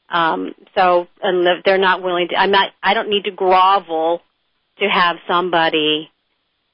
Um, 0.09 0.55
so, 0.75 1.07
and 1.23 1.47
if 1.47 1.65
they're 1.65 1.79
not 1.79 2.03
willing 2.03 2.29
to, 2.29 2.37
I'm 2.37 2.51
not, 2.51 2.71
I 2.83 2.95
don't 2.95 3.11
need 3.11 3.25
to 3.25 3.31
grovel 3.31 4.21
to 4.79 4.87
have 4.87 5.17
somebody 5.29 6.11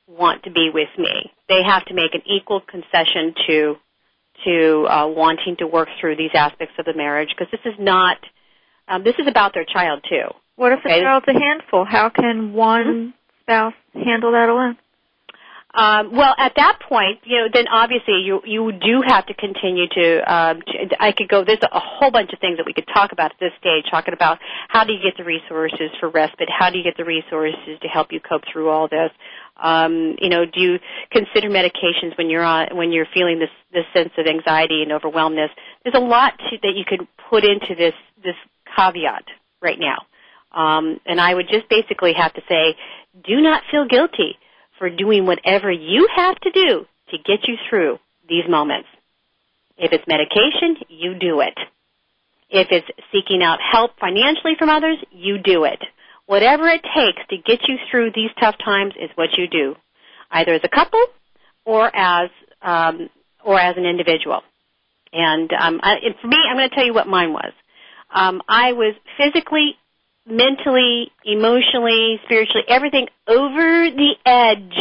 want 0.07 0.45
to 0.45 0.51
be 0.51 0.71
with 0.73 0.89
me. 0.99 1.31
They 1.49 1.63
have 1.63 1.85
to 1.87 1.95
make 1.95 2.15
an 2.15 2.23
equal 2.27 2.61
concession 2.61 3.35
to, 3.47 3.77
to, 4.45 4.87
uh, 4.89 5.07
wanting 5.09 5.57
to 5.59 5.67
work 5.67 5.89
through 6.01 6.17
these 6.17 6.31
aspects 6.35 6.75
of 6.79 6.85
the 6.85 6.95
marriage 6.95 7.31
because 7.37 7.51
this 7.51 7.73
is 7.73 7.79
not, 7.79 8.19
um, 8.89 9.05
this 9.05 9.15
is 9.19 9.27
about 9.29 9.55
their 9.55 9.65
child 9.65 10.05
too. 10.09 10.27
What 10.57 10.73
if 10.73 10.83
the 10.83 10.91
Okay. 10.91 11.03
child's 11.03 11.27
a 11.29 11.33
handful? 11.33 11.85
How 11.85 12.09
can 12.11 12.53
one 12.53 13.15
spouse 13.43 13.75
handle 13.95 14.33
that 14.33 14.49
alone? 14.49 14.77
Um, 15.73 16.17
well, 16.17 16.35
at 16.37 16.55
that 16.57 16.81
point, 16.89 17.21
you 17.23 17.39
know, 17.39 17.49
then 17.53 17.69
obviously 17.69 18.23
you 18.25 18.41
you 18.45 18.73
do 18.73 19.03
have 19.07 19.27
to 19.27 19.35
continue 19.35 19.87
to, 19.87 20.33
um, 20.33 20.63
to. 20.63 20.97
I 20.99 21.13
could 21.13 21.29
go. 21.29 21.45
There's 21.45 21.63
a 21.63 21.79
whole 21.79 22.11
bunch 22.11 22.33
of 22.33 22.41
things 22.41 22.57
that 22.57 22.67
we 22.67 22.73
could 22.73 22.89
talk 22.93 23.13
about 23.13 23.31
at 23.31 23.39
this 23.39 23.53
stage. 23.61 23.85
Talking 23.89 24.13
about 24.13 24.39
how 24.69 24.83
do 24.83 24.93
you 24.93 24.99
get 24.99 25.17
the 25.17 25.23
resources 25.23 25.91
for 26.01 26.09
respite? 26.09 26.49
How 26.51 26.71
do 26.71 26.79
you 26.79 26.83
get 26.83 26.97
the 26.97 27.05
resources 27.05 27.79
to 27.83 27.89
help 27.89 28.09
you 28.11 28.19
cope 28.19 28.43
through 28.53 28.69
all 28.69 28.89
this? 28.89 29.11
Um, 29.63 30.17
you 30.21 30.29
know, 30.29 30.45
do 30.45 30.61
you 30.61 30.79
consider 31.13 31.49
medications 31.49 32.19
when 32.19 32.31
you're 32.31 32.43
on 32.43 32.77
when 32.77 32.91
you're 32.91 33.07
feeling 33.15 33.39
this 33.39 33.51
this 33.73 33.85
sense 33.95 34.11
of 34.19 34.27
anxiety 34.27 34.83
and 34.83 34.91
overwhelmness? 34.91 35.51
There's 35.85 35.95
a 35.95 36.05
lot 36.05 36.37
to, 36.51 36.59
that 36.63 36.75
you 36.75 36.85
could 36.85 37.07
put 37.31 37.45
into 37.45 37.77
this 37.77 37.95
this 38.25 38.35
caveat 38.77 39.25
right 39.63 39.79
now. 39.79 39.99
Um, 40.51 40.99
and 41.07 41.21
I 41.21 41.33
would 41.33 41.47
just 41.49 41.69
basically 41.69 42.13
have 42.15 42.35
to 42.35 42.41
say, 42.49 42.75
do 43.25 43.41
not 43.41 43.63
feel 43.71 43.87
guilty 43.87 44.37
for 44.81 44.91
doing 44.91 45.27
whatever 45.27 45.71
you 45.71 46.09
have 46.17 46.41
to 46.41 46.51
do 46.51 46.87
to 47.11 47.19
get 47.19 47.47
you 47.47 47.57
through 47.69 47.99
these 48.29 48.45
moments. 48.49 48.89
If 49.77 49.93
it's 49.93 50.05
medication, 50.09 50.77
you 50.89 51.15
do 51.15 51.41
it. 51.41 51.55
If 52.49 52.69
it's 52.71 52.89
seeking 53.13 53.43
out 53.43 53.59
help 53.61 53.93
financially 54.01 54.55
from 54.59 54.71
others, 54.71 54.97
you 55.13 55.39
do 55.39 55.65
it. 55.65 55.79
Whatever 56.27 56.67
it 56.69 56.83
takes 56.97 57.21
to 57.29 57.37
get 57.37 57.61
you 57.69 57.77
through 57.91 58.13
these 58.15 58.31
tough 58.41 58.57
times 58.65 58.95
is 58.99 59.11
what 59.17 59.37
you 59.37 59.49
do, 59.49 59.77
either 60.31 60.55
as 60.55 60.63
a 60.65 60.69
couple 60.69 61.05
or 61.65 61.95
as 61.95 62.31
um, 62.63 63.11
or 63.45 63.61
as 63.61 63.77
an 63.77 63.85
individual. 63.85 64.41
And 65.13 65.53
um, 65.53 65.81
I, 65.83 65.97
and 66.05 66.15
for 66.21 66.29
me, 66.29 66.37
I'm 66.49 66.57
going 66.57 66.69
to 66.69 66.75
tell 66.75 66.87
you 66.87 66.95
what 66.95 67.07
mine 67.07 67.33
was. 67.33 67.53
Um, 68.15 68.43
I 68.49 68.73
was 68.73 68.95
physically, 69.19 69.77
mentally, 70.27 71.11
emotionally, 71.25 72.21
spiritually, 72.25 72.65
everything 72.69 73.09
over 73.27 73.91
the 73.91 74.15
edge. 74.25 74.79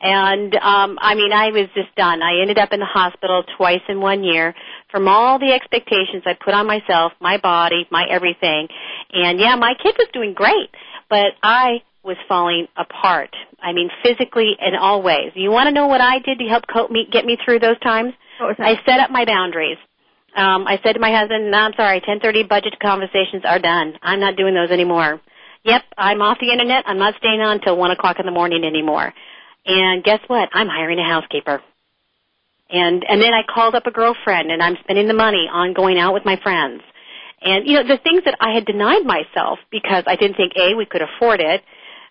And 0.00 0.54
um, 0.54 0.98
I 1.00 1.14
mean, 1.14 1.32
I 1.32 1.48
was 1.50 1.68
just 1.74 1.94
done. 1.96 2.22
I 2.22 2.40
ended 2.40 2.58
up 2.58 2.72
in 2.72 2.78
the 2.78 2.86
hospital 2.86 3.42
twice 3.56 3.82
in 3.88 4.00
one 4.00 4.22
year 4.22 4.54
from 4.90 5.08
all 5.08 5.38
the 5.38 5.52
expectations 5.52 6.22
I 6.24 6.34
put 6.34 6.54
on 6.54 6.66
myself, 6.66 7.12
my 7.20 7.38
body, 7.38 7.86
my 7.90 8.06
everything. 8.08 8.68
And 9.12 9.40
yeah, 9.40 9.56
my 9.56 9.74
kid 9.82 9.96
was 9.98 10.08
doing 10.12 10.34
great, 10.34 10.70
but 11.10 11.34
I 11.42 11.82
was 12.04 12.16
falling 12.28 12.68
apart. 12.76 13.34
I 13.60 13.72
mean, 13.72 13.90
physically 14.04 14.56
in 14.60 14.74
all 14.74 15.02
ways. 15.02 15.32
You 15.34 15.50
want 15.50 15.66
to 15.66 15.72
know 15.72 15.88
what 15.88 16.00
I 16.00 16.20
did 16.20 16.38
to 16.38 16.44
help 16.44 16.64
cope 16.72 16.90
me, 16.90 17.06
get 17.10 17.24
me 17.24 17.36
through 17.44 17.58
those 17.58 17.78
times? 17.80 18.14
I 18.40 18.76
set 18.86 19.00
up 19.00 19.10
my 19.10 19.24
boundaries. 19.24 19.78
Um, 20.36 20.66
I 20.66 20.78
said 20.82 20.92
to 20.92 21.00
my 21.00 21.10
husband, 21.10 21.50
no, 21.50 21.58
I'm 21.58 21.72
sorry, 21.76 21.96
1030 21.96 22.44
budget 22.44 22.78
conversations 22.80 23.42
are 23.44 23.58
done. 23.58 23.94
I'm 24.02 24.20
not 24.20 24.36
doing 24.36 24.54
those 24.54 24.70
anymore. 24.70 25.20
Yep, 25.64 25.82
I'm 25.96 26.22
off 26.22 26.38
the 26.40 26.52
internet. 26.52 26.84
I'm 26.86 26.98
not 26.98 27.14
staying 27.18 27.40
on 27.40 27.56
until 27.56 27.76
1 27.76 27.90
o'clock 27.90 28.18
in 28.20 28.26
the 28.26 28.32
morning 28.32 28.64
anymore. 28.64 29.12
And 29.66 30.04
guess 30.04 30.20
what? 30.28 30.48
I'm 30.52 30.68
hiring 30.68 30.98
a 30.98 31.04
housekeeper. 31.04 31.60
And, 32.70 33.04
and 33.08 33.20
then 33.20 33.32
I 33.32 33.42
called 33.42 33.74
up 33.74 33.86
a 33.86 33.90
girlfriend 33.90 34.50
and 34.50 34.62
I'm 34.62 34.76
spending 34.84 35.08
the 35.08 35.14
money 35.14 35.48
on 35.50 35.72
going 35.72 35.98
out 35.98 36.14
with 36.14 36.24
my 36.24 36.38
friends. 36.42 36.82
And, 37.40 37.66
you 37.66 37.74
know, 37.74 37.82
the 37.86 37.98
things 38.02 38.22
that 38.24 38.36
I 38.40 38.52
had 38.52 38.66
denied 38.66 39.04
myself 39.04 39.58
because 39.70 40.04
I 40.06 40.16
didn't 40.16 40.36
think, 40.36 40.52
A, 40.56 40.74
we 40.74 40.86
could 40.86 41.02
afford 41.02 41.40
it. 41.40 41.62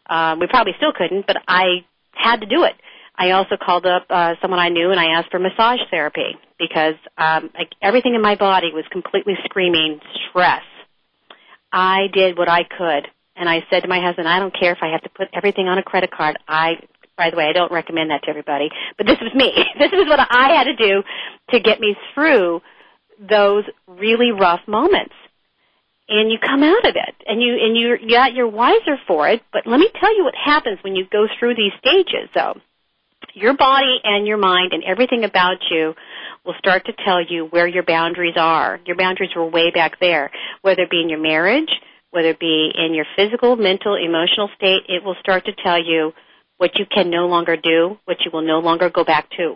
Um, 0.09 0.39
we 0.39 0.47
probably 0.47 0.73
still 0.77 0.93
couldn't, 0.93 1.27
but 1.27 1.37
I 1.47 1.85
had 2.13 2.41
to 2.41 2.45
do 2.47 2.63
it. 2.63 2.73
I 3.17 3.31
also 3.31 3.57
called 3.57 3.85
up 3.85 4.05
uh, 4.09 4.35
someone 4.41 4.59
I 4.59 4.69
knew 4.69 4.91
and 4.91 4.99
I 4.99 5.17
asked 5.17 5.31
for 5.31 5.39
massage 5.39 5.79
therapy 5.89 6.37
because 6.59 6.95
um, 7.17 7.49
like 7.53 7.71
everything 7.81 8.13
in 8.15 8.21
my 8.21 8.35
body 8.35 8.71
was 8.73 8.85
completely 8.91 9.33
screaming 9.45 9.99
stress. 10.29 10.61
I 11.71 12.07
did 12.13 12.37
what 12.37 12.49
I 12.49 12.63
could, 12.63 13.07
and 13.35 13.49
I 13.49 13.65
said 13.69 13.81
to 13.81 13.87
my 13.87 13.99
husband, 13.99 14.27
"I 14.27 14.39
don't 14.39 14.57
care 14.57 14.71
if 14.71 14.79
I 14.81 14.91
have 14.91 15.01
to 15.01 15.09
put 15.09 15.27
everything 15.33 15.67
on 15.67 15.77
a 15.77 15.83
credit 15.83 16.11
card. 16.11 16.37
I, 16.47 16.75
by 17.17 17.29
the 17.29 17.37
way, 17.37 17.45
I 17.45 17.53
don't 17.53 17.71
recommend 17.71 18.11
that 18.11 18.23
to 18.23 18.29
everybody, 18.29 18.69
but 18.97 19.05
this 19.05 19.17
was 19.19 19.33
me. 19.33 19.51
this 19.79 19.91
is 19.91 20.07
what 20.07 20.19
I 20.19 20.55
had 20.55 20.65
to 20.65 20.75
do 20.75 21.03
to 21.51 21.59
get 21.59 21.79
me 21.79 21.95
through 22.13 22.61
those 23.19 23.63
really 23.87 24.31
rough 24.31 24.61
moments." 24.67 25.13
and 26.09 26.31
you 26.31 26.37
come 26.39 26.63
out 26.63 26.85
of 26.87 26.95
it 26.95 27.15
and 27.25 27.41
you 27.41 27.53
and 27.61 27.75
you 27.75 27.97
yeah 28.01 28.27
you're 28.27 28.47
wiser 28.47 28.97
for 29.05 29.27
it 29.27 29.41
but 29.51 29.67
let 29.67 29.77
me 29.77 29.89
tell 29.99 30.15
you 30.15 30.23
what 30.23 30.35
happens 30.35 30.79
when 30.81 30.95
you 30.95 31.05
go 31.11 31.27
through 31.37 31.53
these 31.53 31.73
stages 31.79 32.29
though 32.33 32.55
your 33.37 33.55
body 33.55 33.99
and 34.03 34.25
your 34.27 34.37
mind 34.37 34.73
and 34.73 34.83
everything 34.83 35.23
about 35.23 35.57
you 35.69 35.93
will 36.45 36.55
start 36.57 36.85
to 36.85 36.93
tell 37.05 37.21
you 37.23 37.45
where 37.45 37.67
your 37.67 37.83
boundaries 37.83 38.35
are. 38.37 38.79
Your 38.85 38.95
boundaries 38.95 39.31
were 39.35 39.45
way 39.45 39.69
back 39.71 39.99
there, 39.99 40.31
whether 40.61 40.83
it 40.83 40.89
be 40.89 41.01
in 41.01 41.09
your 41.09 41.21
marriage, 41.21 41.69
whether 42.11 42.29
it 42.29 42.39
be 42.39 42.71
in 42.75 42.93
your 42.93 43.05
physical, 43.15 43.55
mental, 43.55 43.95
emotional 43.95 44.49
state, 44.55 44.83
it 44.87 45.03
will 45.03 45.15
start 45.19 45.45
to 45.45 45.51
tell 45.63 45.81
you 45.81 46.13
what 46.57 46.79
you 46.79 46.85
can 46.85 47.09
no 47.09 47.27
longer 47.27 47.55
do, 47.55 47.97
what 48.05 48.17
you 48.25 48.31
will 48.33 48.41
no 48.41 48.59
longer 48.59 48.89
go 48.89 49.03
back 49.03 49.29
to. 49.37 49.55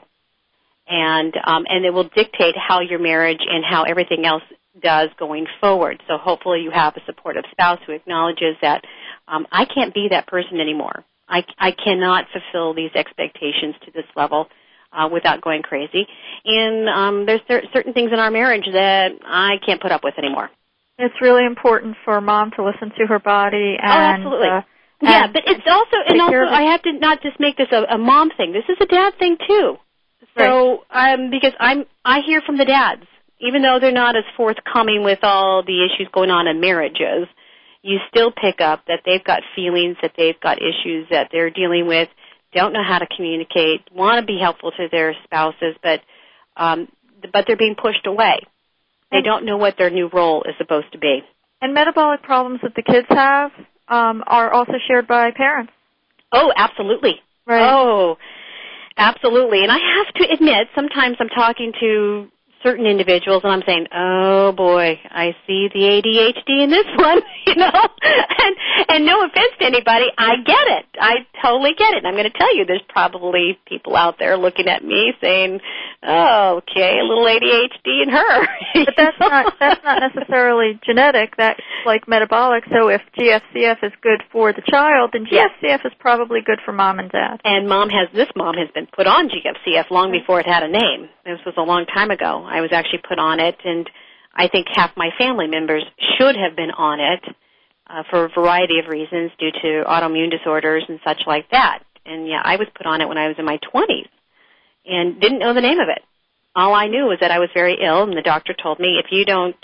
And 0.88 1.34
um, 1.46 1.66
and 1.70 1.86
it 1.86 1.92
will 1.92 2.10
dictate 2.16 2.56
how 2.58 2.82
your 2.82 3.00
marriage 3.00 3.40
and 3.50 3.64
how 3.64 3.84
everything 3.84 4.26
else 4.26 4.44
does 4.82 5.10
going 5.18 5.48
forward. 5.60 6.02
So 6.08 6.18
hopefully 6.18 6.62
you 6.62 6.72
have 6.72 6.96
a 6.98 7.02
supportive 7.06 7.44
spouse 7.52 7.80
who 7.86 7.94
acknowledges 7.94 8.56
that 8.62 8.84
um, 9.28 9.48
I 9.52 9.66
can't 9.66 9.94
be 9.94 10.08
that 10.10 10.28
person 10.28 10.60
anymore. 10.60 11.06
I, 11.32 11.44
I 11.58 11.72
cannot 11.72 12.26
fulfill 12.32 12.74
these 12.74 12.92
expectations 12.94 13.76
to 13.86 13.92
this 13.92 14.06
level 14.16 14.48
uh, 14.92 15.08
without 15.12 15.42
going 15.42 15.62
crazy. 15.62 16.06
And 16.46 16.90
um, 16.90 17.26
there's 17.26 17.42
cer- 17.48 17.64
certain 17.74 17.94
things 17.94 18.12
in 18.12 18.20
our 18.20 18.30
marriage 18.30 18.66
that 18.72 19.12
I 19.26 19.56
can't 19.66 19.82
put 19.82 19.92
up 19.92 20.04
with 20.04 20.16
anymore. 20.18 20.50
It's 20.98 21.16
really 21.22 21.46
important 21.46 21.96
for 22.06 22.20
mom 22.22 22.52
to 22.58 22.64
listen 22.64 22.92
to 23.00 23.08
her 23.08 23.20
body 23.20 23.78
and. 23.82 23.92
Oh, 23.92 24.28
absolutely. 24.28 24.50
Uh, 24.50 24.62
yeah, 25.02 25.28
but 25.34 25.42
it's 25.48 25.66
also 25.66 25.98
and 26.06 26.22
also 26.22 26.46
I 26.48 26.72
have 26.72 26.84
to 26.84 26.94
not 26.94 27.24
just 27.24 27.40
make 27.40 27.58
this 27.58 27.70
a, 27.72 27.96
a 27.96 27.98
mom 27.98 28.30
thing. 28.38 28.54
This 28.54 28.66
is 28.70 28.78
a 28.80 28.86
dad 28.86 29.14
thing 29.18 29.36
too. 29.48 29.78
So 30.38 30.84
right. 30.94 31.14
um 31.16 31.32
because 31.32 31.54
I'm 31.60 31.86
I 32.06 32.20
hear 32.26 32.42
from 32.46 32.60
the 32.60 32.66
dads, 32.66 33.02
even 33.40 33.64
though 33.64 33.80
they're 33.82 33.92
not 33.92 34.16
as 34.16 34.24
forthcoming 34.38 35.04
with 35.04 35.20
all 35.24 35.64
the 35.66 35.86
issues 35.86 36.08
going 36.14 36.30
on 36.30 36.48
in 36.48 36.62
marriages, 36.62 37.28
you 37.84 38.00
still 38.10 38.32
pick 38.32 38.62
up 38.62 38.84
that 38.88 39.02
they've 39.06 39.24
got 39.24 39.42
feelings, 39.56 39.98
that 40.02 40.14
they've 40.18 40.40
got 40.40 40.60
issues 40.60 41.08
that 41.10 41.30
they're 41.32 41.50
dealing 41.50 41.88
with, 41.88 42.10
don't 42.54 42.74
know 42.74 42.84
how 42.88 43.00
to 43.00 43.08
communicate, 43.16 43.82
want 43.94 44.20
to 44.20 44.26
be 44.26 44.38
helpful 44.40 44.72
to 44.72 44.88
their 44.92 45.16
spouses, 45.24 45.76
but 45.82 46.02
um, 46.58 46.88
but 47.32 47.46
they're 47.48 47.58
being 47.58 47.76
pushed 47.76 48.06
away. 48.06 48.40
They 49.12 49.22
don't 49.22 49.46
know 49.46 49.58
what 49.58 49.76
their 49.78 49.90
new 49.90 50.10
role 50.12 50.44
is 50.44 50.56
supposed 50.58 50.92
to 50.94 50.98
be. 50.98 51.20
And 51.62 51.74
metabolic 51.74 52.24
problems 52.24 52.62
that 52.64 52.76
the 52.76 52.82
kids 52.82 53.08
have 53.10 53.52
um, 53.88 54.24
are 54.26 54.52
also 54.52 54.74
shared 54.88 55.08
by 55.08 55.32
parents. 55.32 55.72
Oh, 56.32 56.52
absolutely. 56.56 57.16
Right. 57.46 57.70
Oh, 57.70 58.18
absolutely. 58.98 59.64
And 59.64 59.72
I 59.72 59.78
have 59.78 60.14
to 60.16 60.34
admit, 60.34 60.68
sometimes 60.74 61.18
I'm 61.20 61.30
talking 61.30 61.74
to 61.80 62.28
certain 62.64 62.86
individuals 62.86 63.42
and 63.44 63.52
I'm 63.52 63.64
saying, 63.66 63.88
oh 63.94 64.52
boy, 64.52 65.00
I 65.10 65.36
see 65.48 65.70
the 65.74 65.80
ADHD 65.80 66.64
in 66.64 66.70
this 66.70 66.86
one, 66.96 67.22
you 67.46 67.56
know? 67.56 67.72
and, 67.72 68.56
and 68.90 69.06
no 69.06 69.26
offense 69.26 69.54
to 69.60 69.66
anybody, 69.66 70.08
I 70.18 70.38
get 70.46 70.68
it. 70.68 70.86
I 71.00 71.26
totally 71.42 71.74
get 71.78 71.94
it. 71.94 71.98
And 72.00 72.08
I'm 72.08 72.14
going 72.14 72.30
to 72.30 72.38
tell 72.38 72.56
you, 72.56 72.66
there's 72.66 72.84
probably 72.90 73.60
people 73.66 73.96
out 73.96 74.18
there 74.20 74.38
looking 74.38 74.68
at 74.68 74.84
me 74.84 75.14
saying, 75.22 75.60
oh, 76.04 76.62
okay, 76.62 77.00
a 77.00 77.04
little 77.04 77.26
ADHD 77.26 78.04
in 78.04 78.10
her. 78.10 78.48
but 78.86 78.94
that's 78.98 79.20
not, 79.20 79.54
that's 79.60 79.84
not 79.84 80.02
necessarily 80.02 80.80
genetic. 80.86 81.36
That's 81.38 81.60
like 81.86 82.08
metabolic. 82.08 82.64
So 82.72 82.90
if 82.90 83.02
GFCF 83.18 83.84
is 83.84 83.94
good 84.02 84.24
for 84.32 84.54
the 84.54 84.64
child, 84.70 85.12
then 85.14 85.26
GFCF 85.26 85.86
is 85.86 85.94
probably 86.00 86.40
good 86.46 86.60
for 86.66 86.72
mom 86.72 87.00
and 87.00 87.12
dad. 87.12 87.42
And 87.44 87.68
mom 87.68 87.90
has, 87.90 88.10
this 88.14 88.30
mom 88.36 88.56
has 88.56 88.70
been 88.74 88.88
put 88.88 89.08
on 89.08 89.30
GFCF 89.30 89.90
long 89.92 90.12
before 90.12 90.40
it 90.40 90.46
had 90.46 90.64
a 90.64 90.68
name. 90.68 91.10
This 91.26 91.40
was 91.46 91.56
a 91.58 91.62
long 91.62 91.86
time 91.86 92.12
ago. 92.12 92.48
I 92.52 92.62
was 92.62 92.72
actually 92.72 93.02
put 93.08 93.20
on 93.20 93.40
it, 93.40 93.58
and 93.64 93.90
I 94.36 94.48
think 94.48 94.68
half 94.74 94.92
my 94.96 95.10
family 95.18 95.48
members 95.48 95.84
should 96.18 96.36
have 96.36 96.56
been 96.56 96.72
on 96.72 97.00
it 97.00 97.24
uh, 97.88 98.04
for 98.10 98.26
a 98.26 98.30
variety 98.30 98.80
of 98.80 98.88
reasons 98.88 99.32
due 99.40 99.52
to 99.52 99.84
autoimmune 99.88 100.32
disorders 100.32 100.84
and 100.88 101.00
such 101.06 101.22
like 101.26 101.50
that. 101.52 101.84
And 102.06 102.28
yeah, 102.28 102.42
I 102.44 102.56
was 102.56 102.68
put 102.76 102.86
on 102.86 103.02
it 103.02 103.08
when 103.08 103.18
I 103.18 103.28
was 103.28 103.36
in 103.38 103.46
my 103.46 103.60
20s 103.74 104.10
and 104.86 105.20
didn't 105.20 105.40
know 105.40 105.54
the 105.54 105.62
name 105.62 105.80
of 105.80 105.90
it. 105.90 106.02
All 106.56 106.74
I 106.74 106.88
knew 106.88 107.06
was 107.06 107.20
that 107.22 107.32
I 107.32 107.40
was 107.40 107.50
very 107.54 107.78
ill, 107.82 108.04
and 108.04 108.18
the 108.18 108.22
doctor 108.22 108.54
told 108.54 108.80
me 108.80 109.00
if 109.04 109.12
you 109.12 109.26
don't, 109.26 109.56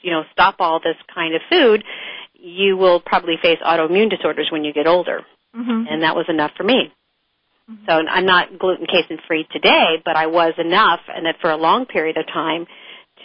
you 0.00 0.12
know, 0.12 0.22
stop 0.32 0.56
all 0.60 0.78
this 0.78 0.96
kind 1.12 1.34
of 1.34 1.40
food, 1.50 1.82
you 2.34 2.76
will 2.76 3.00
probably 3.00 3.36
face 3.42 3.58
autoimmune 3.64 4.10
disorders 4.10 4.48
when 4.52 4.62
you 4.62 4.72
get 4.72 4.86
older. 4.86 5.22
Mm-hmm. 5.56 5.86
And 5.88 6.02
that 6.02 6.14
was 6.14 6.26
enough 6.28 6.52
for 6.56 6.62
me. 6.62 6.92
So 7.86 7.92
I'm 7.92 8.26
not 8.26 8.58
gluten 8.58 8.86
casein 8.86 9.18
free 9.26 9.46
today, 9.50 10.00
but 10.04 10.16
I 10.16 10.26
was 10.26 10.54
enough, 10.56 11.00
and 11.08 11.26
that 11.26 11.36
for 11.40 11.50
a 11.50 11.56
long 11.56 11.84
period 11.86 12.16
of 12.16 12.26
time, 12.26 12.66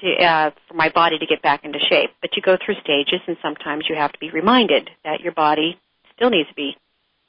to 0.02 0.24
uh, 0.24 0.52
for 0.68 0.74
my 0.74 0.90
body 0.90 1.20
to 1.20 1.26
get 1.28 1.44
back 1.44 1.64
into 1.64 1.78
shape. 1.80 2.10
But 2.22 2.32
you 2.36 2.42
go 2.42 2.58
through 2.64 2.76
stages, 2.82 3.22
and 3.28 3.38
sometimes 3.42 3.86
you 3.88 3.96
have 3.96 4.12
to 4.12 4.20
be 4.20 4.32
reminded 4.32 4.90
that 5.04 5.22
your 5.22 5.34
body 5.34 5.80
still 6.16 6.32
needs 6.32 6.50
to 6.50 6.56
be 6.56 6.76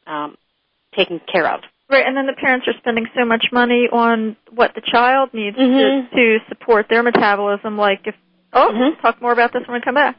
um, 0.06 0.36
taken 0.96 1.20
care 1.30 1.52
of. 1.52 1.60
Right, 1.90 2.06
and 2.06 2.16
then 2.16 2.26
the 2.26 2.32
parents 2.32 2.66
are 2.66 2.74
spending 2.78 3.06
so 3.14 3.26
much 3.26 3.46
money 3.52 3.88
on 3.92 4.36
what 4.50 4.74
the 4.74 4.80
child 4.80 5.34
needs 5.34 5.58
mm-hmm. 5.58 6.16
to, 6.16 6.38
to 6.38 6.44
support 6.48 6.86
their 6.88 7.02
metabolism. 7.02 7.76
Like 7.76 8.00
if 8.06 8.14
oh, 8.54 8.70
mm-hmm. 8.72 9.00
talk 9.02 9.20
more 9.20 9.32
about 9.32 9.52
this 9.52 9.62
when 9.66 9.74
we 9.74 9.82
come 9.82 9.94
back. 9.94 10.18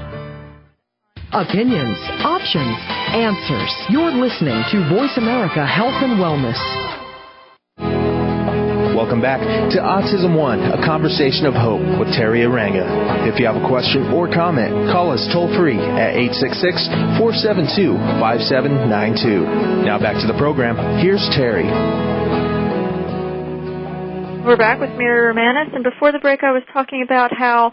Opinions, 1.31 1.95
options, 2.27 2.75
answers. 3.15 3.71
You're 3.87 4.11
listening 4.11 4.59
to 4.75 4.83
Voice 4.91 5.15
America 5.15 5.65
Health 5.65 5.95
and 6.03 6.19
Wellness. 6.19 6.59
Welcome 8.93 9.21
back 9.21 9.39
to 9.39 9.79
Autism 9.79 10.35
One, 10.35 10.59
a 10.59 10.83
conversation 10.83 11.45
of 11.45 11.53
hope 11.53 11.79
with 11.97 12.09
Teri 12.11 12.43
Arranga. 12.43 13.31
If 13.31 13.39
you 13.39 13.45
have 13.45 13.55
a 13.55 13.65
question 13.65 14.11
or 14.11 14.27
comment, 14.27 14.91
call 14.91 15.09
us 15.09 15.23
toll 15.31 15.47
free 15.55 15.79
at 15.79 16.19
866 16.19 16.91
472 17.15 17.95
5792. 18.19 19.87
Now 19.87 20.03
back 20.03 20.19
to 20.19 20.27
the 20.27 20.35
program. 20.35 20.75
Here's 20.99 21.23
Teri. 21.31 21.63
We're 24.43 24.57
back 24.57 24.81
with 24.81 24.89
Mary 24.97 25.31
Romaniec, 25.31 25.73
and 25.73 25.85
before 25.85 26.11
the 26.11 26.19
break, 26.19 26.43
I 26.43 26.51
was 26.51 26.63
talking 26.73 27.03
about 27.07 27.31
how 27.31 27.71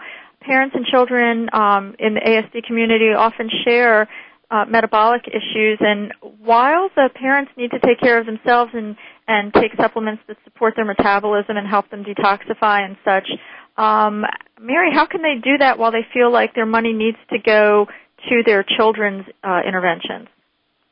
parents 0.49 0.75
and 0.75 0.87
children 0.87 1.49
um, 1.53 1.95
in 1.99 2.15
the 2.15 2.21
ASD 2.21 2.65
community 2.67 3.13
often 3.13 3.51
share 3.65 4.09
uh, 4.51 4.65
metabolic 4.65 5.29
issues, 5.29 5.79
and 5.81 6.13
while 6.43 6.89
the 6.97 7.11
parents 7.15 7.53
need 7.57 7.71
to 7.71 7.79
take 7.81 8.01
care 8.01 8.19
of 8.19 8.25
themselves 8.25 8.71
and 8.75 8.97
and 9.29 9.53
take 9.53 9.73
supplements 9.77 10.23
that 10.27 10.39
support 10.45 10.73
their 10.75 10.87
metabolism 10.87 11.59
and 11.59 11.69
help 11.69 11.91
them 11.91 12.03
detoxify 12.03 12.81
and 12.81 12.97
such, 13.05 13.29
um, 13.77 14.25
Mary, 14.59 14.89
how 14.91 15.05
can 15.05 15.21
they 15.21 15.35
do 15.35 15.59
that 15.59 15.79
while 15.79 15.93
they 15.93 16.07
feel 16.15 16.33
like 16.33 16.55
their 16.55 16.65
money 16.65 16.95
needs 16.95 17.19
to 17.31 17.39
go 17.39 17.87
to 18.31 18.43
their 18.47 18.65
children's 18.65 19.27
uh, 19.45 19.61
interventions? 19.69 20.29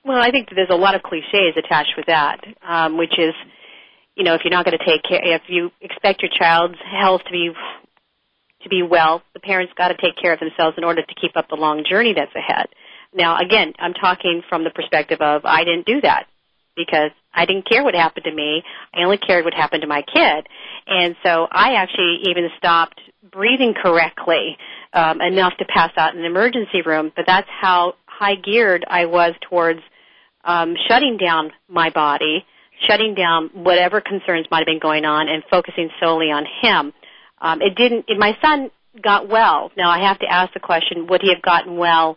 Well, 0.05 0.21
I 0.21 0.31
think 0.31 0.51
there's 0.55 0.69
a 0.71 0.77
lot 0.77 0.95
of 0.95 1.03
cliches 1.03 1.57
attached 1.57 1.95
with 1.97 2.07
that, 2.07 2.45
um, 2.63 2.99
which 2.99 3.19
is, 3.19 3.35
you 4.15 4.23
know, 4.23 4.35
if 4.35 4.43
you're 4.45 4.53
not 4.53 4.67
going 4.67 4.79
to 4.79 4.85
take 4.85 5.03
care, 5.03 5.35
if 5.35 5.43
you 5.49 5.71
expect 5.81 6.21
your 6.21 6.31
child's 6.31 6.79
health 6.85 7.23
to 7.25 7.33
be 7.33 7.51
to 8.67 8.71
be 8.71 8.83
well, 8.83 9.23
the 9.33 9.41
parents 9.41 9.73
got 9.79 9.89
to 9.89 9.97
take 9.97 10.17
care 10.21 10.33
of 10.33 10.41
themselves 10.41 10.77
in 10.77 10.85
order 10.85 11.03
to 11.03 11.15
keep 11.21 11.37
up 11.37 11.49
the 11.49 11.57
long 11.57 11.85
journey 11.89 12.15
that's 12.15 12.35
ahead. 12.35 12.67
Now, 13.15 13.39
again, 13.39 13.73
I'm 13.79 13.95
talking 13.95 14.43
from 14.49 14.65
the 14.65 14.71
perspective 14.71 15.21
of 15.21 15.45
I 15.45 15.65
didn't 15.65 15.87
do 15.87 16.01
that 16.03 16.27
because 16.77 17.11
I 17.33 17.47
didn't 17.47 17.69
care 17.69 17.83
what 17.83 17.95
happened 17.95 18.25
to 18.25 18.35
me. 18.35 18.63
I 18.95 19.03
only 19.03 19.19
cared 19.19 19.45
what 19.45 19.55
happened 19.55 19.83
to 19.83 19.89
my 19.89 20.03
kid. 20.03 20.47
And 20.87 21.17
so 21.23 21.47
I 21.51 21.75
actually 21.75 22.19
even 22.29 22.49
stopped 22.59 23.01
breathing 23.33 23.75
correctly 23.75 24.57
um, 24.93 25.21
enough 25.21 25.55
to 25.59 25.65
pass 25.65 25.93
out 25.97 26.15
in 26.15 26.21
an 26.21 26.27
emergency 26.27 26.83
room. 26.85 27.13
But 27.15 27.25
that's 27.27 27.49
how 27.49 27.95
high 28.07 28.35
geared 28.35 28.85
I 28.89 29.07
was 29.07 29.35
towards 29.49 29.81
um, 30.45 30.75
shutting 30.89 31.17
down 31.17 31.53
my 31.69 31.91
body, 31.91 32.45
shutting 32.87 33.15
down 33.15 33.51
whatever 33.53 34.01
concerns 34.01 34.47
might 34.51 34.61
have 34.61 34.67
been 34.67 34.79
going 34.79 35.05
on, 35.05 35.29
and 35.29 35.43
focusing 35.51 35.91
solely 36.01 36.27
on 36.27 36.45
him. 36.63 36.93
Um, 37.41 37.63
it 37.63 37.75
didn't. 37.77 38.07
It, 38.09 38.19
my 38.19 38.37
son 38.43 38.71
got 39.03 39.29
well. 39.29 39.71
Now 39.77 39.91
I 39.91 40.01
have 40.07 40.19
to 40.21 40.27
ask 40.31 40.53
the 40.55 40.61
question: 40.61 41.07
Would 41.09 41.23
he 41.23 41.31
have 41.31 41.43
gotten 41.43 41.77
well? 41.77 42.17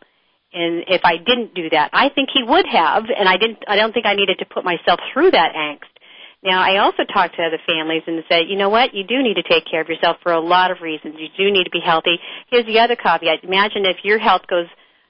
And 0.52 0.84
if 0.88 1.02
I 1.04 1.18
didn't 1.18 1.54
do 1.54 1.70
that, 1.70 1.92
I 1.94 2.10
think 2.10 2.30
he 2.34 2.42
would 2.42 2.66
have, 2.66 3.04
and 3.16 3.30
I 3.30 3.38
didn't. 3.38 3.60
I 3.68 3.76
don't 3.76 3.94
think 3.94 4.06
I 4.06 4.16
needed 4.16 4.40
to 4.40 4.46
put 4.46 4.64
myself 4.64 5.00
through 5.14 5.32
that 5.32 5.54
angst. 5.54 5.90
Now, 6.42 6.62
I 6.62 6.78
also 6.78 7.04
talked 7.04 7.36
to 7.36 7.44
other 7.44 7.60
families 7.68 8.04
and 8.08 8.24
said, 8.30 8.44
you 8.48 8.56
know 8.56 8.70
what, 8.70 8.94
you 8.94 9.04
do 9.04 9.22
need 9.22 9.34
to 9.34 9.44
take 9.44 9.66
care 9.70 9.82
of 9.82 9.90
yourself 9.90 10.18
for 10.24 10.32
a 10.32 10.40
lot 10.40 10.72
of 10.72 10.80
reasons. 10.82 11.16
You 11.18 11.28
do 11.38 11.52
need 11.52 11.66
to 11.66 11.70
be 11.70 11.82
healthy. 11.84 12.18
Here's 12.50 12.66
the 12.66 12.80
other 12.80 12.96
caveat. 12.96 13.44
Imagine 13.44 13.86
if 13.86 13.98
your 14.04 14.20
health 14.20 14.44
goes, 14.48 14.68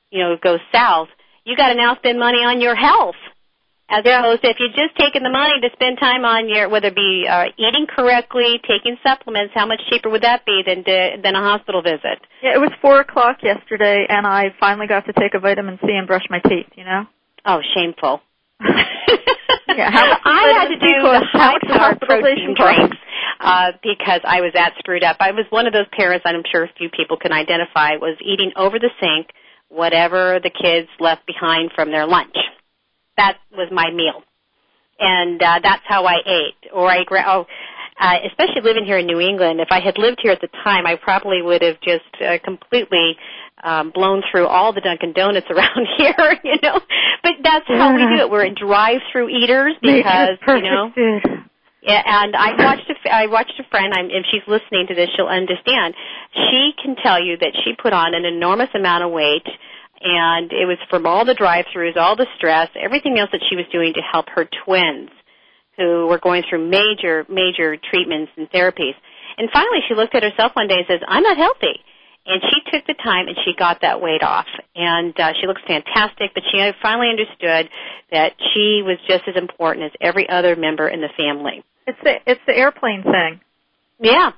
you 0.09 0.23
know, 0.23 0.35
goes 0.41 0.59
south, 0.73 1.07
you 1.43 1.55
got 1.55 1.69
to 1.69 1.75
now 1.75 1.95
spend 1.97 2.17
money 2.17 2.39
on 2.39 2.61
your 2.61 2.73
health 2.73 3.15
as 3.89 4.05
opposed 4.05 4.41
to 4.43 4.49
if 4.49 4.57
you're 4.59 4.69
just 4.69 4.95
taking 4.97 5.23
the 5.23 5.33
money 5.33 5.57
to 5.61 5.69
spend 5.73 5.97
time 5.99 6.23
on 6.23 6.47
your 6.47 6.69
whether 6.69 6.87
it 6.87 6.95
be 6.95 7.25
uh, 7.25 7.49
eating 7.57 7.87
correctly, 7.89 8.61
taking 8.61 8.97
supplements, 9.01 9.53
how 9.55 9.65
much 9.65 9.81
cheaper 9.89 10.09
would 10.09 10.21
that 10.21 10.45
be 10.45 10.61
than 10.65 10.83
to, 10.83 11.17
than 11.23 11.35
a 11.35 11.41
hospital 11.41 11.81
visit? 11.81 12.21
Yeah, 12.41 12.53
it 12.53 12.61
was 12.61 12.69
four 12.81 13.01
o'clock 13.01 13.41
yesterday, 13.41 14.05
and 14.07 14.27
I 14.27 14.53
finally 14.59 14.87
got 14.87 15.05
to 15.07 15.13
take 15.13 15.33
a 15.33 15.39
vitamin 15.39 15.79
C 15.81 15.89
and 15.89 16.05
brush 16.05 16.25
my 16.29 16.39
teeth. 16.39 16.69
You 16.75 16.85
know? 16.85 17.05
Oh, 17.45 17.59
shameful. 17.73 18.21
yeah, 18.61 19.89
how 19.89 20.17
I 20.25 20.53
had 20.53 20.67
to 20.69 20.77
do 20.77 20.93
the 21.01 21.25
high 21.33 21.95
protein 21.99 22.53
drinks 22.53 22.97
uh, 23.39 23.71
because 23.81 24.21
I 24.23 24.41
was 24.41 24.51
that 24.53 24.73
screwed 24.77 25.03
up. 25.03 25.17
I 25.19 25.31
was 25.31 25.45
one 25.49 25.65
of 25.65 25.73
those 25.73 25.89
parents, 25.97 26.25
I'm 26.29 26.43
sure 26.51 26.65
a 26.65 26.73
few 26.77 26.89
people 26.89 27.17
can 27.17 27.31
identify, 27.31 27.97
was 27.97 28.17
eating 28.21 28.51
over 28.55 28.77
the 28.77 28.89
sink 29.01 29.29
whatever 29.69 30.39
the 30.41 30.49
kids 30.49 30.89
left 30.99 31.25
behind 31.27 31.71
from 31.75 31.91
their 31.91 32.07
lunch 32.07 32.35
that 33.19 33.37
was 33.51 33.67
my 33.71 33.91
meal, 33.91 34.23
and 34.99 35.41
uh, 35.43 35.59
that's 35.61 35.83
how 35.85 36.05
I 36.05 36.23
ate. 36.25 36.71
Or 36.73 36.87
I 36.89 37.03
oh, 37.27 37.45
uh, 37.99 38.15
especially 38.31 38.61
living 38.63 38.85
here 38.85 38.97
in 38.97 39.05
New 39.05 39.19
England. 39.19 39.59
If 39.59 39.67
I 39.71 39.81
had 39.81 39.97
lived 39.97 40.19
here 40.23 40.31
at 40.31 40.41
the 40.41 40.49
time, 40.63 40.87
I 40.87 40.95
probably 40.95 41.41
would 41.41 41.61
have 41.61 41.79
just 41.81 42.07
uh, 42.23 42.39
completely 42.43 43.17
um, 43.63 43.91
blown 43.91 44.23
through 44.31 44.47
all 44.47 44.71
the 44.71 44.81
Dunkin' 44.81 45.11
Donuts 45.13 45.47
around 45.51 45.87
here, 45.97 46.39
you 46.43 46.55
know. 46.63 46.79
But 47.21 47.33
that's 47.43 47.65
yeah. 47.67 47.77
how 47.77 47.95
we 47.95 48.07
do 48.07 48.23
it. 48.23 48.31
We're 48.31 48.49
drive-through 48.55 49.29
eaters 49.29 49.75
because 49.81 50.39
you 50.47 50.61
know. 50.61 50.91
Food. 50.95 51.45
Yeah, 51.81 52.03
and 52.05 52.35
I 52.35 52.51
watched 52.57 52.89
a 52.89 52.95
I 53.09 53.27
watched 53.27 53.55
a 53.57 53.63
friend. 53.69 53.93
I'm, 53.93 54.07
if 54.07 54.25
she's 54.31 54.43
listening 54.47 54.87
to 54.87 54.95
this, 54.95 55.09
she'll 55.15 55.31
understand. 55.31 55.93
She 56.35 56.71
can 56.81 56.95
tell 57.01 57.23
you 57.23 57.37
that 57.37 57.55
she 57.63 57.71
put 57.81 57.93
on 57.93 58.13
an 58.13 58.25
enormous 58.25 58.69
amount 58.75 59.05
of 59.05 59.11
weight 59.11 59.47
and 60.01 60.51
it 60.51 60.65
was 60.65 60.77
from 60.89 61.05
all 61.05 61.25
the 61.25 61.33
drive-throughs, 61.33 61.97
all 61.97 62.15
the 62.15 62.27
stress, 62.37 62.69
everything 62.79 63.17
else 63.17 63.29
that 63.31 63.41
she 63.49 63.55
was 63.55 63.65
doing 63.71 63.93
to 63.93 64.01
help 64.01 64.27
her 64.29 64.47
twins 64.65 65.09
who 65.77 66.07
were 66.07 66.19
going 66.19 66.43
through 66.49 66.67
major, 66.69 67.25
major 67.29 67.77
treatments 67.77 68.31
and 68.37 68.49
therapies. 68.51 68.95
And 69.37 69.49
finally 69.51 69.79
she 69.87 69.95
looked 69.95 70.15
at 70.15 70.23
herself 70.23 70.51
one 70.53 70.67
day 70.67 70.75
and 70.75 70.85
says, 70.87 70.99
I'm 71.07 71.23
not 71.23 71.37
healthy. 71.37 71.79
And 72.25 72.41
she 72.43 72.71
took 72.71 72.85
the 72.85 72.93
time 72.93 73.27
and 73.27 73.37
she 73.45 73.53
got 73.57 73.81
that 73.81 74.01
weight 74.01 74.21
off. 74.21 74.45
And 74.75 75.17
uh, 75.19 75.33
she 75.39 75.47
looks 75.47 75.61
fantastic, 75.65 76.31
but 76.33 76.43
she 76.51 76.71
finally 76.81 77.09
understood 77.09 77.69
that 78.11 78.33
she 78.53 78.83
was 78.85 78.97
just 79.07 79.23
as 79.27 79.35
important 79.35 79.85
as 79.85 79.91
every 80.01 80.29
other 80.29 80.55
member 80.55 80.87
in 80.87 81.01
the 81.01 81.09
family. 81.17 81.63
It's 81.87 81.97
the 82.03 82.15
it's 82.27 82.41
the 82.45 82.55
airplane 82.55 83.03
thing. 83.03 83.39
Yeah. 83.99 84.31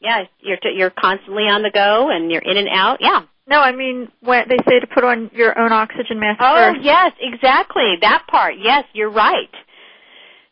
Yeah, 0.00 0.24
you're 0.40 0.58
t- 0.58 0.74
you're 0.76 0.90
constantly 0.90 1.44
on 1.44 1.62
the 1.62 1.70
go 1.72 2.10
and 2.10 2.30
you're 2.30 2.42
in 2.42 2.56
and 2.56 2.68
out. 2.68 2.98
Yeah, 3.00 3.22
no, 3.48 3.60
I 3.60 3.72
mean 3.72 4.08
when 4.20 4.44
they 4.48 4.58
say 4.68 4.80
to 4.80 4.86
put 4.86 5.04
on 5.04 5.30
your 5.32 5.58
own 5.58 5.72
oxygen 5.72 6.20
mask. 6.20 6.38
Oh 6.42 6.72
first. 6.72 6.84
yes, 6.84 7.12
exactly 7.20 7.96
that 8.02 8.24
part. 8.28 8.54
Yes, 8.60 8.84
you're 8.92 9.10
right. 9.10 9.50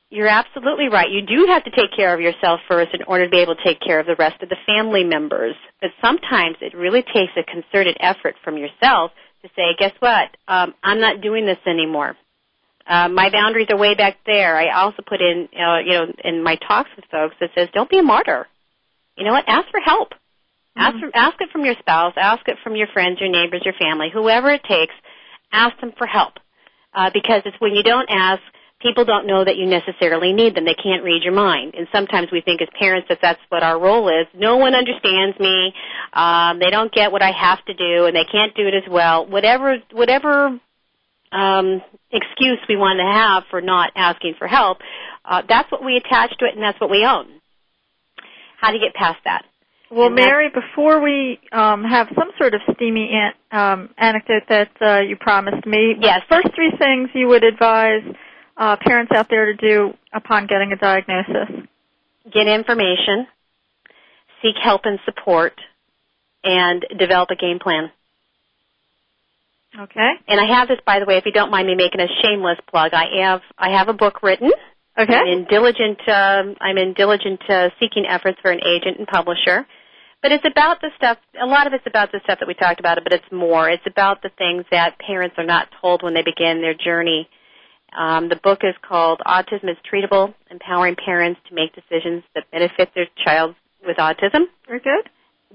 You're 0.09 0.29
absolutely 0.29 0.89
right. 0.89 1.11
You 1.11 1.21
do 1.21 1.47
have 1.49 1.65
to 1.65 1.71
take 1.71 1.95
care 1.95 2.15
of 2.15 2.21
yourself 2.21 2.61
first 2.69 2.95
in 2.95 3.03
order 3.03 3.25
to 3.25 3.31
be 3.31 3.39
able 3.39 3.57
to 3.57 3.65
take 3.65 3.81
care 3.81 3.99
of 3.99 4.07
the 4.07 4.15
rest 4.17 4.41
of 4.41 4.49
the 4.49 4.57
family 4.65 5.03
members. 5.03 5.55
But 5.81 5.91
sometimes 6.01 6.57
it 6.61 6.77
really 6.77 7.03
takes 7.03 7.33
a 7.37 7.43
concerted 7.43 7.97
effort 8.01 8.37
from 8.45 8.57
yourself 8.57 9.11
to 9.43 9.49
say, 9.57 9.75
guess 9.79 9.93
what? 9.99 10.31
Um, 10.47 10.75
I'm 10.83 11.01
not 11.01 11.21
doing 11.21 11.45
this 11.45 11.59
anymore. 11.67 12.17
Uh, 12.87 13.09
my 13.09 13.31
boundaries 13.31 13.67
are 13.71 13.77
way 13.77 13.95
back 13.95 14.19
there. 14.25 14.57
I 14.57 14.71
also 14.71 15.03
put 15.07 15.21
in, 15.21 15.49
uh, 15.59 15.79
you 15.79 15.93
know, 15.93 16.07
in 16.23 16.43
my 16.43 16.57
talks 16.57 16.91
with 16.95 17.05
folks 17.11 17.35
that 17.41 17.51
says, 17.55 17.69
don't 17.75 17.91
be 17.91 17.99
a 17.99 18.03
martyr. 18.03 18.47
You 19.19 19.25
know 19.25 19.33
what? 19.33 19.45
Ask 19.49 19.69
for 19.71 19.81
help. 19.81 20.11
Ask, 20.77 20.97
mm-hmm. 20.97 21.09
ask 21.15 21.41
it 21.41 21.51
from 21.51 21.65
your 21.65 21.75
spouse, 21.79 22.15
ask 22.17 22.47
it 22.49 22.59
from 22.63 22.77
your 22.77 22.87
friends, 22.89 23.19
your 23.21 23.31
neighbors, 23.31 23.63
your 23.65 23.75
family, 23.75 24.11
whoever 24.13 24.51
it 24.51 24.63
takes. 24.65 24.95
Ask 25.53 25.81
them 25.81 25.93
for 25.97 26.07
help, 26.07 26.35
uh, 26.95 27.11
because 27.15 27.43
it's 27.45 27.57
when 27.61 27.75
you 27.75 27.83
don't 27.83 28.09
ask, 28.11 28.43
people 28.81 29.05
don't 29.05 29.27
know 29.27 29.45
that 29.45 29.57
you 29.57 29.67
necessarily 29.67 30.33
need 30.33 30.55
them. 30.55 30.65
They 30.65 30.75
can't 30.75 31.03
read 31.03 31.23
your 31.23 31.33
mind. 31.33 31.75
And 31.75 31.89
sometimes 31.93 32.29
we 32.31 32.41
think 32.41 32.61
as 32.61 32.69
parents 32.79 33.09
that 33.09 33.19
that's 33.23 33.41
what 33.49 33.63
our 33.63 33.81
role 33.81 34.09
is. 34.09 34.27
No 34.35 34.59
one 34.59 34.75
understands 34.75 35.39
me. 35.41 35.73
Um, 36.13 36.59
they 36.59 36.71
don't 36.71 36.93
get 36.93 37.11
what 37.11 37.23
I 37.23 37.31
have 37.31 37.65
to 37.67 37.75
do, 37.75 38.07
and 38.07 38.15
they 38.15 38.25
can't 38.25 38.55
do 38.55 38.67
it 38.67 38.75
as 38.75 38.91
well. 38.91 39.27
Whatever, 39.27 39.79
whatever 39.93 40.61
um, 41.33 41.83
excuse 42.13 42.59
we 42.69 42.77
want 42.77 42.99
to 42.99 43.07
have 43.07 43.45
for 43.51 43.61
not 43.61 43.93
asking 43.97 44.35
for 44.39 44.47
help, 44.47 44.79
uh, 45.25 45.43
that's 45.49 45.71
what 45.73 45.85
we 45.85 45.97
attach 45.97 46.37
to 46.39 46.45
it, 46.45 46.55
and 46.55 46.63
that's 46.63 46.81
what 46.81 46.91
we 46.91 47.05
own. 47.05 47.27
How 48.61 48.73
you 48.73 48.81
get 48.81 48.95
past 48.95 49.19
that? 49.25 49.45
Well, 49.91 50.11
Mary, 50.11 50.51
before 50.53 51.01
we 51.01 51.39
um, 51.53 51.85
have 51.85 52.09
some 52.15 52.31
sort 52.39 52.55
of 52.55 52.61
steamy 52.75 53.11
an- 53.13 53.59
um, 53.59 53.91
anecdote 53.97 54.43
that 54.49 54.71
uh, 54.81 55.01
you 55.01 55.17
promised 55.17 55.65
me, 55.65 55.95
yes. 56.01 56.23
first 56.29 56.49
three 56.55 56.73
things 56.77 57.11
you 57.15 57.29
would 57.29 57.45
advise 57.45 58.03
uh, 58.57 58.77
parents 58.81 59.13
out 59.15 59.29
there 59.31 59.47
to 59.47 59.55
do 59.55 59.93
upon 60.13 60.47
getting 60.49 60.73
a 60.73 60.77
diagnosis? 60.77 61.67
Get 62.33 62.49
information, 62.49 63.29
seek 64.43 64.57
help 64.61 64.83
and 64.85 64.99
support, 65.05 65.53
and 66.43 66.85
develop 66.99 67.31
a 67.31 67.37
game 67.37 67.61
plan. 67.61 67.93
Okay. 69.79 70.13
And 70.27 70.41
I 70.41 70.59
have 70.59 70.69
this, 70.69 70.79
by 70.85 70.99
the 70.99 71.05
way, 71.05 71.17
if 71.17 71.27
you 71.27 71.33
don't 71.33 71.51
mind 71.51 71.69
me 71.69 71.75
making 71.75 72.01
a 72.01 72.09
shameless 72.23 72.59
plug. 72.69 72.93
I 72.95 73.05
have 73.23 73.43
I 73.59 73.77
have 73.77 73.89
a 73.89 73.93
book 73.93 74.23
written. 74.23 74.51
Okay. 74.99 75.15
I'm 75.15 75.27
in 75.27 75.47
diligent 75.49 76.01
um, 76.09 76.57
I'm 76.61 76.79
in 76.79 76.95
diligent 76.95 77.41
uh, 77.49 77.69
seeking 77.79 78.07
efforts 78.09 78.39
for 78.41 78.51
an 78.51 78.61
agent 78.67 78.99
and 78.99 79.07
publisher. 79.07 79.67
But 80.27 80.33
it's 80.33 80.45
about 80.45 80.81
the 80.81 80.91
stuff. 80.97 81.19
A 81.41 81.47
lot 81.47 81.69
of 81.69 81.73
it's 81.73 81.87
about 81.87 82.11
the 82.11 82.21
stuff 82.25 82.41
that 82.41 82.49
we 82.49 82.55
talked 82.55 82.81
about, 82.81 82.99
but 83.05 83.13
it's 83.13 83.31
more. 83.31 83.71
It's 83.71 83.87
about 83.87 84.23
the 84.23 84.31
things 84.37 84.65
that 84.73 84.99
parents 84.99 85.37
are 85.39 85.47
not 85.47 85.69
told 85.81 86.03
when 86.03 86.15
they 86.15 86.23
begin 86.23 86.61
their 86.61 86.75
journey 86.75 87.29
um, 87.97 88.29
the 88.29 88.37
book 88.37 88.61
is 88.63 88.75
called 88.87 89.21
Autism 89.27 89.71
is 89.71 89.77
Treatable, 89.91 90.35
Empowering 90.51 90.97
Parents 90.97 91.41
to 91.49 91.55
Make 91.55 91.75
Decisions 91.75 92.25
That 92.35 92.45
Benefit 92.51 92.91
Their 92.95 93.07
Child 93.25 93.55
with 93.87 93.97
Autism. 93.97 94.45
Very 94.67 94.81
good. 94.81 95.09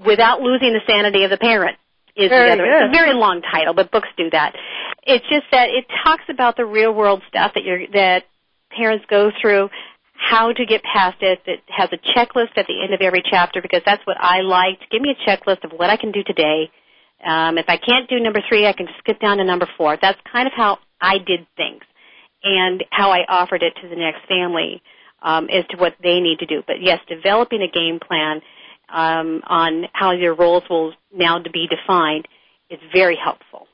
Without 0.06 0.42
losing 0.42 0.74
the 0.74 0.82
sanity 0.88 1.24
of 1.24 1.30
the 1.30 1.38
parent 1.38 1.78
is 2.16 2.30
very 2.30 2.48
the 2.48 2.54
other. 2.54 2.64
Good. 2.64 2.86
It's 2.86 2.98
a 2.98 2.98
very 2.98 3.14
long 3.14 3.42
title, 3.42 3.74
but 3.74 3.92
books 3.92 4.10
do 4.18 4.30
that. 4.32 4.56
It's 5.04 5.26
just 5.30 5.46
that 5.52 5.70
it 5.70 5.86
talks 6.04 6.24
about 6.30 6.58
the 6.58 6.66
real 6.66 6.94
world 6.94 7.22
stuff 7.28 7.52
that 7.56 7.64
you're, 7.64 7.88
that 7.94 8.24
parents 8.76 9.06
go 9.10 9.32
through, 9.42 9.70
how 10.22 10.54
to 10.54 10.66
get 10.66 10.84
past 10.84 11.18
it. 11.22 11.42
It 11.46 11.62
has 11.68 11.90
a 11.92 11.98
checklist 11.98 12.56
at 12.56 12.68
the 12.68 12.84
end 12.84 12.94
of 12.94 13.02
every 13.02 13.24
chapter 13.28 13.62
because 13.62 13.82
that's 13.86 14.06
what 14.06 14.18
I 14.20 14.42
liked. 14.42 14.90
Give 14.92 15.02
me 15.02 15.10
a 15.10 15.30
checklist 15.30 15.64
of 15.64 15.72
what 15.72 15.90
I 15.90 15.98
can 15.98 16.12
do 16.12 16.24
today. 16.24 16.70
Um, 17.26 17.58
if 17.58 17.66
I 17.68 17.78
can't 17.78 18.08
do 18.08 18.20
number 18.20 18.40
three, 18.48 18.68
I 18.68 18.74
can 18.74 18.88
skip 19.00 19.20
down 19.20 19.38
to 19.38 19.44
number 19.44 19.68
four. 19.78 19.98
That's 20.00 20.20
kind 20.32 20.48
of 20.48 20.54
how 20.56 20.78
I 21.02 21.18
did 21.18 21.48
things 21.58 21.82
and 22.44 22.84
how 22.92 23.12
I 23.12 23.26
offered 23.28 23.64
it 23.64 23.74
to 23.82 23.90
the 23.90 23.96
next 23.96 24.28
family 24.28 24.82
um, 25.24 25.50
as 25.50 25.66
to 25.72 25.78
what 25.78 25.96
they 26.02 26.20
need 26.20 26.40
to 26.40 26.46
do. 26.46 26.62
But 26.66 26.78
yes, 26.82 27.00
developing 27.10 27.62
a 27.62 27.72
game 27.72 28.00
plan 28.00 28.42
um, 28.94 29.42
on 29.48 29.86
how 29.94 30.12
your 30.12 30.36
roles 30.36 30.64
will 30.70 30.94
now 31.14 31.42
be 31.52 31.68
defined 31.68 32.28
is 32.70 32.80
very 32.94 33.18
helpful. 33.22 33.68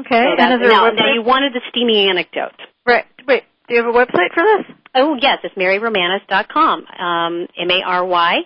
Okay. 0.00 0.24
So 0.36 0.42
and 0.42 0.62
now, 0.62 0.90
now 0.90 1.14
you 1.14 1.22
wanted 1.22 1.52
the 1.52 1.60
steamy 1.70 2.08
anecdote. 2.08 2.58
Right. 2.84 3.04
Wait. 3.26 3.44
Do 3.68 3.74
you 3.74 3.84
have 3.84 3.94
a 3.94 3.96
website 3.96 4.34
for 4.34 4.42
this? 4.42 4.76
Oh 4.94 5.16
yes, 5.20 5.38
it's 5.42 5.54
maryromaniec.com. 5.54 6.86
Um, 6.86 7.48
M 7.58 7.70
A 7.70 7.82
R 7.84 8.04
Y 8.04 8.38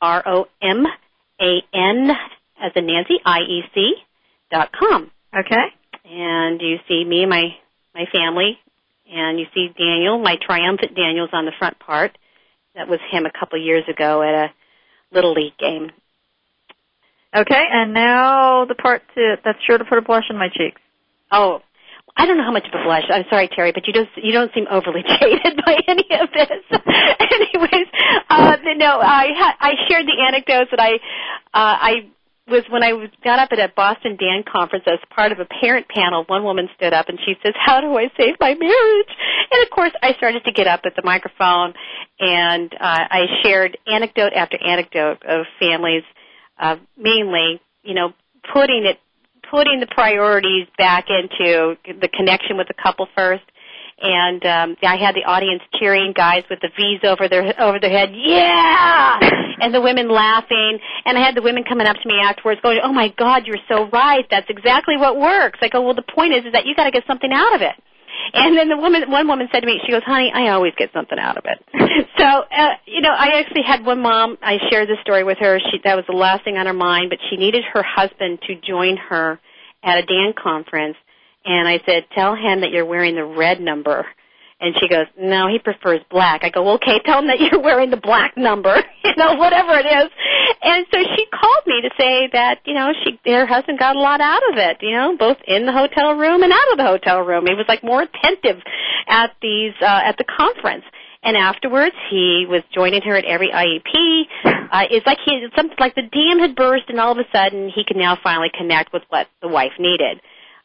R 0.00 0.22
O 0.26 0.46
M 0.62 0.86
A 1.40 1.62
N 1.74 2.10
as 2.62 2.72
in 2.74 2.86
Nancy 2.86 3.18
I 3.24 3.40
E 3.40 3.62
C 3.74 3.94
dot 4.50 4.70
com. 4.72 5.10
Okay. 5.36 5.66
And 6.04 6.60
you 6.60 6.78
see 6.88 7.04
me 7.04 7.26
my 7.26 7.54
my 7.94 8.04
family 8.12 8.58
and 9.12 9.38
you 9.38 9.46
see 9.54 9.68
Daniel, 9.76 10.18
my 10.18 10.36
triumphant 10.40 10.94
Daniel's 10.94 11.30
on 11.32 11.44
the 11.44 11.52
front 11.58 11.78
part. 11.78 12.16
That 12.74 12.88
was 12.88 13.00
him 13.10 13.26
a 13.26 13.38
couple 13.38 13.60
years 13.60 13.84
ago 13.88 14.22
at 14.22 14.34
a 14.34 14.52
little 15.12 15.32
league 15.32 15.58
game. 15.58 15.90
Okay, 17.34 17.64
and 17.70 17.94
now 17.94 18.64
the 18.64 18.74
part 18.74 19.02
to, 19.14 19.36
that's 19.44 19.58
sure 19.64 19.78
to 19.78 19.84
put 19.84 19.98
a 19.98 20.02
blush 20.02 20.24
on 20.30 20.36
my 20.36 20.48
cheeks. 20.48 20.80
Oh, 21.30 21.60
I 22.16 22.26
don't 22.26 22.36
know 22.36 22.44
how 22.44 22.52
much 22.52 22.66
of 22.66 22.78
a 22.78 22.84
blush. 22.84 23.04
I'm 23.08 23.24
sorry, 23.30 23.48
Teri, 23.48 23.72
but 23.72 23.86
you 23.86 23.92
don't 23.92 24.08
you 24.16 24.32
don't 24.32 24.52
seem 24.54 24.66
overly 24.70 25.02
jaded 25.20 25.60
by 25.64 25.76
any 25.88 26.06
of 26.20 26.28
this. 26.32 26.62
Anyways, 26.70 27.86
uh, 28.28 28.56
no, 28.76 29.00
I 29.00 29.54
I 29.60 29.72
shared 29.88 30.06
the 30.06 30.22
anecdotes 30.26 30.70
that 30.70 30.80
I 30.80 30.94
uh, 31.54 31.76
I 31.80 31.92
was 32.48 32.64
when 32.68 32.82
I 32.82 32.92
got 33.22 33.38
up 33.38 33.50
at 33.52 33.58
a 33.58 33.72
Boston 33.74 34.16
Dan 34.18 34.42
conference 34.42 34.84
as 34.86 34.98
part 35.14 35.32
of 35.32 35.38
a 35.38 35.46
parent 35.60 35.88
panel. 35.88 36.24
One 36.26 36.42
woman 36.42 36.68
stood 36.76 36.92
up 36.92 37.08
and 37.08 37.18
she 37.24 37.34
says, 37.42 37.54
"How 37.56 37.80
do 37.80 37.96
I 37.96 38.10
save 38.18 38.34
my 38.40 38.54
marriage?" 38.54 39.12
And 39.52 39.62
of 39.62 39.70
course, 39.70 39.92
I 40.02 40.12
started 40.14 40.44
to 40.44 40.52
get 40.52 40.66
up 40.66 40.80
at 40.84 40.96
the 40.96 41.02
microphone 41.02 41.74
and 42.18 42.72
uh, 42.74 43.06
I 43.10 43.26
shared 43.42 43.78
anecdote 43.86 44.32
after 44.34 44.58
anecdote 44.62 45.22
of 45.24 45.46
families, 45.58 46.02
uh, 46.58 46.76
mainly, 46.98 47.60
you 47.82 47.94
know, 47.94 48.12
putting 48.52 48.84
it, 48.84 48.98
putting 49.50 49.80
the 49.80 49.86
priorities 49.86 50.66
back 50.78 51.06
into 51.08 51.76
the 51.84 52.08
connection 52.08 52.56
with 52.56 52.68
the 52.68 52.74
couple 52.74 53.08
first. 53.16 53.42
And 54.02 54.42
um, 54.46 54.76
I 54.82 54.96
had 54.96 55.14
the 55.14 55.24
audience 55.28 55.60
cheering, 55.78 56.14
guys 56.16 56.44
with 56.48 56.60
the 56.60 56.70
V's 56.74 57.00
over 57.04 57.28
their 57.28 57.52
over 57.60 57.78
their 57.78 57.90
head, 57.90 58.08
yeah, 58.14 59.18
and 59.60 59.74
the 59.74 59.80
women 59.82 60.08
laughing. 60.08 60.78
And 61.04 61.18
I 61.18 61.20
had 61.20 61.34
the 61.36 61.42
women 61.42 61.64
coming 61.68 61.86
up 61.86 61.96
to 61.96 62.08
me 62.08 62.14
afterwards, 62.24 62.62
going, 62.62 62.80
"Oh 62.82 62.94
my 62.94 63.12
God, 63.18 63.42
you're 63.44 63.60
so 63.68 63.90
right. 63.90 64.24
That's 64.30 64.48
exactly 64.48 64.96
what 64.96 65.20
works." 65.20 65.58
I 65.60 65.68
go, 65.68 65.82
"Well, 65.82 65.94
the 65.94 66.00
point 66.16 66.32
is, 66.32 66.46
is 66.46 66.52
that 66.52 66.64
you 66.64 66.74
got 66.74 66.84
to 66.84 66.90
get 66.90 67.04
something 67.06 67.30
out 67.30 67.54
of 67.54 67.60
it." 67.60 67.74
And 68.34 68.56
then 68.56 68.68
the 68.68 68.76
woman, 68.76 69.10
one 69.10 69.28
woman 69.28 69.48
said 69.52 69.60
to 69.60 69.66
me, 69.66 69.80
she 69.84 69.92
goes, 69.92 70.02
"Honey, 70.04 70.30
I 70.32 70.48
always 70.50 70.72
get 70.76 70.90
something 70.92 71.18
out 71.18 71.36
of 71.36 71.44
it." 71.44 71.58
so, 72.18 72.24
uh, 72.24 72.74
you 72.86 73.00
know, 73.00 73.10
I 73.10 73.40
actually 73.40 73.62
had 73.62 73.84
one 73.84 74.00
mom. 74.00 74.38
I 74.42 74.58
shared 74.70 74.88
this 74.88 74.98
story 75.02 75.24
with 75.24 75.38
her. 75.38 75.58
She 75.58 75.78
that 75.84 75.96
was 75.96 76.04
the 76.06 76.16
last 76.16 76.44
thing 76.44 76.56
on 76.56 76.66
her 76.66 76.72
mind, 76.72 77.10
but 77.10 77.18
she 77.28 77.36
needed 77.36 77.64
her 77.72 77.82
husband 77.82 78.40
to 78.46 78.54
join 78.56 78.96
her 78.96 79.38
at 79.82 79.98
a 79.98 80.06
Dan 80.06 80.32
conference. 80.40 80.96
And 81.44 81.66
I 81.66 81.80
said, 81.86 82.06
"Tell 82.14 82.34
him 82.34 82.60
that 82.60 82.70
you're 82.70 82.86
wearing 82.86 83.14
the 83.14 83.24
red 83.24 83.60
number." 83.60 84.06
And 84.60 84.74
she 84.78 84.88
goes, 84.88 85.06
"No, 85.18 85.48
he 85.48 85.58
prefers 85.58 86.00
black." 86.10 86.44
I 86.44 86.50
go, 86.50 86.74
"Okay, 86.74 87.00
tell 87.04 87.18
him 87.18 87.28
that 87.28 87.40
you're 87.40 87.60
wearing 87.60 87.90
the 87.90 87.96
black 87.96 88.36
number, 88.36 88.76
you 89.04 89.14
know, 89.16 89.34
whatever 89.34 89.72
it 89.74 89.86
is." 89.86 90.10
And 90.62 90.86
so 90.92 90.98
she 91.16 91.26
called 91.26 91.66
me 91.66 91.80
to 91.82 91.90
say 91.98 92.28
that, 92.32 92.60
you 92.66 92.74
know, 92.74 92.92
she 93.02 93.18
her 93.30 93.46
husband 93.46 93.78
got 93.78 93.96
a 93.96 94.00
lot 94.00 94.20
out 94.20 94.42
of 94.52 94.58
it, 94.58 94.78
you 94.82 94.92
know, 94.92 95.16
both 95.16 95.38
in 95.46 95.64
the 95.64 95.72
hotel 95.72 96.12
room 96.14 96.42
and 96.42 96.52
out 96.52 96.72
of 96.72 96.78
the 96.78 96.84
hotel 96.84 97.20
room. 97.20 97.46
He 97.46 97.54
was 97.54 97.64
like 97.66 97.82
more 97.82 98.02
attentive 98.02 98.62
at 99.08 99.34
these 99.40 99.72
uh 99.80 100.00
at 100.04 100.18
the 100.18 100.24
conference. 100.24 100.84
And 101.22 101.36
afterwards, 101.36 101.94
he 102.10 102.46
was 102.48 102.62
joining 102.74 103.02
her 103.02 103.14
at 103.14 103.24
every 103.26 103.50
IEP. 103.50 104.24
Uh, 104.72 104.86
it's 104.90 105.06
like 105.06 105.18
he, 105.24 105.32
it's 105.32 105.54
something 105.54 105.76
like 105.78 105.94
the 105.94 106.02
dam 106.02 106.38
had 106.38 106.56
burst, 106.56 106.84
and 106.88 106.98
all 106.98 107.12
of 107.12 107.18
a 107.18 107.28
sudden, 107.30 107.70
he 107.74 107.84
can 107.84 107.98
now 107.98 108.16
finally 108.22 108.50
connect 108.56 108.92
with 108.92 109.02
what 109.10 109.26
the 109.42 109.48
wife 109.48 109.72
needed. 109.78 110.20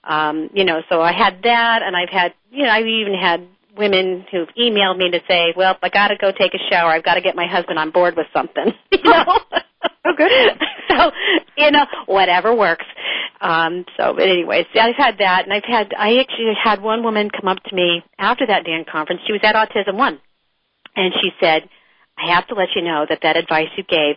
Um, 0.06 0.50
you 0.54 0.64
know, 0.64 0.82
so 0.88 1.02
I 1.02 1.12
had 1.12 1.42
that, 1.44 1.82
and 1.82 1.96
I've 1.96 2.10
had, 2.10 2.34
you 2.52 2.64
know, 2.64 2.70
I've 2.70 2.86
even 2.86 3.16
had 3.16 3.46
women 3.78 4.26
who've 4.32 4.50
emailed 4.58 4.98
me 4.98 5.12
to 5.12 5.20
say, 5.28 5.54
"Well, 5.56 5.78
I 5.82 5.90
got 5.90 6.10
to 6.10 6.18
go 6.18 6.32
take 6.32 6.54
a 6.54 6.70
shower. 6.70 6.90
I've 6.90 7.04
got 7.04 7.16
to 7.16 7.22
get 7.22 7.36
my 7.36 7.48
husband 7.48 7.80
on 7.80 7.92
board 7.92 8.16
with 8.16 8.28
something." 8.34 8.74
You 8.92 9.12
know. 9.12 9.26
oh, 10.06 10.14
good. 10.18 10.60
so 10.90 11.12
you 11.58 11.72
know, 11.72 11.86
whatever 12.06 12.56
works. 12.56 12.86
Um, 13.42 13.86
so, 13.98 14.14
but 14.14 14.24
anyways, 14.24 14.66
I've 14.74 14.96
had 14.96 15.18
that, 15.20 15.44
and 15.44 15.54
I've 15.54 15.66
had. 15.66 15.94
I 15.98 16.18
actually 16.18 16.54
had 16.62 16.82
one 16.82 17.04
woman 17.04 17.30
come 17.30 17.48
up 17.48 17.62
to 17.64 17.76
me 17.76 18.04
after 18.18 18.48
that 18.48 18.66
Dan 18.66 18.86
conference. 18.90 19.22
She 19.28 19.34
was 19.34 19.42
at 19.44 19.56
Autism 19.56 19.96
One, 19.96 20.20
and 20.96 21.14
she 21.22 21.32
said, 21.40 21.70
"I 22.18 22.34
have 22.34 22.48
to 22.48 22.56
let 22.56 22.70
you 22.76 22.82
know 22.82 23.06
that 23.08 23.20
that 23.24 23.38
advice 23.38 23.70
you 23.78 23.84
gave 23.84 24.16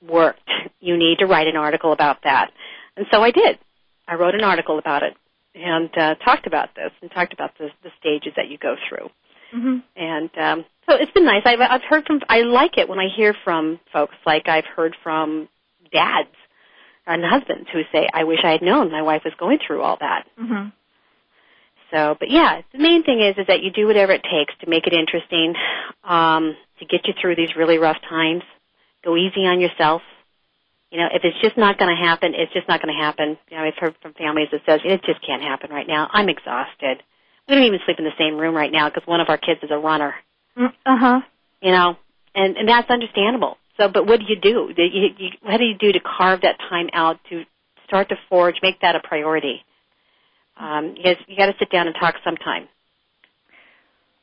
worked. 0.00 0.48
You 0.80 0.96
need 0.96 1.18
to 1.18 1.26
write 1.26 1.48
an 1.48 1.56
article 1.56 1.92
about 1.92 2.22
that." 2.24 2.52
And 2.96 3.06
so 3.10 3.22
I 3.22 3.30
did. 3.30 3.58
I 4.06 4.14
wrote 4.14 4.34
an 4.34 4.44
article 4.44 4.78
about 4.78 5.02
it 5.02 5.14
and 5.54 5.90
uh, 5.96 6.14
talked 6.16 6.46
about 6.46 6.74
this 6.74 6.90
and 7.00 7.10
talked 7.10 7.32
about 7.32 7.56
the, 7.58 7.68
the 7.82 7.90
stages 8.00 8.32
that 8.36 8.48
you 8.48 8.58
go 8.58 8.76
through. 8.88 9.08
Mm-hmm. 9.54 9.78
And 9.96 10.30
um, 10.38 10.64
so 10.88 10.96
it's 10.96 11.12
been 11.12 11.26
nice. 11.26 11.42
I've, 11.44 11.60
I've 11.60 11.82
heard 11.88 12.04
from. 12.06 12.20
I 12.28 12.40
like 12.40 12.78
it 12.78 12.88
when 12.88 12.98
I 12.98 13.08
hear 13.14 13.34
from 13.44 13.78
folks 13.92 14.14
like 14.24 14.48
I've 14.48 14.64
heard 14.64 14.96
from 15.02 15.48
dads 15.92 16.30
and 17.06 17.22
husbands 17.24 17.68
who 17.72 17.82
say, 17.92 18.08
"I 18.12 18.24
wish 18.24 18.38
I 18.44 18.52
had 18.52 18.62
known 18.62 18.90
my 18.90 19.02
wife 19.02 19.22
was 19.24 19.34
going 19.38 19.58
through 19.66 19.82
all 19.82 19.98
that." 20.00 20.24
Mm-hmm. 20.40 20.68
So, 21.92 22.16
but 22.18 22.30
yeah, 22.30 22.62
the 22.72 22.78
main 22.78 23.04
thing 23.04 23.20
is 23.20 23.36
is 23.36 23.46
that 23.48 23.62
you 23.62 23.70
do 23.70 23.86
whatever 23.86 24.12
it 24.12 24.22
takes 24.22 24.58
to 24.60 24.70
make 24.70 24.86
it 24.86 24.94
interesting, 24.94 25.54
um, 26.02 26.56
to 26.78 26.86
get 26.86 27.06
you 27.06 27.12
through 27.20 27.36
these 27.36 27.54
really 27.56 27.78
rough 27.78 27.98
times. 28.08 28.42
Go 29.04 29.16
easy 29.16 29.44
on 29.44 29.60
yourself. 29.60 30.00
You 30.92 30.98
know, 30.98 31.08
if 31.10 31.24
it's 31.24 31.40
just 31.40 31.56
not 31.56 31.78
going 31.78 31.88
to 31.88 31.96
happen, 31.96 32.34
it's 32.36 32.52
just 32.52 32.68
not 32.68 32.82
going 32.82 32.94
to 32.94 33.02
happen. 33.02 33.38
You 33.50 33.56
know, 33.56 33.64
I've 33.64 33.78
heard 33.78 33.96
from 34.02 34.12
families 34.12 34.48
that 34.52 34.60
says 34.66 34.80
it 34.84 35.00
just 35.04 35.24
can't 35.26 35.40
happen 35.40 35.70
right 35.70 35.88
now. 35.88 36.06
I'm 36.12 36.28
exhausted. 36.28 37.02
We 37.48 37.54
don't 37.54 37.64
even 37.64 37.80
sleep 37.86 37.98
in 37.98 38.04
the 38.04 38.12
same 38.18 38.36
room 38.36 38.54
right 38.54 38.70
now 38.70 38.90
because 38.90 39.06
one 39.06 39.22
of 39.22 39.30
our 39.30 39.38
kids 39.38 39.60
is 39.62 39.70
a 39.72 39.78
runner. 39.78 40.14
Uh 40.54 40.68
huh. 40.84 41.20
You 41.62 41.72
know, 41.72 41.96
and 42.34 42.58
and 42.58 42.68
that's 42.68 42.90
understandable. 42.90 43.56
So, 43.78 43.88
but 43.88 44.06
what 44.06 44.20
do 44.20 44.26
you 44.28 44.38
do? 44.38 44.70
You, 44.76 45.08
you, 45.16 45.28
what 45.40 45.56
do 45.56 45.64
you 45.64 45.78
do 45.78 45.92
to 45.92 46.00
carve 46.00 46.42
that 46.42 46.58
time 46.68 46.90
out 46.92 47.18
to 47.30 47.44
start 47.86 48.10
to 48.10 48.16
forge, 48.28 48.56
make 48.62 48.82
that 48.82 48.94
a 48.94 49.00
priority? 49.00 49.64
Um, 50.58 50.94
you 50.98 51.14
you 51.26 51.38
got 51.38 51.46
to 51.46 51.54
sit 51.58 51.70
down 51.70 51.86
and 51.86 51.96
talk 51.98 52.16
sometime. 52.22 52.68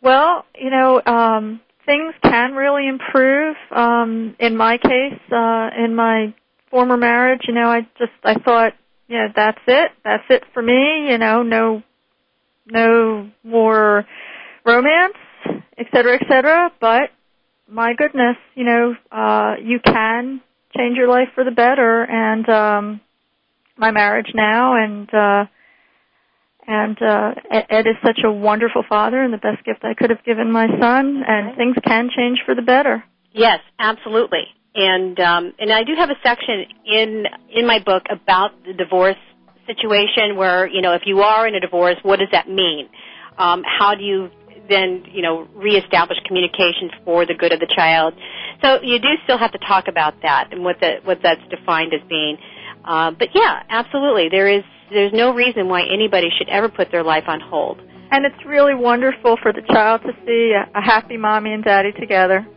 Well, 0.03 0.45
you 0.55 0.69
know, 0.69 1.01
um, 1.03 1.61
things 1.87 2.13
can 2.21 2.53
really 2.53 2.87
improve. 2.87 3.55
Um, 3.75 4.35
in 4.39 4.55
my 4.55 4.77
case, 4.77 5.19
uh, 5.31 5.71
in 5.83 5.95
my 5.95 6.35
former 6.71 6.97
marriage, 6.97 7.41
you 7.47 7.53
know, 7.53 7.67
I 7.69 7.81
just 7.97 8.11
I 8.23 8.35
thought, 8.35 8.73
you 9.07 9.17
know, 9.17 9.27
that's 9.35 9.61
it, 9.67 9.91
that's 10.03 10.23
it 10.29 10.43
for 10.53 10.61
me. 10.61 11.07
You 11.09 11.17
know, 11.17 11.43
no, 11.43 11.83
no 12.65 13.29
more 13.43 14.05
romance, 14.65 15.17
et 15.77 15.87
cetera, 15.93 16.15
et 16.15 16.25
cetera. 16.29 16.71
But 16.79 17.09
my 17.67 17.93
goodness, 17.93 18.37
you 18.55 18.65
know, 18.65 18.95
uh, 19.11 19.55
you 19.63 19.79
can 19.79 20.41
change 20.75 20.97
your 20.97 21.07
life 21.07 21.29
for 21.35 21.43
the 21.43 21.51
better, 21.51 22.03
and 22.03 22.47
um, 22.49 23.01
my 23.77 23.91
marriage 23.91 24.31
now, 24.35 24.75
and 24.75 25.13
uh, 25.13 25.45
and 26.67 27.01
uh, 27.01 27.33
Ed 27.49 27.87
is 27.87 27.95
such 28.05 28.19
a 28.23 28.31
wonderful 28.31 28.83
father 28.87 29.23
and 29.23 29.33
the 29.33 29.37
best 29.37 29.65
gift 29.65 29.83
I 29.83 29.95
could 29.95 30.11
have 30.11 30.23
given 30.23 30.51
my 30.51 30.67
son. 30.79 31.23
And 31.27 31.57
things 31.57 31.75
can 31.83 32.09
change 32.15 32.43
for 32.45 32.53
the 32.53 32.61
better. 32.61 33.03
Yes, 33.31 33.59
absolutely. 33.79 34.43
And 34.79 35.19
um, 35.19 35.53
and 35.59 35.73
I 35.73 35.83
do 35.83 35.91
have 35.97 36.09
a 36.09 36.15
section 36.23 36.63
in 36.85 37.25
in 37.53 37.67
my 37.67 37.79
book 37.83 38.03
about 38.09 38.51
the 38.63 38.71
divorce 38.71 39.19
situation 39.67 40.37
where 40.37 40.67
you 40.67 40.81
know 40.81 40.93
if 40.93 41.01
you 41.05 41.19
are 41.19 41.45
in 41.45 41.53
a 41.53 41.59
divorce, 41.59 41.97
what 42.01 42.19
does 42.19 42.29
that 42.31 42.47
mean? 42.47 42.87
Um, 43.37 43.61
how 43.65 43.95
do 43.95 44.03
you 44.05 44.29
then 44.69 45.03
you 45.11 45.21
know 45.21 45.49
reestablish 45.53 46.17
communication 46.25 46.91
for 47.03 47.25
the 47.25 47.33
good 47.33 47.51
of 47.51 47.59
the 47.59 47.67
child? 47.67 48.13
So 48.63 48.81
you 48.81 48.99
do 48.99 49.09
still 49.25 49.37
have 49.37 49.51
to 49.51 49.57
talk 49.57 49.89
about 49.89 50.21
that 50.21 50.53
and 50.53 50.63
what 50.63 50.79
the 50.79 50.99
what 51.03 51.19
that's 51.21 51.41
defined 51.49 51.93
as 51.93 52.07
being. 52.07 52.37
Uh, 52.85 53.11
but 53.11 53.35
yeah, 53.35 53.63
absolutely, 53.67 54.29
there 54.31 54.47
is 54.47 54.63
there's 54.91 55.11
no 55.13 55.33
reason 55.33 55.67
why 55.67 55.83
anybody 55.91 56.29
should 56.37 56.47
ever 56.47 56.69
put 56.69 56.89
their 56.89 57.03
life 57.03 57.25
on 57.27 57.41
hold. 57.41 57.81
And 58.11 58.25
it's 58.25 58.45
really 58.45 58.75
wonderful 58.75 59.37
for 59.41 59.51
the 59.51 59.61
child 59.61 60.01
to 60.03 60.13
see 60.25 60.53
a, 60.55 60.77
a 60.77 60.81
happy 60.81 61.17
mommy 61.17 61.51
and 61.51 61.65
daddy 61.65 61.91
together. 61.91 62.47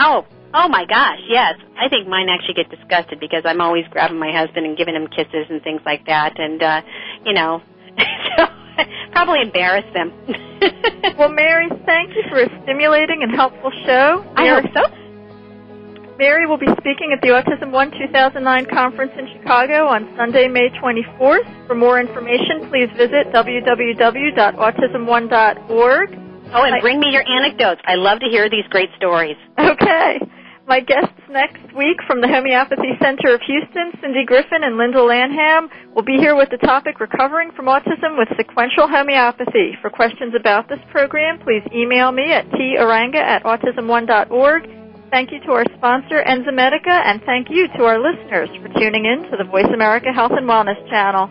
Oh, 0.00 0.26
oh 0.54 0.68
my 0.68 0.84
gosh, 0.86 1.20
yes. 1.28 1.54
I 1.78 1.88
think 1.88 2.08
mine 2.08 2.28
actually 2.28 2.54
get 2.54 2.70
disgusted 2.70 3.20
because 3.20 3.42
I'm 3.44 3.60
always 3.60 3.84
grabbing 3.90 4.18
my 4.18 4.32
husband 4.32 4.66
and 4.66 4.76
giving 4.76 4.94
him 4.94 5.06
kisses 5.08 5.46
and 5.50 5.62
things 5.62 5.80
like 5.84 6.06
that, 6.06 6.38
and 6.38 6.62
uh, 6.62 6.82
you 7.24 7.32
know, 7.32 7.62
so 8.36 8.46
probably 9.12 9.42
embarrass 9.42 9.84
them. 9.94 10.12
well, 11.18 11.28
Mary, 11.28 11.68
thank 11.84 12.14
you 12.14 12.22
for 12.28 12.40
a 12.42 12.62
stimulating 12.62 13.22
and 13.22 13.34
helpful 13.34 13.72
show. 13.84 14.24
I 14.36 14.48
hope 14.48 14.64
so. 14.74 14.82
Mary 16.18 16.46
will 16.46 16.56
be 16.56 16.68
speaking 16.80 17.12
at 17.12 17.20
the 17.20 17.28
Autism 17.28 17.70
One 17.72 17.90
2009 17.90 18.66
conference 18.72 19.12
in 19.18 19.28
Chicago 19.36 19.86
on 19.86 20.10
Sunday, 20.16 20.48
May 20.48 20.70
24th. 20.70 21.66
For 21.66 21.74
more 21.74 22.00
information, 22.00 22.70
please 22.70 22.88
visit 22.96 23.30
www.autismone.org. 23.34 26.18
Oh, 26.54 26.62
and 26.62 26.80
bring 26.80 27.00
me 27.00 27.10
your 27.10 27.28
anecdotes. 27.28 27.80
I 27.84 27.96
love 27.96 28.20
to 28.20 28.26
hear 28.26 28.48
these 28.48 28.64
great 28.70 28.88
stories. 28.96 29.36
Okay. 29.58 30.20
My 30.66 30.80
guests 30.80 31.14
next 31.30 31.62
week 31.76 31.98
from 32.06 32.20
the 32.20 32.28
Homeopathy 32.28 32.98
Center 33.00 33.34
of 33.34 33.40
Houston, 33.46 33.92
Cindy 34.00 34.24
Griffin 34.26 34.64
and 34.64 34.76
Linda 34.76 35.02
Lanham, 35.02 35.70
will 35.94 36.02
be 36.02 36.16
here 36.18 36.34
with 36.34 36.50
the 36.50 36.58
topic 36.58 36.98
Recovering 36.98 37.52
from 37.52 37.66
Autism 37.66 38.18
with 38.18 38.28
Sequential 38.36 38.88
Homeopathy. 38.88 39.78
For 39.80 39.90
questions 39.90 40.34
about 40.34 40.68
this 40.68 40.80
program, 40.90 41.38
please 41.38 41.62
email 41.72 42.10
me 42.10 42.32
at 42.32 42.50
taranga 42.50 43.22
at 43.22 43.44
autismone.org 43.44 44.76
Thank 45.10 45.30
you 45.30 45.38
to 45.46 45.52
our 45.52 45.64
sponsor, 45.76 46.22
Enzymedica, 46.26 46.90
and 46.90 47.22
thank 47.22 47.48
you 47.48 47.68
to 47.78 47.84
our 47.84 47.98
listeners 47.98 48.50
for 48.60 48.68
tuning 48.78 49.06
in 49.06 49.30
to 49.30 49.36
the 49.38 49.44
Voice 49.44 49.70
America 49.72 50.12
Health 50.12 50.32
and 50.34 50.48
Wellness 50.48 50.76
channel. 50.90 51.30